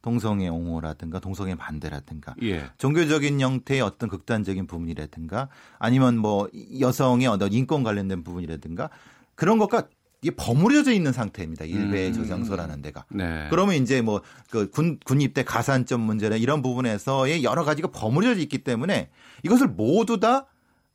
[0.01, 2.65] 동성애 옹호라든가 동성애 반대라든가 예.
[2.77, 6.47] 종교적인 형태의 어떤 극단적인 부분이라든가 아니면 뭐
[6.79, 8.89] 여성의 어떤 인권 관련된 부분이라든가
[9.35, 9.87] 그런 것과
[10.21, 11.65] 이게 버무려져 있는 상태입니다.
[11.65, 12.13] 일베 음.
[12.13, 13.05] 저장소라는 데가.
[13.09, 13.47] 네.
[13.49, 19.09] 그러면 이제 뭐 그 군 군입대 가산점 문제나 이런 부분에서의 여러 가지가 버무려져 있기 때문에
[19.43, 20.45] 이것을 모두 다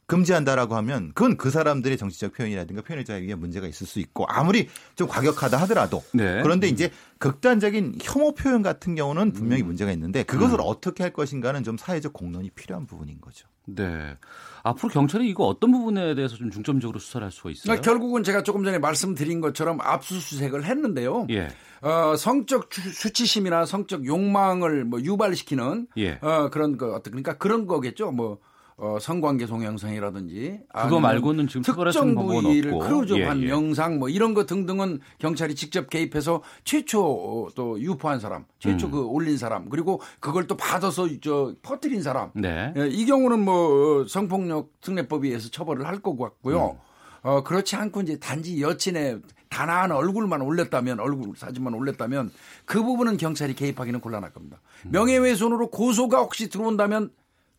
[0.06, 5.08] 금지한다라고 하면 그건 그 사람들의 정치적 표현이라든가 표현의 자유에 문제가 있을 수 있고 아무리 좀
[5.08, 6.42] 과격하다 하더라도 네.
[6.42, 9.68] 그런데 이제 극단적인 혐오 표현 같은 경우는 분명히 음.
[9.68, 10.64] 문제가 있는데 그것을 음.
[10.66, 13.46] 어떻게 할 것인가는 좀 사회적 공론이 필요한 부분인 거죠.
[13.64, 14.16] 네.
[14.64, 17.62] 앞으로 경찰이 이거 어떤 부분에 대해서 좀 중점적으로 수사를 할 수가 있어요?
[17.64, 21.26] 그러니까 결국은 제가 조금 전에 말씀드린 것처럼 압수수색을 했는데요.
[21.30, 21.48] 예.
[21.80, 26.18] 어, 성적 수치심이나 성적 욕망을 뭐 유발시키는 예.
[26.20, 28.10] 어, 그런 거 어떤 그러니까 그런 거겠죠.
[28.10, 28.38] 뭐
[28.82, 33.48] 어, 성관계 동영상이라든지 그거 말고는 지금 특정 부위를 크로즈업한 예, 예.
[33.48, 38.90] 영상 뭐 이런 거 등등은 경찰이 직접 개입해서 최초 또 유포한 사람, 최초 음.
[38.90, 42.32] 그 올린 사람 그리고 그걸 또 받아서 저 퍼뜨린 사람.
[42.34, 42.74] 네.
[42.76, 46.70] 예, 이 경우는 뭐 성폭력 특례법에 의해서 처벌을 할 것 같고요.
[46.70, 46.78] 음.
[47.22, 52.32] 어, 그렇지 않고 이제 단지 여친의 단아한 얼굴만 올렸다면 얼굴 사진만 올렸다면
[52.64, 54.60] 그 부분은 경찰이 개입하기는 곤란할 겁니다.
[54.86, 54.90] 음.
[54.90, 57.10] 명예훼손으로 고소가 혹시 들어온다면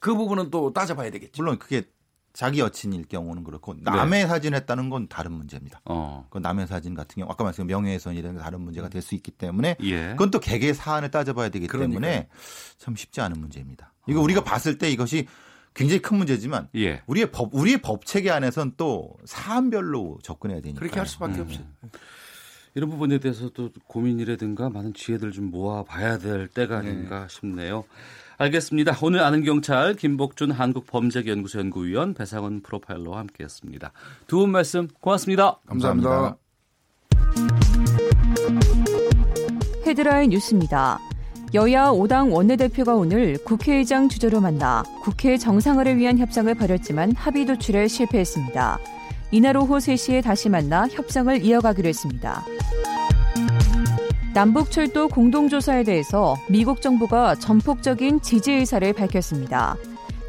[0.03, 1.41] 그 부분은 또 따져봐야 되겠죠.
[1.41, 1.83] 물론 그게
[2.33, 4.27] 자기 여친일 경우는 그렇고 남의 네.
[4.27, 5.79] 사진 했다는 건 다른 문제입니다.
[5.85, 6.27] 어.
[6.29, 10.07] 그 남의 사진 같은 경우 아까 말씀드린 명예훼손이라는 다른 문제가 될 수 있기 때문에 예.
[10.09, 12.01] 그건 또 개개 사안을 따져봐야 되기 그러니까요.
[12.01, 12.27] 때문에
[12.79, 13.93] 참 쉽지 않은 문제입니다.
[14.07, 14.23] 이거 어.
[14.23, 15.25] 우리가 봤을 때 이것이
[15.73, 17.01] 굉장히 큰 문제지만 예.
[17.07, 21.41] 우리의 법 우리의 법 체계 안에선 또 사안별로 접근해야 되니까 그렇게 할 수밖에 음.
[21.43, 21.65] 없어요.
[22.75, 27.27] 이런 부분에 대해서 또 고민이라든가 많은 지혜들 좀 모아 봐야 될 때가 아닌가 네.
[27.29, 27.85] 싶네요.
[28.37, 28.97] 알겠습니다.
[29.01, 33.91] 오늘 아는 경찰 김복준 한국범죄연구소 연구위원 배상원 프로파일러와 함께했습니다.
[34.27, 35.59] 두 분 말씀 고맙습니다.
[35.67, 36.35] 감사합니다.
[39.85, 40.99] 헤드라인 뉴스입니다.
[41.53, 48.79] 여야 5당 원내대표가 오늘 국회의장 주재로 만나 국회 정상화를 위한 협상을 벌였지만 합의 도출에 실패했습니다.
[49.31, 52.43] 이날 오후 3시에 다시 만나 협상을 이어가기로 했습니다.
[54.33, 59.75] 남북철도 공동조사에 대해서 미국 정부가 전폭적인 지지 의사를 밝혔습니다.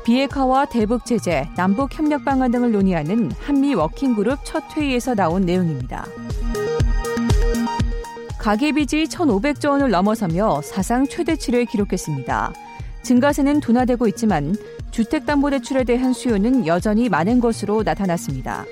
[0.05, 6.05] 비핵화와 대북 제재, 남북 협력 방안 등을 논의하는 한미 워킹그룹 첫 회의에서 나온 내용입니다.
[8.39, 12.53] 가계빚이 1,500조 원을 넘어서며 사상 최대치를 기록했습니다.
[13.03, 14.55] 증가세는 둔화되고 있지만
[14.91, 18.67] 주택담보대출에 대한 수요는 여전히 많은 것으로 나타났습니다.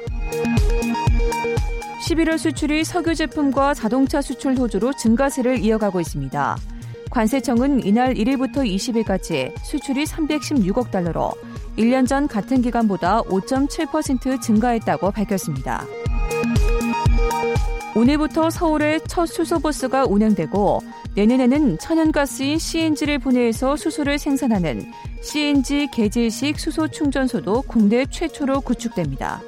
[2.03, 6.57] 11월 수출이 석유 제품과 자동차 수출 호조로 증가세를 이어가고 있습니다.
[7.11, 11.33] 관세청은 이날 1일부터 20일까지 수출이 316억 달러로
[11.79, 15.87] 1년 전 같은 기간보다 5.7% 증가했다고 밝혔습니다.
[17.95, 20.81] 오늘부터 서울에 첫 수소버스가 운행되고
[21.15, 24.91] 내년에는 천연가스인 CNG를 분해해서 수소를 생산하는
[25.21, 29.43] CNG 개질식 수소 충전소도 국내 최초로 구축됩니다.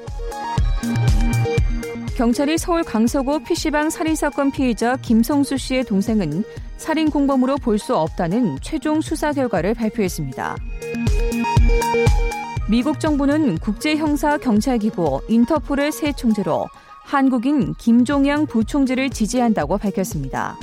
[2.15, 6.45] 경찰이 서울 강서구 PC방 살인사건 피해자 김성수 씨의 동생은
[6.77, 10.55] 살인 공범으로 볼 수 없다는 최종 수사 결과를 발표했습니다.
[12.69, 16.67] 미국 정부는 국제형사경찰기구 인터폴의 새 총재로
[17.03, 20.57] 한국인 김종영 부총재를 지지한다고 밝혔습니다.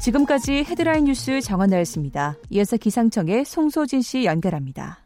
[0.00, 2.36] 지금까지 헤드라인 뉴스 정원나였습니다.
[2.50, 4.98] 이어서 기상청의 송소진 씨 연결합니다.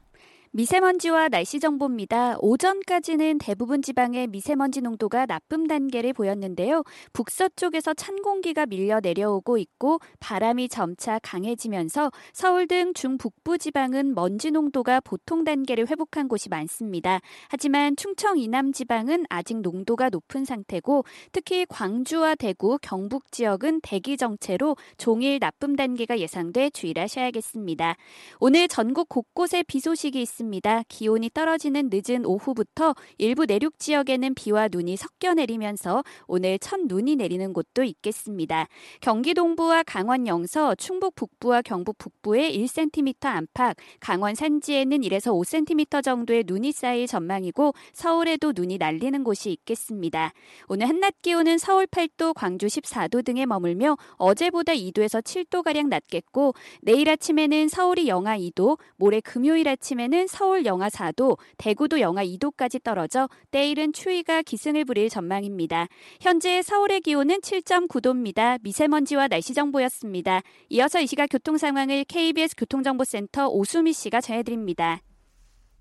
[0.55, 2.37] 미세먼지와 날씨 정보입니다.
[2.41, 6.83] 오전까지는 대부분 지방의 미세먼지 농도가 나쁨 단계를 보였는데요.
[7.15, 15.01] 북서쪽에서 찬 공기가 밀려 내려오고 있고 바람이 점차 강해지면서 서울 등 중북부 지방은 먼지 농도가
[15.01, 17.21] 보통 단계를 회복한 곳이 많습니다.
[17.49, 24.77] 하지만 충청 이남 지방은 아직 농도가 높은 상태고 특히 광주와 대구, 경북 지역은 대기 정체로
[24.99, 27.97] 종일 나쁨 단계가 예상돼 주의하셔야겠습니다.
[28.39, 30.42] 오늘 전국 곳곳에 비 소식이 있습니다.
[30.43, 30.83] 있겠습니다.
[30.89, 37.53] 기온이 떨어지는 늦은 오후부터 일부 내륙 지역에는 비와 눈이 섞여 내리면서 오늘 첫 눈이 내리는
[37.53, 38.67] 곳도 있겠습니다.
[39.01, 46.45] 경기 동부와 강원 영서, 충북 북부와 경북 북부에 1cm 안팎, 강원 산지에는 1에서 5cm 정도의
[46.47, 50.33] 눈이 쌓일 전망이고 서울에도 눈이 날리는 곳이 있겠습니다.
[50.69, 57.69] 오늘 한낮 기온은 서울 8도, 광주 14도 등에 머물며 어제보다 2도에서 7도가량 낮겠고 내일 아침에는
[57.69, 64.41] 서울이 영하 2도, 모레 금요일 아침에는 서울 영하 4도, 대구도 영하 2도까지 떨어져 때일은 추위가
[64.41, 65.89] 기승을 부릴 전망입니다.
[66.23, 68.59] 현재 서울의 기온은 7.9도입니다.
[68.63, 70.41] 미세먼지와 날씨 정보였습니다.
[70.71, 75.01] 이어서 이 시각 교통 상황을 KBS 교통정보센터 오수미 씨가 전해드립니다.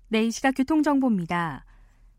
[0.08, 1.64] 네, 이 시각 교통정보입니다.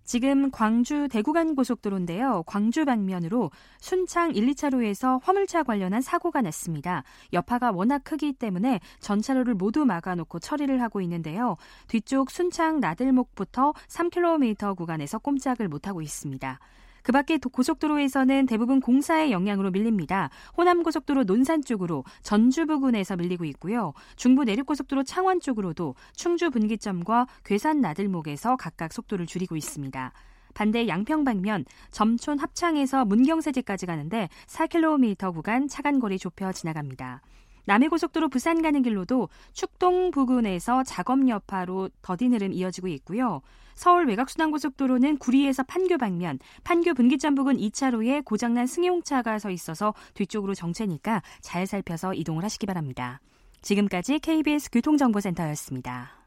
[0.04, 2.44] 지금 광주 대구간 고속도로인데요.
[2.46, 7.04] 광주 방면으로 순창 1, 2차로에서 화물차 관련한 사고가 났습니다.
[7.32, 11.56] 여파가 워낙 크기 때문에 전차로를 모두 막아놓고 처리를 하고 있는데요.
[11.88, 16.60] 뒤쪽 순창 나들목부터 3km 구간에서 꼼짝을 못하고 있습니다.
[17.04, 20.30] 그 밖에 고속도로에서는 대부분 공사의 영향으로 밀립니다.
[20.58, 23.94] 호남고속도로 논산 쪽으로 전주 부근에서 밀리고 있고요.
[24.16, 30.14] 중부 내륙고속도로 창원 쪽으로도 충주 분기점과 괴산 나들목에서 각각 속도를 줄이고 있습니다.
[30.54, 37.22] 반대 양평 방면 점촌 합창에서 문경세제까지 가는데 4km 구간 차간거리 좁혀 지나갑니다.
[37.66, 43.42] 남해고속도로 부산 가는 길로도 축동 부근에서 작업 여파로 더딘 흐름 이어지고 있고요.
[43.76, 51.22] 서울 외곽순환고속도로는 구리에서 판교 방면, 판교 분기점 부근 2차로에 고장난 승용차가 서 있어서 뒤쪽으로 정체니까
[51.42, 53.20] 잘 살펴서 이동을 하시기 바랍니다.
[53.62, 56.24] 지금까지 KBS 교통정보센터였습니다.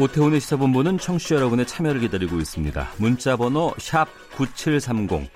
[0.00, 2.90] 오태훈의 시사본부는 청취자 여러분의 참여를 기다리고 있습니다.
[2.98, 3.72] 문자 번호
[4.36, 5.30] 9730.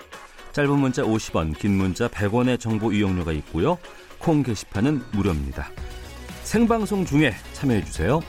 [0.51, 3.77] 짧은 문자 50원, 긴 문자 100원의 정보 이용료가 있고요.
[4.19, 5.69] 콩 게시판은 무료입니다.
[6.43, 8.21] 생방송 중에 참여해 주세요.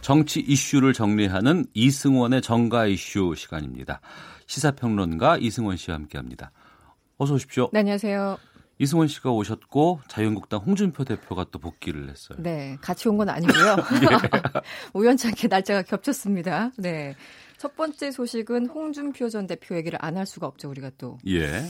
[0.00, 4.00] 정치 이슈를 정리하는 이승원의 정가 이슈 시간입니다.
[4.46, 6.50] 시사평론가 이승원 씨와 함께합니다.
[7.18, 7.70] 어서 오십시오.
[7.72, 8.38] 네, 안녕하세요.
[8.78, 12.38] 이승원 씨가 오셨고 자유한국당 홍준표 대표가 또 복귀를 했어요.
[12.40, 13.76] 네, 같이 온 건 아니고요.
[14.02, 14.60] 예.
[14.94, 16.70] 우연찮게 날짜가 겹쳤습니다.
[16.78, 17.14] 네.
[17.58, 21.18] 첫 번째 소식은 홍준표 전 대표 얘기를 안 할 수가 없죠, 우리가 또.
[21.28, 21.62] 예.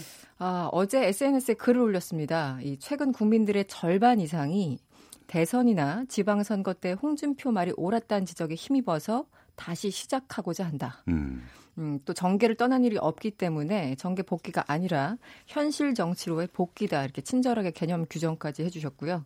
[0.43, 2.59] 아, 어제 SNS에 글을 올렸습니다.
[2.63, 4.79] 이 최근 국민들의 절반 이상이
[5.27, 11.05] 대선이나 지방선거 때 홍준표 말이 옳았다는 지적에 힘입어서 다시 시작하고자 한다.
[11.09, 11.43] 음.
[11.77, 17.73] 음, 또 정계를 떠난 일이 없기 때문에 정계 복귀가 아니라 현실 정치로의 복귀다 이렇게 친절하게
[17.73, 19.23] 개념 규정까지 해주셨고요.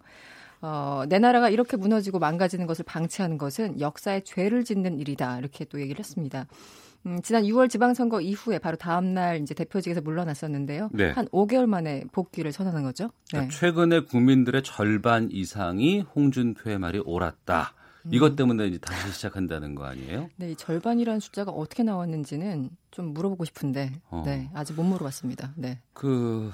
[0.62, 5.80] 어, 내 나라가 이렇게 무너지고 망가지는 것을 방치하는 것은 역사에 죄를 짓는 일이다 이렇게 또
[5.80, 6.48] 얘기를 했습니다.
[7.06, 10.90] 음, 지난 6월 지방선거 이후에 바로 다음 날 이제 대표직에서 물러났었는데요.
[10.92, 11.10] 네.
[11.10, 13.04] 한 5개월 만에 복귀를 선언한 거죠.
[13.04, 13.10] 네.
[13.32, 17.74] 그러니까 최근에 국민들의 절반 이상이 홍준표의 말이 옳았다.
[18.10, 18.36] 이것 음.
[18.36, 20.28] 때문에 이제 다시 시작한다는 거 아니에요?
[20.36, 24.22] 네, 이 절반이라는 숫자가 어떻게 나왔는지는 좀 물어보고 싶은데, 어.
[24.26, 25.54] 네, 아직 못 물어봤습니다.
[25.56, 25.80] 네.
[25.94, 26.52] 그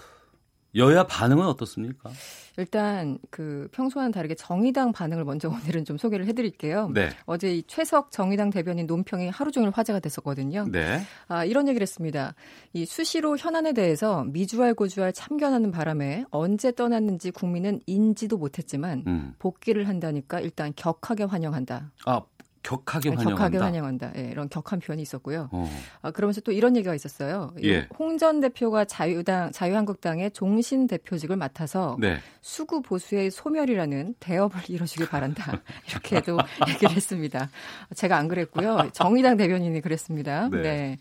[0.75, 2.11] 여야 반응은 어떻습니까?
[2.57, 6.91] 일단 그 평소와는 다르게 정의당 반응을 먼저 오늘은 좀 소개를 해드릴게요.
[6.93, 7.11] 네.
[7.27, 10.67] 어제 이 최석 정의당 대변인 논평이 하루 종일 화제가 됐었거든요.
[10.71, 11.01] 네.
[11.29, 12.35] 아 이런 얘기를 했습니다.
[12.73, 19.35] 이 수시로 현안에 대해서 미주알 고주알 참견하는 바람에 언제 떠났는지 국민은 인지도 못했지만 음.
[19.39, 21.93] 복귀를 한다니까 일단 격하게 환영한다.
[22.07, 22.23] 아
[22.63, 23.37] 격하게 환영한다.
[23.37, 24.13] 격하게 환영한다.
[24.17, 25.49] 예, 이런 격한 표현이 있었고요.
[25.51, 25.71] 어.
[26.03, 27.53] 아, 그러면서 또 이런 얘기가 있었어요.
[27.65, 27.89] 예.
[27.99, 32.19] 홍전 대표가 자유당 자유한국당의 종신 대표직을 맡아서 네.
[32.43, 35.61] 수구 보수의 소멸이라는 대업을 이뤄주길 바란다.
[35.89, 36.37] 이렇게도
[36.69, 37.51] 얘기를 했습니다.
[37.95, 38.91] 제가 안 그랬고요.
[38.93, 40.49] 정의당 대변인이 그랬습니다.
[40.51, 40.63] 네.
[40.63, 40.99] 네.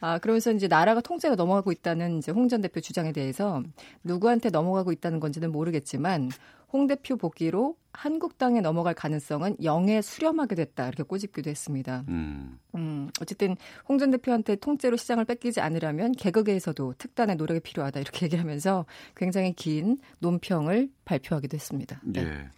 [0.00, 3.62] 아, 그러면서 이제 나라가 통제가 넘어가고 있다는 이제 홍 전 대표 주장에 대해서
[4.02, 6.30] 누구한테 넘어가고 있다는 건지는 모르겠지만
[6.74, 12.04] 홍 대표 복귀로 한국당에 넘어갈 가능성은 영에 수렴하게 됐다 이렇게 꼬집기도 했습니다.
[12.08, 12.58] 음.
[12.74, 13.56] 음 어쨌든
[13.88, 19.98] 홍 전 대표한테 통째로 시장을 뺏기지 않으려면 개그계에서도 특단의 노력이 필요하다 이렇게 얘기하면서 굉장히 긴
[20.18, 22.00] 논평을 발표하기도 했습니다.
[22.02, 22.22] 네.
[22.22, 22.50] 예.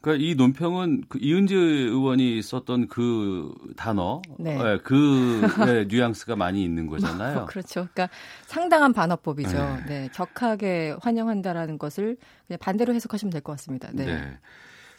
[0.00, 4.56] 그러니까 이 논평은 그 이은재 의원이 썼던 그 단어, 네.
[4.56, 7.44] 네, 그 네, 뉘앙스가 많이 있는 거잖아요.
[7.50, 7.86] 그렇죠.
[7.92, 8.08] 그러니까
[8.46, 9.58] 상당한 반어법이죠.
[9.58, 9.84] 네.
[9.86, 10.08] 네.
[10.14, 13.90] 격하게 환영한다라는 것을 그냥 반대로 해석하시면 될 것 같습니다.
[13.92, 14.06] 네.
[14.06, 14.38] 네.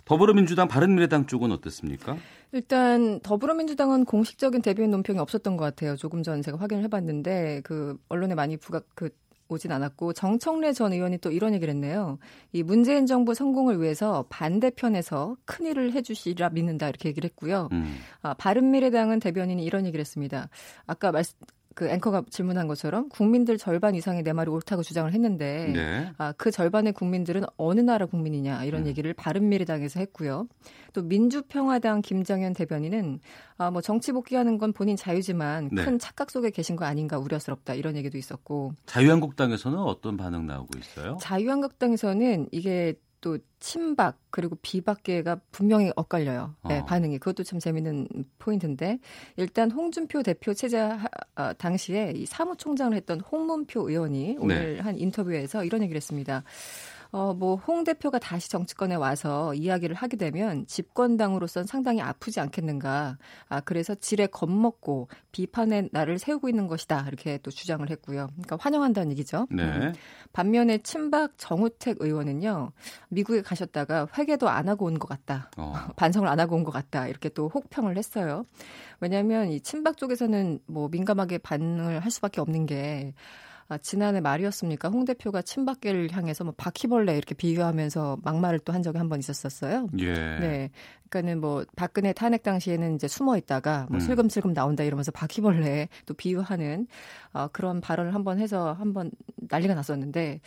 [0.06, 2.18] 더불어민주당, 바른미래당 쪽은 어떻습니까?
[2.52, 5.96] 일단 더불어민주당은 공식적인 대변인 논평이 없었던 것 같아요.
[5.96, 9.10] 조금 전 제가 확인을 해봤는데 그 언론에 많이 부각 그
[9.54, 12.18] 오진 않았고 정청래 전 의원이 또 이런 얘기를 했네요.
[12.54, 17.70] 이 문재인 정부 성공을 위해서 반대편에서 큰 일을 해주시라 믿는다 이렇게 얘기를 했고요.
[17.72, 17.98] 음.
[18.22, 20.50] 아, 바른미래당은 대변인이 이런 얘기를 했습니다.
[20.88, 21.38] 아까 말씀
[21.74, 26.12] 그 앵커가 질문한 것처럼 국민들 절반 이상이 내 말이 옳다고 주장을 했는데 네.
[26.18, 28.88] 아, 그 절반의 국민들은 어느 나라 국민이냐 이런 음.
[28.88, 30.48] 얘기를 바른미래당에서 했고요.
[30.94, 33.20] 또 민주평화당 김정현 대변인은
[33.58, 35.86] 아, 뭐 정치 복귀하는 건 본인 자유지만 네.
[35.86, 41.18] 큰 착각 속에 계신 거 아닌가 우려스럽다 이런 얘기도 있었고 자유한국당에서는 어떤 반응 나오고 있어요?
[41.22, 46.56] 자유한국당에서는 이게 또 친박 그리고 비박계가 분명히 엇갈려요.
[46.68, 46.86] 네, 어.
[46.86, 48.08] 반응이 그것도 참 재밌는
[48.40, 49.00] 포인트인데
[49.38, 54.80] 일단 홍준표 대표 체제 어, 당시에 이 사무총장을 했던 홍문표 의원이 오늘 네.
[54.82, 56.44] 한 인터뷰에서 이런 얘기를 했습니다.
[57.14, 63.18] 어, 뭐, 홍 대표가 다시 정치권에 와서 이야기를 하게 되면 집권당으로선 상당히 아프지 않겠는가.
[63.50, 67.04] 아, 그래서 지레 겁먹고 비판의 날을 세우고 있는 것이다.
[67.10, 68.28] 이렇게 또 주장을 했고요.
[68.32, 69.46] 그러니까 환영한다는 얘기죠.
[69.52, 69.64] 네.
[69.64, 69.94] 음.
[70.32, 72.72] 반면에 친박 정우택 의원은요,
[73.10, 75.52] 미국에 가셨다가 회개도 안 하고 온 것 같다.
[75.58, 75.74] 어.
[75.98, 77.08] 반성을 안 하고 온 것 같다.
[77.10, 78.46] 이렇게 또 혹평을 했어요.
[79.02, 83.14] 왜냐하면 이 친박 쪽에서는 뭐 민감하게 반응을 할 수밖에 없는 게
[83.72, 84.90] 아, 지난해 말이었습니까?
[84.90, 89.88] 홍 대표가 친박계를 향해서 뭐 바퀴벌레 이렇게 비유하면서 막말을 또 한 적이 한 번 있었었어요.
[90.00, 90.14] 예.
[90.14, 90.72] 네.
[91.10, 94.00] 그러니까는 뭐 박근혜 탄핵 당시에는 이제 숨어 있다가 뭐 음.
[94.02, 96.86] 슬금슬금 나온다 이러면서 바퀴벌레 또 비유하는
[97.32, 100.42] 어, 그런 발언을 한번 해서 한번 난리가 났었는데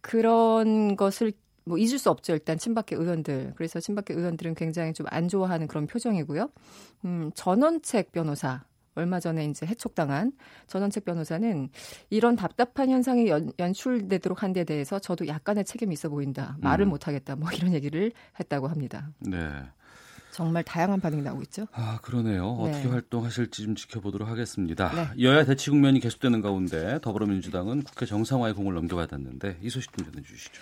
[0.00, 1.32] 그런 것을
[1.64, 2.32] 뭐 잊을 수 없죠.
[2.32, 3.52] 일단 친박계 의원들.
[3.56, 6.48] 그래서 친박계 의원들은 굉장히 좀 안 좋아하는 그런 표정이고요.
[7.04, 10.32] 음, 전원책 변호사 얼마 전에 이제 해촉당한
[10.66, 11.68] 전원책 변호사는
[12.10, 16.56] 이런 답답한 현상이 연, 연출되도록 한 데 대해서 저도 약간의 책임이 있어 보인다.
[16.60, 16.90] 말을 음.
[16.90, 17.36] 못 하겠다.
[17.36, 19.08] 뭐 이런 얘기를 했다고 합니다.
[19.20, 19.50] 네.
[20.30, 21.66] 정말 다양한 반응이 나오고 있죠.
[21.72, 22.58] 아, 그러네요.
[22.64, 22.70] 네.
[22.70, 24.90] 어떻게 활동하실지 좀 지켜보도록 하겠습니다.
[24.94, 25.22] 네.
[25.22, 30.52] 여야 대치 국면이 계속되는 가운데 더불어민주당은 국회 정상화의 공을 넘겨받았는데 이 소식 좀 전해 주시죠.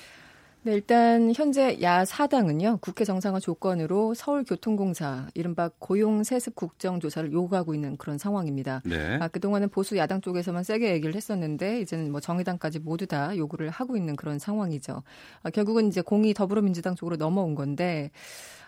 [0.63, 7.97] 네, 일단 현재 야 사당은요 국회 정상화 조건으로 서울교통공사 이른바 고용 세습 국정조사를 요구하고 있는
[7.97, 8.83] 그런 상황입니다.
[8.85, 9.17] 네.
[9.21, 13.97] 아, 그동안은 보수 야당 쪽에서만 세게 얘기를 했었는데 이제는 뭐 정의당까지 모두 다 요구를 하고
[13.97, 15.03] 있는 그런 상황이죠.
[15.43, 18.11] 아, 결국은 이제 공이 더불어민주당 쪽으로 넘어온 건데.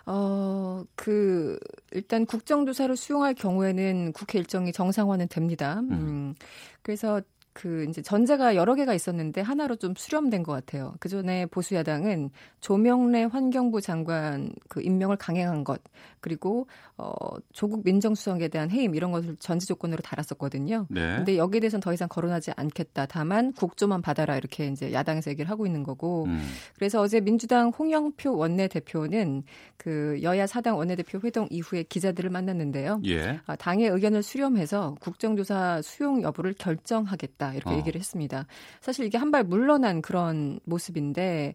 [0.04, 1.60] 어, 그,
[1.92, 5.78] 일단 국정조사를 수용할 경우에는 국회 일정이 정상화는 됩니다.
[5.78, 5.92] 음.
[5.92, 6.34] 음.
[6.82, 7.20] 그래서
[7.52, 10.94] 그 이제 전제가 여러 개가 있었는데 하나로 좀 수렴된 것 같아요.
[11.00, 12.30] 그 전에 보수 야당은
[12.60, 15.82] 조명래 환경부 장관 그 임명을 강행한 것
[16.20, 16.66] 그리고
[16.96, 17.12] 어
[17.52, 20.86] 조국 민정수석에 대한 해임 이런 것을 전제 조건으로 달았었거든요.
[20.88, 21.16] 네.
[21.16, 23.06] 근데 여기에 대해서는 더 이상 거론하지 않겠다.
[23.06, 26.24] 다만 국조만 받아라 이렇게 이제 야당에서 얘기를 하고 있는 거고.
[26.24, 26.42] 음.
[26.76, 29.42] 그래서 어제 민주당 홍영표 원내대표는
[29.76, 33.02] 그 여야 사당 원내대표 회동 이후에 기자들을 만났는데요.
[33.06, 33.40] 예.
[33.46, 37.41] 아, 당의 의견을 수렴해서 국정조사 수용 여부를 결정하겠다.
[37.42, 37.76] 있다 이렇게 어.
[37.76, 38.46] 얘기를 했습니다.
[38.80, 41.54] 사실 이게 한 발 물러난 그런 모습인데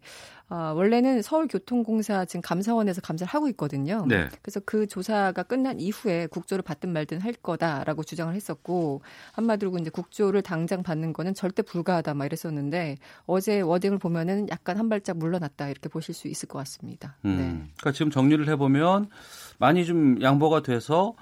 [0.49, 4.03] 어, 원래는 서울교통공사 지금 감사원에서 감사를 하고 있거든요.
[4.07, 4.29] 네.
[4.41, 9.01] 그래서 그 조사가 끝난 이후에 국조를 받든 말든 할 거다라고 주장을 했었고
[9.33, 12.97] 한마디로 이제 국조를 당장 받는 거는 절대 불가하다 막 이랬었는데
[13.27, 17.15] 어제 워딩을 보면은 약간 한 발짝 물러났다 이렇게 보실 수 있을 것 같습니다.
[17.25, 17.43] 음, 네.
[17.77, 19.09] 그러니까 지금 정리를 해보면
[19.59, 21.13] 많이 좀 양보가 돼서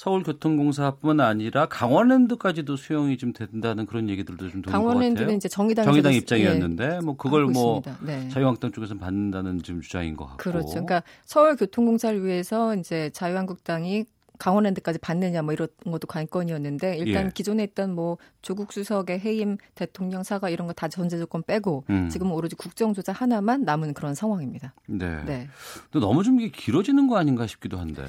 [0.00, 6.96] 서울교통공사뿐만 아니라 강원랜드까지도 수용이 좀 된다는 그런 얘기들도 좀 드는 강원랜드는 이제 정의당 정의당 입장이었는데
[6.96, 8.26] 예, 뭐 그걸 뭐 네.
[8.30, 10.68] 자유한국당 쪽에서 받는다는 지금 주장인 것 같고 그렇죠.
[10.68, 14.06] 그러니까 서울교통공사를 위해서 이제 자유한국당이
[14.38, 17.30] 강원랜드까지 받느냐 뭐 이런 것도 관건이었는데 일단 예.
[17.34, 22.08] 기존에 있던 뭐 조국 수석의 해임 대통령 사과 이런 거 다 전제 조건 빼고 음.
[22.08, 24.72] 지금 오로지 국정조사 하나만 남은 그런 상황입니다.
[24.86, 25.22] 네.
[25.26, 25.48] 네.
[25.90, 28.06] 또 너무 좀 길어지는 거 아닌가 싶기도 한데.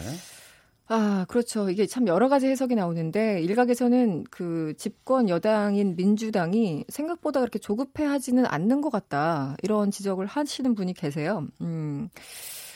[0.93, 1.69] 아, 그렇죠.
[1.69, 8.45] 이게 참 여러 가지 해석이 나오는데 일각에서는 그 집권 여당인 민주당이 생각보다 그렇게 조급해 하지는
[8.45, 9.55] 않는 것 같다.
[9.63, 11.47] 이런 지적을 하시는 분이 계세요.
[11.61, 12.09] 음.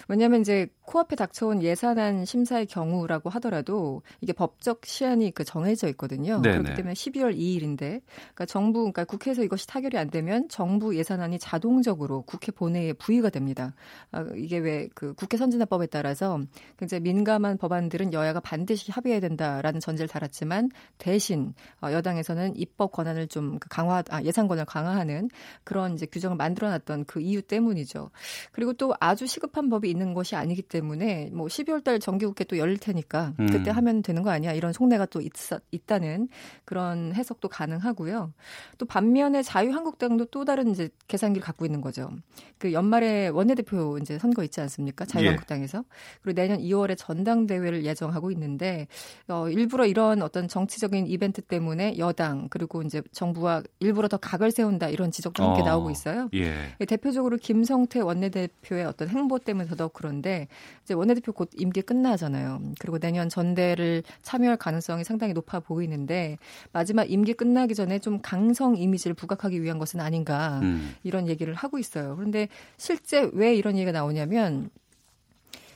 [0.07, 6.41] 왜냐하면 이제 코앞에 닥쳐온 예산안 심사의 경우라고 하더라도 이게 법적 시한이 그 정해져 있거든요.
[6.41, 6.57] 네네.
[6.59, 7.77] 그렇기 때문에 12월 2일인데,
[8.07, 13.73] 그러니까 정부, 그러니까 국회에서 이것이 타결이 안 되면 정부 예산안이 자동적으로 국회 본회의에 부의가 됩니다.
[14.11, 16.39] 아, 이게 왜 그 국회 선진화법에 따라서
[16.77, 23.67] 굉장히 민감한 법안들은 여야가 반드시 합의해야 된다라는 전제를 달았지만 대신 어, 여당에서는 입법 권한을 좀그
[23.69, 25.29] 강화, 아, 예산 권을 강화하는
[25.63, 28.09] 그런 이제 규정을 만들어놨던 그 이유 때문이죠.
[28.51, 32.77] 그리고 또 아주 시급한 법이 있는 것이 아니기 때문에 뭐 12월 달 정기국회 또 열릴
[32.77, 33.47] 테니까 음.
[33.47, 35.31] 그때 하면 되는 거 아니야 이런 속내가 또 있,
[35.71, 36.29] 있다는
[36.63, 38.33] 그런 해석도 가능하고요.
[38.77, 42.11] 또 반면에 자유한국당도 또 다른 이제 계산기를 갖고 있는 거죠.
[42.57, 45.05] 그 연말에 원내대표 이제 선거 있지 않습니까?
[45.05, 45.79] 자유한국당에서.
[45.79, 45.83] 예.
[46.21, 48.87] 그리고 내년 2월에 전당대회를 예정하고 있는데
[49.27, 54.89] 어 일부러 이런 어떤 정치적인 이벤트 때문에 여당 그리고 이제 정부와 일부러 더 각을 세운다
[54.89, 55.65] 이런 지적도 함께 어.
[55.65, 56.29] 나오고 있어요.
[56.33, 56.75] 예.
[56.85, 60.47] 대표적으로 김성태 원내대표의 어떤 행보 때문에 더 더욱 그런데
[60.83, 62.61] 이제 원내대표 곧 임기 끝나잖아요.
[62.79, 66.37] 그리고 내년 전대를 참여할 가능성이 상당히 높아 보이는데
[66.71, 70.95] 마지막 임기 끝나기 전에 좀 강성 이미지를 부각하기 위한 것은 아닌가 음.
[71.03, 72.15] 이런 얘기를 하고 있어요.
[72.15, 72.47] 그런데
[72.77, 74.69] 실제 왜 이런 얘기가 나오냐면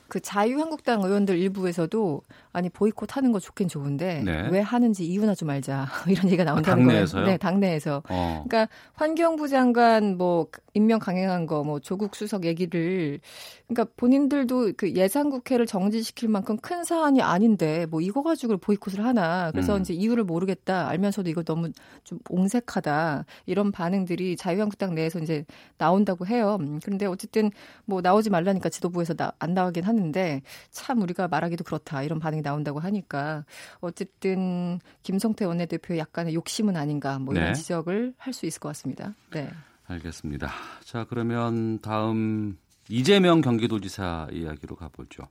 [0.10, 2.22] 그 자유한국당 의원들 일부에서도
[2.52, 4.50] 아니 보이콧 하는 거 좋긴 좋은데 네.
[4.50, 7.06] 왜 하는지 이유나 좀 알자 이런 얘기가 나온다는 거예요.
[7.06, 7.26] 당내에서요?
[7.26, 8.04] 네, 당내에서.
[8.10, 8.44] 어.
[8.48, 13.20] 그러니까 환경부 장관 뭐 임명 강행한 거 뭐 조국 수석 얘기를
[13.68, 19.52] 그러니까 본인들도 그 예산 국회를 정지시킬 만큼 큰 사안이 아닌데 뭐 이거 가지고 보이콧을 하나.
[19.52, 19.82] 그래서 음.
[19.82, 20.88] 이제 이유를 모르겠다.
[20.90, 21.70] 알면서도 이거 너무
[22.04, 23.26] 좀 옹색하다.
[23.46, 25.46] 이런 반응들이 자유한국당 내에서 이제
[25.78, 26.58] 나온다고 해요.
[26.84, 27.52] 그런데 어쨌든
[27.86, 32.04] 뭐 나오지 말라니까 지도부에서 나, 안 나가긴 하는 데 참 우리가 말하기도 그렇다.
[32.04, 33.46] 이런 반응이 나온다고 하니까
[33.80, 37.54] 어쨌든 김성태 원내대표 약간의 욕심은 아닌가 뭐 이런 네.
[37.54, 39.14] 지적을 할 수 있을 것 같습니다.
[39.32, 39.50] 네.
[39.88, 40.50] 알겠습니다.
[40.84, 42.58] 자, 그러면 다음
[42.90, 45.24] 이재명 경기도지사 이야기로 가보죠.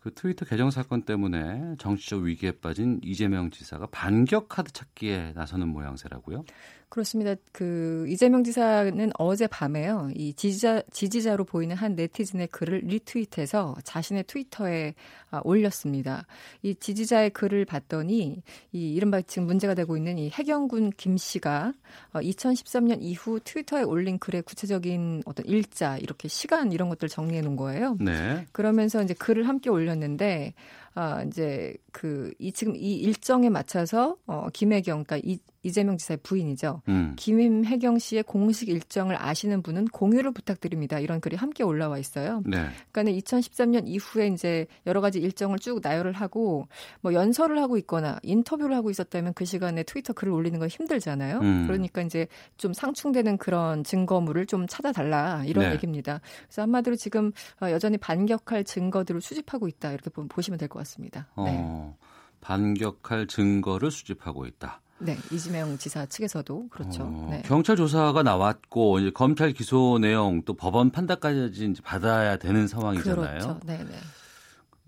[0.00, 6.44] 그 트위터 계정 사건 때문에 정치적 위기에 빠진 이재명 지사가 반격 카드 찾기에 나서는 모양새라고요?
[6.90, 7.36] 그렇습니다.
[7.52, 10.10] 그 이재명 지사는 어제 밤에요.
[10.16, 14.94] 이 지지자 지지자로 보이는 한 네티즌의 글을 리트윗해서 자신의 트위터에
[15.30, 16.26] 아, 올렸습니다.
[16.62, 18.42] 이 지지자의 글을 봤더니
[18.72, 21.72] 이 이른바 지금 문제가 되고 있는 이 해경군 김 씨가
[22.12, 27.54] 2013년 어, 이후 트위터에 올린 글의 구체적인 어떤 일자 이렇게 시간 이런 것들 정리해 놓은
[27.54, 27.96] 거예요.
[28.00, 28.46] 네.
[28.50, 30.54] 그러면서 이제 글을 함께 올렸는데
[30.94, 36.80] 아, 이제 그, 이 지금 이 일정에 맞춰서 어, 김혜경, 그러니까 이, 이재명 지사의 부인이죠.
[36.88, 37.14] 음.
[37.16, 40.98] 김혜경 씨의 공식 일정을 아시는 분은 공유를 부탁드립니다.
[40.98, 42.42] 이런 글이 함께 올라와 있어요.
[42.46, 42.66] 네.
[42.92, 46.66] 그러니까 2013년 이후에 이제 여러 가지 일정을 쭉 나열을 하고
[47.02, 51.40] 뭐 연설을 하고 있거나 인터뷰를 하고 있었다면 그 시간에 트위터 글을 올리는 건 힘들잖아요.
[51.40, 51.66] 음.
[51.66, 52.26] 그러니까 이제
[52.56, 55.74] 좀 상충되는 그런 증거물을 좀 찾아달라 이런 네.
[55.74, 56.22] 얘기입니다.
[56.46, 60.79] 그래서 한마디로 지금 어, 여전히 반격할 증거들을 수집하고 있다 이렇게 보시면 될 것 같습니다.
[60.84, 61.24] 네.
[61.36, 61.96] 어,
[62.40, 64.80] 반격할 증거를 수집하고 있다.
[64.98, 67.04] 네, 이재명 지사 측에서도 그렇죠.
[67.04, 67.42] 어, 네.
[67.46, 73.38] 경찰 조사가 나왔고 이제 검찰 기소 내용 또 법원 판단까지 이제 받아야 되는 상황이잖아요.
[73.38, 73.60] 그렇죠.
[73.64, 73.94] 네, 네.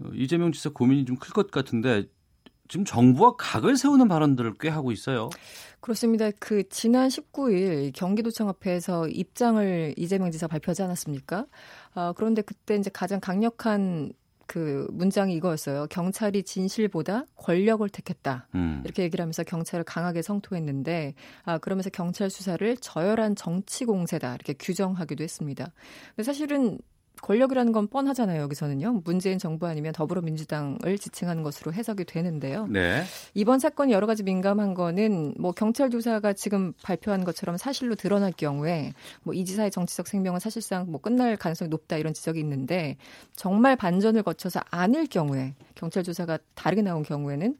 [0.00, 2.04] 어, 이재명 지사 고민이 좀 클 것 같은데
[2.68, 5.28] 지금 정부와 각을 세우는 발언들을 꽤 하고 있어요.
[5.80, 6.30] 그렇습니다.
[6.38, 11.46] 그 지난 19일 경기도청 앞에서 입장을 이재명 지사 발표하지 않았습니까?
[11.94, 14.12] 아, 그런데 그때 이제 가장 강력한
[14.52, 15.86] 그 문장이 이거였어요.
[15.88, 18.48] 경찰이 진실보다 권력을 택했다.
[18.54, 18.82] 음.
[18.84, 21.14] 이렇게 얘기를 하면서 경찰을 강하게 성토했는데
[21.44, 25.72] 아 그러면서 경찰 수사를 저열한 정치 공세다 이렇게 규정하기도 했습니다.
[26.14, 26.78] 근데 사실은
[27.22, 28.42] 권력이라는 건 뻔하잖아요.
[28.42, 29.02] 여기서는요.
[29.04, 32.66] 문재인 정부 아니면 더불어민주당을 지칭하는 것으로 해석이 되는데요.
[32.68, 33.02] 네.
[33.34, 38.92] 이번 사건이 여러 가지 민감한 거는 뭐 경찰 조사가 지금 발표한 것처럼 사실로 드러날 경우에
[39.24, 42.96] 뭐 이 지사의 정치적 생명은 사실상 뭐 끝날 가능성이 높다 이런 지적이 있는데
[43.34, 47.56] 정말 반전을 거쳐서 아닐 경우에 경찰 조사가 다르게 나온 경우에는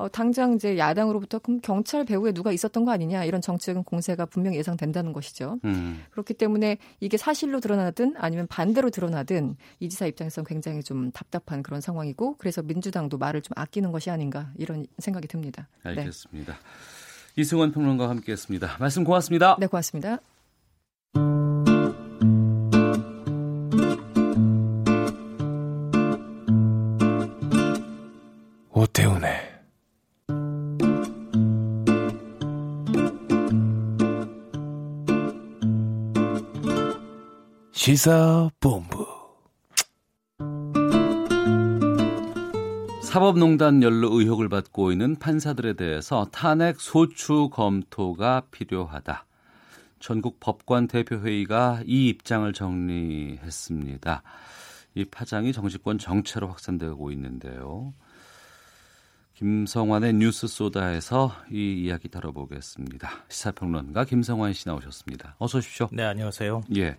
[0.00, 4.54] 어, 당장 이제 야당으로부터 그럼 경찰 배후에 누가 있었던 거 아니냐 이런 정치적인 공세가 분명
[4.54, 5.58] 예상된다는 것이죠.
[5.66, 6.02] 음.
[6.10, 11.82] 그렇기 때문에 이게 사실로 드러나든 아니면 반대로 드러나든 이 지사 입장에서는 굉장히 좀 답답한 그런
[11.82, 15.68] 상황이고 그래서 민주당도 말을 좀 아끼는 것이 아닌가 이런 생각이 듭니다.
[15.84, 15.90] 네.
[15.90, 16.54] 알겠습니다.
[16.54, 16.58] 네.
[17.36, 18.78] 이승원 평론가와 함께했습니다.
[18.80, 19.56] 말씀 고맙습니다.
[19.60, 20.18] 네, 고맙습니다.
[28.72, 29.49] 오태훈의
[37.82, 39.06] 시사본부
[43.02, 49.24] 사법농단 연루 의혹을 받고 있는 판사들에 대해서 탄핵 소추 검토가 필요하다.
[49.98, 54.22] 전국 법관 대표회의가 이 입장을 정리했습니다.
[54.96, 57.94] 이 파장이 정치권 정체로 확산되고 있는데요.
[59.36, 63.24] 김성환의 뉴스 소다에서 이 이야기 다뤄보겠습니다.
[63.30, 65.36] 시사평론가 김성환 씨 나오셨습니다.
[65.38, 65.88] 어서 오십시오.
[65.92, 66.64] 네, 안녕하세요.
[66.76, 66.98] 예.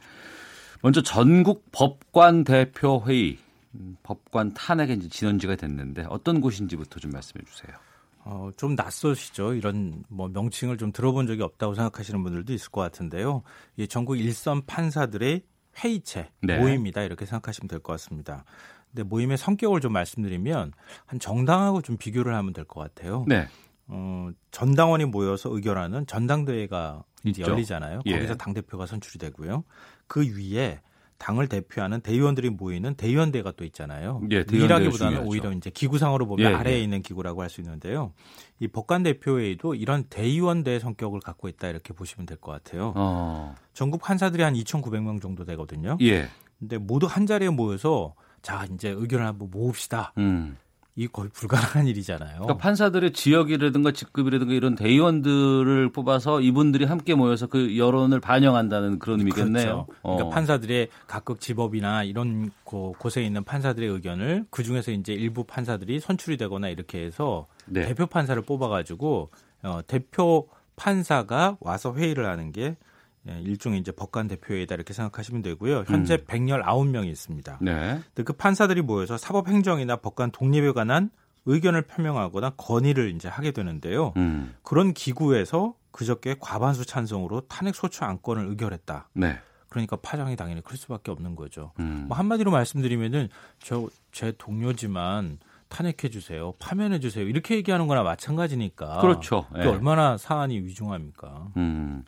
[0.81, 3.37] 먼저 전국 법관 대표 회의
[3.75, 7.75] 음, 법관 탄핵에 이제 진원지가 됐는데 어떤 곳인지부터 좀 말씀해 주세요.
[8.23, 9.53] 어, 좀 낯서시죠?
[9.53, 13.43] 이런 뭐 명칭을 좀 들어본 적이 없다고 생각하시는 분들도 있을 것 같은데요.
[13.77, 15.43] 이 전국 일선 판사들의
[15.83, 16.57] 회의체 네.
[16.59, 18.43] 모임이다 이렇게 생각하시면 될 것 같습니다.
[18.89, 20.73] 근데 모임의 성격을 좀 말씀드리면
[21.05, 23.23] 한 정당하고 좀 비교를 하면 될 것 같아요.
[23.27, 23.47] 네.
[23.87, 27.03] 어, 전당원이 모여서 의결하는 전당대회가
[27.39, 28.01] 열리잖아요.
[28.05, 28.15] 예.
[28.15, 29.63] 거기서 당 대표가 선출이 되고요.
[30.11, 30.81] 그 위에
[31.19, 34.21] 당을 대표하는 대의원들이 모이는 대의원대가 또 있잖아요.
[34.31, 36.83] 예, 위라기보다는 오히려 이제 기구상으로 보면 예, 아래에 예.
[36.83, 38.11] 있는 기구라고 할 수 있는데요.
[38.59, 42.91] 이 법관 대표회의도 이런 대의원대 성격을 갖고 있다 이렇게 보시면 될 것 같아요.
[42.97, 43.55] 어.
[43.73, 45.97] 전국 판사들이 한 2,900명 정도 되거든요.
[46.01, 46.27] 예.
[46.59, 50.13] 근데 모두 한 자리에 모여서 자 이제 의견을 한번 모읍시다.
[50.17, 50.57] 음.
[50.95, 52.41] 이 거의 불가능한 일이잖아요.
[52.41, 59.85] 그러니까 판사들의 지역이라든가 직급이라든가 이런 대의원들을 뽑아서 이분들이 함께 모여서 그 여론을 반영한다는 그런 의미겠네요.
[59.85, 59.87] 그렇죠.
[60.01, 60.29] 그러니까 어.
[60.29, 66.67] 판사들의 각각 집업이나 이런 곳에 있는 판사들의 의견을 그 중에서 이제 일부 판사들이 선출이 되거나
[66.67, 67.85] 이렇게 해서 네.
[67.85, 69.29] 대표 판사를 뽑아가지고
[69.63, 72.75] 어, 대표 판사가 와서 회의를 하는 게 예,
[73.25, 75.83] 일종의 이제 법관 대표회의다 이렇게 생각하시면 되고요.
[75.87, 76.25] 현재 음.
[76.27, 77.59] 119명이 있습니다.
[77.61, 77.99] 네.
[78.25, 81.09] 그 판사들이 모여서 사법 행정이나 법관 독립에 관한
[81.45, 84.13] 의견을 표명하거나 건의를 이제 하게 되는데요.
[84.17, 84.55] 음.
[84.63, 89.09] 그런 기구에서 그저께 과반수 찬성으로 탄핵 소추 안건을 의결했다.
[89.13, 89.39] 네.
[89.69, 91.71] 그러니까 파장이 당연히 클 수밖에 없는 거죠.
[91.79, 92.05] 음.
[92.07, 93.29] 뭐 한마디로 말씀드리면은
[93.59, 95.39] 저 제 동료지만
[95.69, 98.99] 탄핵해 주세요, 파면해 주세요 이렇게 얘기하는 거나 마찬가지니까.
[98.99, 99.47] 그렇죠.
[99.53, 99.65] 네.
[99.65, 101.47] 얼마나 사안이 위중합니까?
[101.57, 102.03] 음.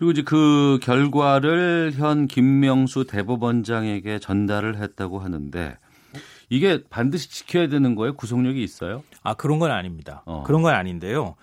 [0.00, 5.76] 그리고 이제 그 결과를 현 김명수 대법원장에게 전달을 했다고 하는데
[6.48, 8.14] 이게 반드시 지켜야 되는 거예요?
[8.16, 9.04] 구속력이 있어요?
[9.22, 10.22] 아 그런 건 아닙니다.
[10.24, 10.42] 어.
[10.46, 11.34] 그런 건 아닌데요.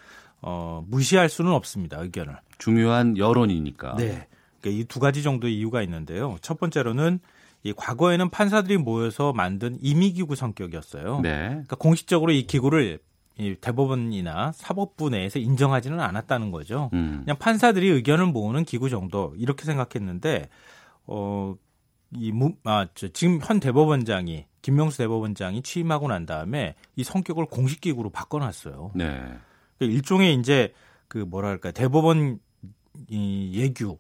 [0.41, 2.01] 어, 무시할 수는 없습니다.
[2.01, 2.35] 의견을.
[2.57, 3.95] 중요한 여론이니까.
[3.97, 4.27] 네.
[4.59, 6.37] 그러니까 이두 가지 정도의 이유가 있는데요.
[6.41, 7.19] 첫 번째로는
[7.61, 11.19] 이 과거에는 판사들이 모여서 만든 임의기구 성격이었어요.
[11.21, 11.47] 네.
[11.47, 12.97] 그러니까 공식적으로 이 기구를
[13.37, 16.89] 이 대법원이나 사법부 내에서 인정하지는 않았다는 거죠.
[16.93, 17.21] 음.
[17.23, 20.49] 그냥 판사들이 의견을 모으는 기구 정도 이렇게 생각했는데
[21.05, 21.55] 어.
[22.15, 22.31] 이
[22.63, 28.91] 아, 저, 지금 현 대법원장이 김명수 대법원장이 취임하고 난 다음에 이 성격을 공식 기구로 바꿔놨어요.
[28.95, 29.05] 네.
[29.05, 29.39] 그러니까
[29.79, 30.73] 일종의 이제
[31.09, 32.39] 그 뭐랄까 대법원
[33.09, 33.97] 이 예규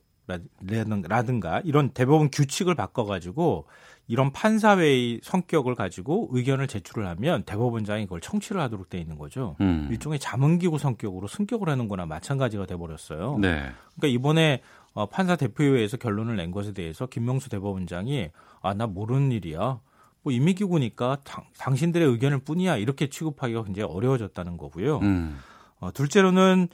[1.07, 3.65] 라든가 이런 대법원 규칙을 바꿔가지고
[4.07, 9.55] 이런 판사회의 성격을 가지고 의견을 제출을 하면 대법원장이 그걸 청취를 하도록 돼 있는 거죠.
[9.59, 9.89] 음.
[9.91, 13.37] 일종의 자문기구 성격으로 승격을 하는 거나 마찬가지가 돼 버렸어요.
[13.39, 13.69] 네.
[13.97, 14.61] 그러니까 이번에
[14.93, 18.29] 어, 판사 대표회의에서 결론을 낸 것에 대해서 김명수 대법원장이
[18.61, 19.79] 아, 나 모르는 일이야.
[20.23, 22.77] 뭐 임의기구니까 당, 당신들의 의견을 뿐이야.
[22.77, 24.99] 이렇게 취급하기가 굉장히 어려워졌다는 거고요.
[24.99, 25.37] 음.
[25.79, 26.69] 어, 둘째로는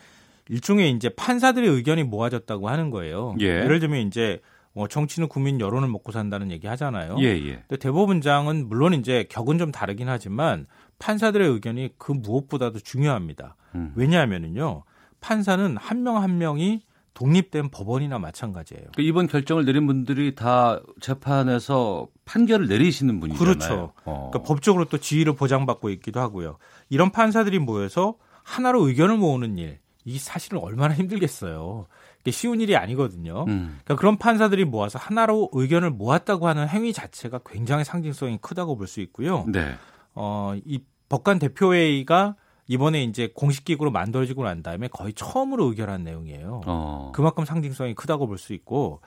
[0.50, 3.36] 일종의 이제 판사들의 의견이 모아졌다고 하는 거예요.
[3.40, 3.46] 예.
[3.46, 4.40] 예를 들면 이제
[4.74, 7.18] 뭐 정치는 국민 여론을 먹고 산다는 얘기 하잖아요.
[7.20, 7.64] 예, 예.
[7.68, 10.66] 근데 대법원장은 물론 이제 격은 좀 다르긴 하지만
[11.00, 13.56] 판사들의 의견이 그 무엇보다도 중요합니다.
[13.76, 13.94] 음.
[13.96, 14.84] 왜냐하면은요.
[15.22, 16.82] 판사는 한 명한 한 명이
[17.14, 18.82] 독립된 법원이나 마찬가지예요.
[18.94, 23.54] 그러니까 이번 결정을 내린 분들이 다 재판에서 판결을 내리시는 분이잖아요.
[23.54, 23.94] 그렇죠.
[24.06, 24.30] 어.
[24.32, 26.58] 그러니까 법적으로 또 지위를 보장받고 있기도 하고요.
[26.90, 31.86] 이런 판사들이 모여서 하나로 의견을 모으는 일, 이 사실은 얼마나 힘들겠어요.
[32.24, 33.44] 이게 쉬운 일이 아니거든요.
[33.48, 33.80] 음.
[33.84, 39.02] 그러니까 그런 판사들이 모아서 하나로 의견을 모았다고 하는 행위 자체가 굉장히 상징성이 크다고 볼 수
[39.02, 39.46] 있고요.
[39.48, 39.76] 네.
[40.16, 40.80] 어, 이
[41.10, 42.36] 법관 대표회의가
[42.68, 46.62] 이번에 이제 공식 기구로 만들어지고 난 다음에 거의 처음으로 의결한 내용이에요.
[46.66, 47.12] 어.
[47.14, 49.02] 그만큼 상징성이 크다고 볼 수 있고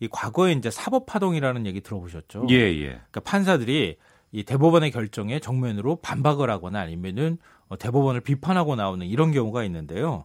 [0.00, 2.46] 이 과거에 이제 사법 파동이라는 얘기 들어보셨죠?
[2.50, 2.86] 예, 예.
[2.86, 3.96] 그러니까 판사들이
[4.30, 7.38] 이 대법원의 결정에 정면으로 반박을 하거나 아니면은
[7.68, 10.24] 어, 대법원을 비판하고 나오는 이런 경우가 있는데요.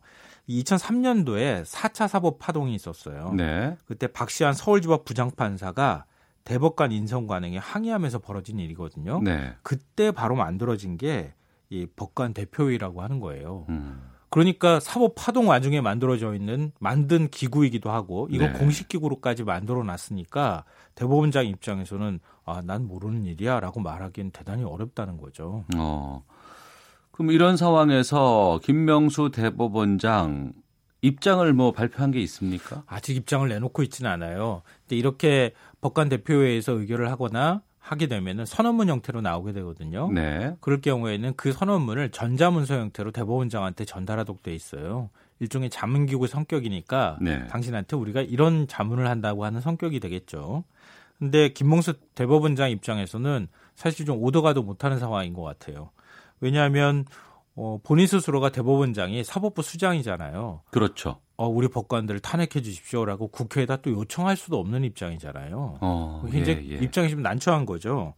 [0.49, 3.33] 2003년도에 4차 사법 파동이 있었어요.
[3.33, 3.77] 네.
[3.85, 6.05] 그때 박시환 서울지법 부장판사가
[6.43, 9.21] 대법관 인선 관행에 항의하면서 벌어진 일이거든요.
[9.23, 9.53] 네.
[9.63, 11.33] 그때 바로 만들어진 게
[11.73, 13.65] 이 법관 대표회의라고 하는 거예요.
[13.69, 14.09] 음.
[14.29, 18.59] 그러니까 사법 파동 와중에 만들어져 있는 만든 기구이기도 하고 이건 네.
[18.59, 20.65] 공식 기구로까지 만들어 놨으니까
[20.95, 25.65] 대법원장 입장에서는 아, 난 모르는 일이야라고 말하기는 대단히 어렵다는 거죠.
[25.75, 26.23] 어.
[27.13, 30.53] 그럼 이런 상황에서 김명수 대법원장
[31.01, 32.83] 입장을 뭐 발표한 게 있습니까?
[32.87, 34.63] 아직 입장을 내놓고 있지는 않아요.
[34.81, 40.11] 근데 이렇게 법관 대표회에서 의결을 하거나 하게 되면은 선언문 형태로 나오게 되거든요.
[40.11, 40.55] 네.
[40.59, 45.09] 그럴 경우에는 그 선언문을 전자문서 형태로 대법원장한테 전달하도록 돼 있어요.
[45.39, 47.45] 일종의 자문기구 성격이니까 네.
[47.47, 50.63] 당신한테 우리가 이런 자문을 한다고 하는 성격이 되겠죠.
[51.19, 55.91] 근데 김몽수 대법원장 입장에서는 사실 좀 오더가도 못하는 상황인 것 같아요.
[56.43, 57.05] 왜냐하면
[57.55, 60.61] 어, 본인 스스로가 대법원장이 사법부 수장이잖아요.
[60.71, 61.19] 그렇죠.
[61.37, 65.77] 어, 우리 법관들을 탄핵해 주십시오라고 국회에다 또 요청할 수도 없는 입장이잖아요.
[65.79, 66.79] 어, 굉장히 예, 예.
[66.79, 68.13] 입장이 좀 난처한 거죠.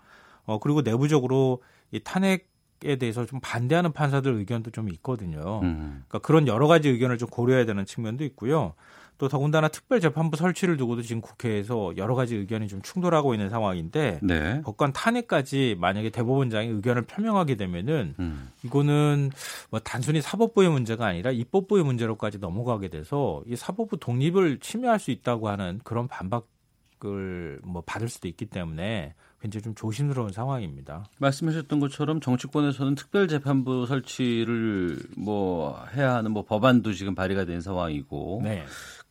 [0.46, 1.62] 어, 그리고 내부적으로
[1.92, 5.60] 이 탄핵에 대해서 좀 반대하는 판사들 의견도 좀 있거든요.
[5.62, 6.04] 음.
[6.08, 8.74] 그러니까 그런 여러 가지 의견을 좀 고려해야 되는 측면도 있고요.
[9.18, 14.62] 또 더군다나 특별재판부 설치를 두고도 지금 국회에서 여러 가지 의견이 좀 충돌하고 있는 상황인데 네.
[14.64, 18.50] 법관 탄핵까지 만약에 대법원장이 의견을 표명하게 되면은 음.
[18.64, 19.32] 이거는
[19.70, 25.48] 뭐 단순히 사법부의 문제가 아니라 입법부의 문제로까지 넘어가게 돼서 이 사법부 독립을 침해할 수 있다고
[25.48, 29.14] 하는 그런 반박을 뭐 받을 수도 있기 때문에
[29.46, 31.06] 굉장히 좀 조심스러운 상황입니다.
[31.20, 38.66] 말씀하셨던 것처럼 정치권에서는 특별재판부 설치를 뭐 해야 하는 뭐 법안도 지금 발의가 된 상황이고 네.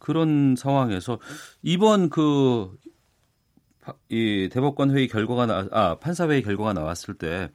[0.04, 1.18] 그런 상황에서
[1.62, 2.70] 이번 그
[4.08, 7.50] 이 대법관 회의 결과가 나, 아 판사 회의 결과가 나왔을 때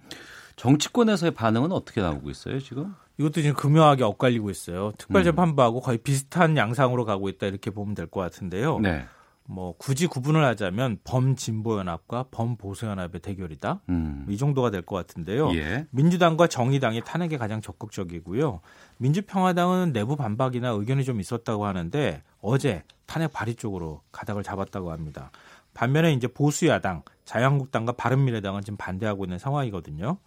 [0.58, 2.94] 정치권에서의 반응은 어떻게 나오고 있어요 지금?
[3.18, 4.92] 이것도 지금 금요하게 엇갈리고 있어요.
[4.98, 8.80] 특별재판부하고 거의 비슷한 양상으로 가고 있다 이렇게 보면 될 것 같은데요.
[8.80, 9.06] 네.
[9.52, 13.82] 뭐 굳이 구분을 하자면 범진보연합과 범보수연합의 대결이다.
[13.90, 14.28] 음.
[14.30, 15.52] 이 정도가 될 것 같은데요.
[15.56, 15.88] 예.
[15.90, 18.62] 민주당과 정의당이 탄핵에 가장 적극적이고요.
[18.98, 25.32] 민주평화당은 내부 반박이나 의견이 좀 있었다고 하는데 어제 탄핵 발의 쪽으로 가닥을 잡았다고 합니다.
[25.74, 30.18] 반면에 이제 보수야당, 자유한국당과 바른미래당은 지금 반대하고 있는 상황이거든요.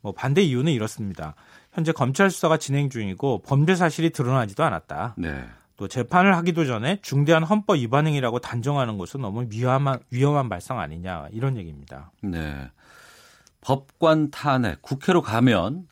[0.00, 1.34] 뭐 반대 이유는 이렇습니다.
[1.72, 5.16] 현재 검찰 수사가 진행 중이고 범죄 사실이 드러나지도 않았다.
[5.18, 5.44] 네.
[5.80, 11.28] 또 재판을 하기도 전에 중대한 헌법 위반 행위라고 단정하는 것은 너무 위험한 위험한 발상 아니냐
[11.32, 12.12] 이런 얘기입니다.
[12.20, 12.70] 네.
[13.62, 15.88] 법관 탄핵 국회로 가면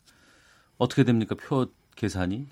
[0.77, 1.35] 어떻게 됩니까?
[1.41, 2.49] 표 계산이?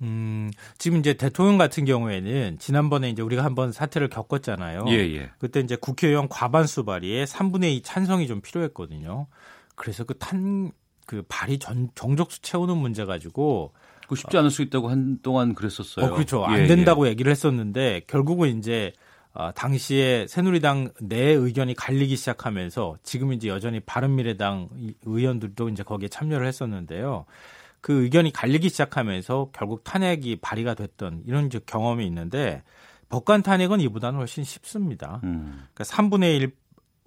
[0.00, 4.86] 음, 지금 이제 대통령 같은 경우에는 지난번에 이제 우리가 한번 사태를 겪었잖아요.
[4.88, 5.30] 예, 예.
[5.38, 9.26] 그때 이제 국회의원 과반수 발의에 3분의 2 찬성이 좀 필요했거든요.
[9.74, 10.72] 그래서 그 탄,
[11.04, 13.74] 그 발의 전, 정족수 채우는 문제 가지고
[14.08, 16.06] 그 쉽지 않을 수 있다고 한동안 그랬었어요.
[16.06, 16.44] 어, 그렇죠.
[16.48, 17.10] 예, 안 된다고 예.
[17.10, 18.92] 얘기를 했었는데 결국은 이제
[19.34, 24.70] 어, 당시에 새누리당 내 의견이 갈리기 시작하면서 지금 이제 여전히 바른미래당
[25.04, 27.26] 의원들도 이제 거기에 참여를 했었는데요.
[27.80, 32.62] 그 의견이 갈리기 시작하면서 결국 탄핵이 발의가 됐던 이런 경험이 있는데
[33.10, 35.20] 법관 탄핵은 이보다는 훨씬 쉽습니다.
[35.24, 35.66] 음.
[35.74, 36.52] 그러니까 3분의 1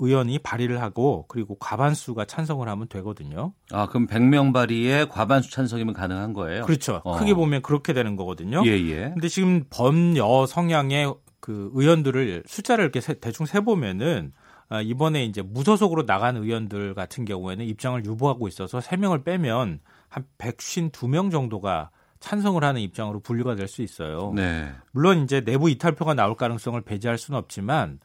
[0.02, 3.53] 의원이 발의를 하고 그리고 과반수가 찬성을 하면 되거든요.
[3.72, 6.65] 아, 그럼 100명 발의에 과반수 찬성이면 가능한 거예요?
[6.65, 7.02] 그렇죠.
[7.06, 7.18] 어.
[7.18, 8.64] 크게 보면 그렇게 되는 거거든요.
[8.65, 9.11] 예, 예.
[9.14, 14.34] 근데 지금 범여 성향의 그 의원들을 숫자를 이렇게 세, 대충 세 보면은
[14.69, 19.80] 아, 이번에 이제 무소속으로 나간 의원들 같은 경우에는 입장을 유보하고 있어서 3명을 빼면
[20.10, 24.32] 한 152명 정도가 찬성을 하는 입장으로 분류가 될 수 있어요.
[24.36, 24.72] 네.
[24.91, 27.99] 물론 이제 내부 이탈표가 나올 가능성을 배제할 수는 없지만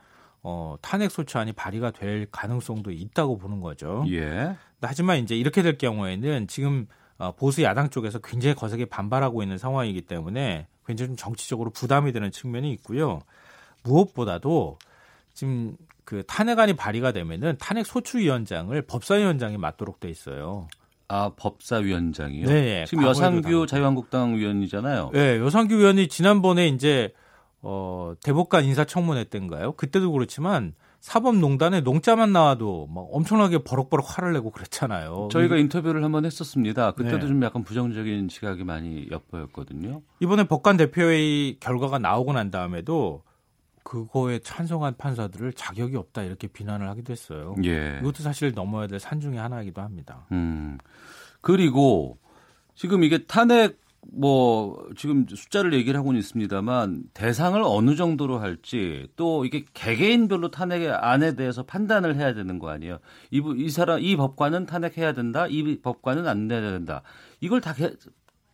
[0.49, 4.05] 어, 탄핵 소추안이 발의가 될 가능성도 있다고 보는 거죠.
[4.11, 4.55] 예.
[4.81, 6.87] 하지만 이제 이렇게 될 경우에는 지금
[7.19, 12.31] 어, 보수 야당 쪽에서 굉장히 거세게 반발하고 있는 상황이기 때문에 굉장히 좀 정치적으로 부담이 되는
[12.31, 13.23] 측면이 있고요.
[13.83, 14.79] 무엇보다도
[15.35, 20.69] 지금 그 탄핵안이 발의가 되면은 탄핵 소추위원장을 법사위원장이 맡도록 돼 있어요.
[21.09, 22.47] 아 법사위원장이요?
[22.47, 22.85] 네.
[22.87, 25.11] 지금 여상규 자유한국당 의원이잖아요.
[25.13, 27.13] 네, 여상규 의원이 지난번에 이제
[27.69, 29.73] 어, 대법관 인사청문회 때인가요?
[29.73, 35.29] 그때도 그렇지만 사법농단에 농자만 나와도 막 엄청나게 버럭버럭 화를 내고 그랬잖아요.
[35.33, 36.93] 저희가 인터뷰를 한번 했었습니다.
[36.93, 37.27] 그때도 네.
[37.27, 40.03] 좀 약간 부정적인 시각이 많이 엿보였거든요.
[40.21, 43.23] 이번에 법관 대표회의 결과가 나오고 난 다음에도
[43.85, 47.55] 그거에 찬성한 판사들을 자격이 없다 이렇게 비난을 하기도 했어요.
[47.65, 47.99] 예.
[48.01, 50.27] 이것도 사실 넘어야 될 산 중의 하나이기도 합니다.
[50.33, 50.79] 음.
[51.41, 52.19] 그리고
[52.75, 53.79] 지금 이게 탄핵
[54.13, 61.35] 뭐 지금 숫자를 얘기를 하고는 있습니다만 대상을 어느 정도로 할지 또 이게 개개인별로 탄핵의 안에
[61.35, 62.99] 대해서 판단을 해야 되는 거 아니에요.
[63.31, 65.47] 이, 이 사람 이 법관은 탄핵해야 된다.
[65.49, 67.03] 이 법관은 안 내야 된다.
[67.41, 67.75] 이걸 다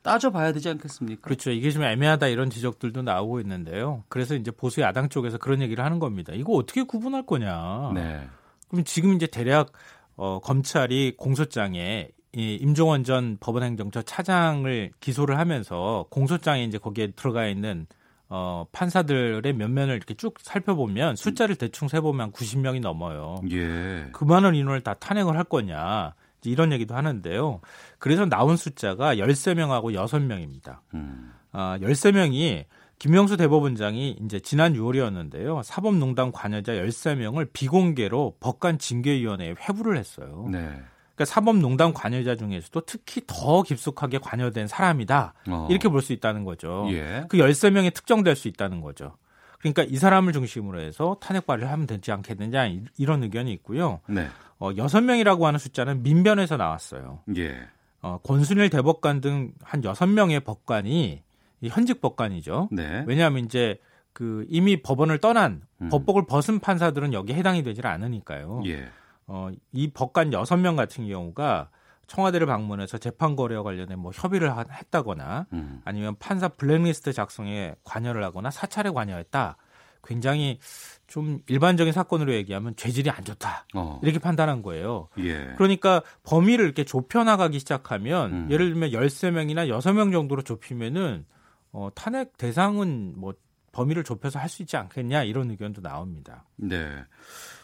[0.03, 1.23] 따져봐야 되지 않겠습니까?
[1.23, 1.51] 그렇죠.
[1.51, 4.05] 이게 좀 애매하다 이런 지적들도 나오고 있는데요.
[4.09, 6.33] 그래서 이제 보수 야당 쪽에서 그런 얘기를 하는 겁니다.
[6.35, 7.93] 이거 어떻게 구분할 거냐.
[7.95, 8.29] 네.
[8.69, 9.73] 그럼 지금 이제 대략
[10.17, 17.87] 어, 검찰이 공소장에 이 임종원 전 법원행정처 차장을 기소를 하면서 공소장에 이제 거기에 들어가 있는
[18.29, 23.43] 어, 판사들의 면면을 이렇게 쭉 살펴보면 숫자를 대충 세보면 90명이 넘어요.
[23.51, 24.09] 예.
[24.13, 26.15] 그 많은 인원을 다 탄핵을 할 거냐.
[26.45, 27.61] 이런 얘기도 하는데요.
[27.99, 30.79] 그래서 나온 숫자가 13명하고 6명입니다.
[30.95, 31.33] 음.
[31.53, 32.65] 아, 13명이
[32.99, 35.63] 김명수 대법원장이 이제 지난 6월이었는데요.
[35.63, 40.49] 사법농단 관여자 13명을 비공개로 법관 징계위원회에 회부를 했어요.
[40.51, 40.81] 네.
[41.15, 45.35] 그러니까 사법농단 관여자 중에서도 특히 더 깊숙하게 관여된 사람이다.
[45.49, 45.69] 어.
[45.71, 46.87] 이렇게 볼 수 있다는 거죠.
[46.91, 47.25] 예.
[47.29, 49.17] 그 13명이 특정될 수 있다는 거죠.
[49.61, 52.69] 그러니까 이 사람을 중심으로 해서 탄핵 발의를 하면 되지 않겠느냐
[52.99, 54.01] 이런 의견이 있고요.
[54.09, 54.27] 네.
[54.59, 57.21] 어, 6명이라고 하는 숫자는 민변에서 나왔어요.
[57.37, 57.57] 예.
[58.01, 61.23] 어, 권순일 대법관 등 한 6명의 법관이
[61.67, 62.71] 현직 법관이죠.
[62.73, 63.05] 네.
[63.07, 63.79] 왜냐하면 이제
[64.13, 65.89] 그 이미 법원을 떠난 음.
[65.91, 68.63] 법복을 벗은 판사들은 여기에 해당이 되질 않으니까요.
[68.67, 68.89] 예.
[69.35, 71.71] 어, 이 법관 6명 같은 경우가
[72.07, 75.81] 청와대를 방문해서 재판 거래와 관련해 뭐 협의를 했다거나 음.
[75.87, 79.57] 아니면 판사 블랙리스트 작성에 관여를 하거나 사찰에 관여했다.
[80.05, 80.59] 굉장히
[81.07, 83.67] 좀 일반적인 사건으로 얘기하면 죄질이 안 좋다.
[83.75, 84.01] 어.
[84.03, 85.09] 이렇게 판단한 거예요.
[85.19, 85.55] 예.
[85.57, 88.49] 그러니까 범위를 이렇게 좁혀 나가기 시작하면 음.
[88.51, 91.25] 예를 들면 13명이나 6명 정도로 좁히면은
[91.71, 93.33] 어, 탄핵 대상은 뭐
[93.73, 96.45] 범위를 좁혀서 할 수 있지 않겠냐 이런 의견도 나옵니다.
[96.57, 97.05] 네.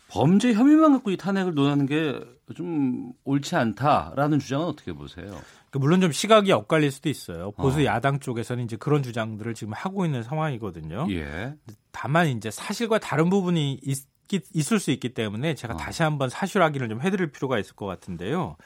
[0.09, 5.27] 범죄 혐의만 갖고 이 탄핵을 논하는 게 좀 옳지 않다라는 주장은 어떻게 보세요?
[5.27, 7.51] 그러니까 물론 좀 시각이 엇갈릴 수도 있어요.
[7.53, 7.85] 보수 어.
[7.85, 11.07] 야당 쪽에서는 이제 그런 주장들을 지금 하고 있는 상황이거든요.
[11.11, 11.55] 예.
[11.93, 13.99] 다만 이제 사실과 다른 부분이 있,
[14.55, 15.77] 있을 수 있기 때문에 제가 어.
[15.77, 18.57] 다시 한번 사실 확인을 좀 해드릴 필요가 있을 것 같은데요.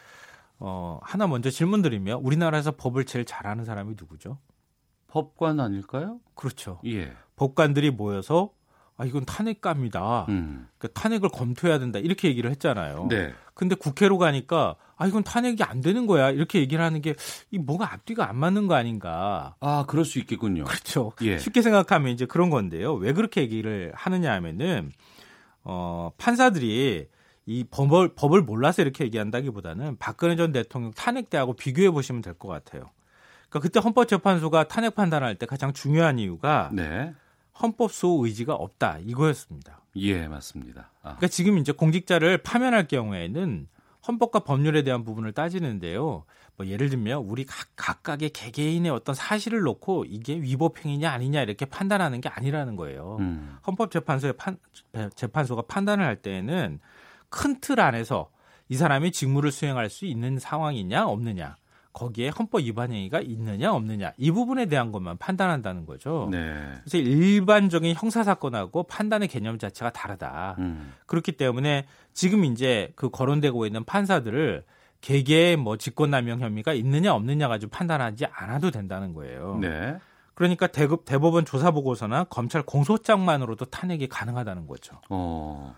[0.58, 4.38] 어, 하나 먼저 질문 드리면 우리나라에서 법을 제일 잘하는 사람이 누구죠?
[5.08, 6.20] 법관 아닐까요?
[6.34, 6.80] 그렇죠.
[6.86, 7.12] 예.
[7.36, 8.52] 법관들이 모여서
[9.02, 10.26] 아 이건 탄핵감이다.
[10.28, 10.68] 음.
[10.78, 11.98] 그러니까 탄핵을 검토해야 된다.
[11.98, 13.08] 이렇게 얘기를 했잖아요.
[13.10, 13.32] 네.
[13.54, 16.30] 근데 국회로 가니까 아 이건 탄핵이 안 되는 거야.
[16.30, 17.14] 이렇게 얘기를 하는 게
[17.50, 19.56] 이 뭐가 앞뒤가 안 맞는 거 아닌가.
[19.60, 20.64] 아, 그럴 수 있겠군요.
[20.64, 21.12] 그렇죠.
[21.22, 21.38] 예.
[21.38, 22.94] 쉽게 생각하면 이제 그런 건데요.
[22.94, 24.92] 왜 그렇게 얘기를 하느냐 하면은
[25.64, 27.08] 어 판사들이
[27.46, 32.46] 이 법을 법을 몰라서 이렇게 얘기한다기보다는 박근혜 전 대통령 탄핵 때하고 비교해 보시면 될 것
[32.48, 32.90] 같아요.
[33.48, 37.12] 그러니까 그때 헌법재판소가 탄핵 판단할 때 가장 중요한 이유가 네.
[37.60, 39.80] 헌법소 의지가 없다 이거였습니다.
[39.96, 40.90] 예, 맞습니다.
[41.02, 41.16] 아.
[41.16, 43.68] 그러니까 지금 이제 공직자를 파면할 경우에는
[44.06, 46.24] 헌법과 법률에 대한 부분을 따지는데요.
[46.56, 51.64] 뭐 예를 들면 우리 각, 각각의 개개인의 어떤 사실을 놓고 이게 위법 행위냐 아니냐 이렇게
[51.66, 53.16] 판단하는 게 아니라는 거예요.
[53.20, 53.56] 음.
[53.66, 54.58] 헌법재판소의 판,
[55.14, 56.80] 재판소가 판단을 할 때에는
[57.28, 58.30] 큰 틀 안에서
[58.68, 61.56] 이 사람이 직무를 수행할 수 있는 상황이냐 없느냐
[61.92, 66.28] 거기에 헌법 위반 행위가 있느냐 없느냐 이 부분에 대한 것만 판단한다는 거죠.
[66.30, 66.54] 네.
[66.80, 70.56] 그래서 일반적인 형사 사건하고 판단의 개념 자체가 다르다.
[70.58, 70.92] 음.
[71.06, 74.64] 그렇기 때문에 지금 이제 그 거론되고 있는 판사들을
[75.02, 79.58] 개개의 뭐 직권남용 혐의가 있느냐 없느냐 가지고 판단하지 않아도 된다는 거예요.
[79.60, 79.98] 네.
[80.34, 84.98] 그러니까 대급 대법원 조사 보고서나 검찰 공소장만으로도 탄핵이 가능하다는 거죠.
[85.10, 85.76] 어.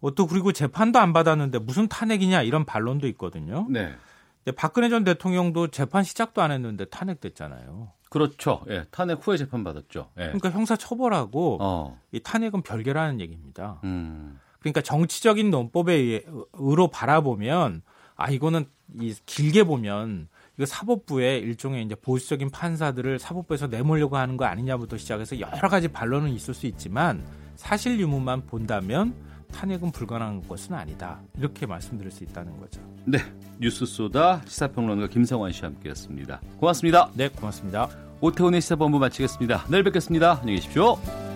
[0.00, 3.66] 어, 또 그리고 재판도 안 받았는데 무슨 탄핵이냐 이런 반론도 있거든요.
[3.68, 3.94] 네.
[4.52, 7.92] 박근혜 전 대통령도 재판 시작도 안 했는데 탄핵됐잖아요.
[8.10, 8.64] 그렇죠.
[8.68, 10.10] 예, 탄핵 후에 재판 받았죠.
[10.18, 10.22] 예.
[10.24, 12.00] 그러니까 형사 처벌하고 어.
[12.12, 13.80] 이 탄핵은 별개라는 얘기입니다.
[13.84, 14.40] 음.
[14.58, 16.24] 그러니까 정치적인 논법에
[16.54, 17.82] 의로 바라보면
[18.16, 18.66] 아 이거는
[19.00, 25.40] 이 길게 보면 이거 사법부의 일종의 이제 보수적인 판사들을 사법부에서 내몰려고 하는 거 아니냐부터 시작해서
[25.40, 27.24] 여러 가지 반론은 있을 수 있지만
[27.56, 29.14] 사실 유무만 본다면
[29.52, 31.20] 탄핵은 불가능한 것은 아니다.
[31.36, 32.80] 이렇게 말씀드릴 수 있다는 거죠.
[33.04, 33.18] 네.
[33.60, 36.40] 뉴스 소다 시사평론가 김성환 씨와 함께했습니다.
[36.58, 37.10] 고맙습니다.
[37.14, 37.88] 네, 고맙습니다.
[38.20, 39.66] 오태훈의 시사본부 마치겠습니다.
[39.68, 40.38] 내일 뵙겠습니다.
[40.40, 41.29] 안녕히 계십시오.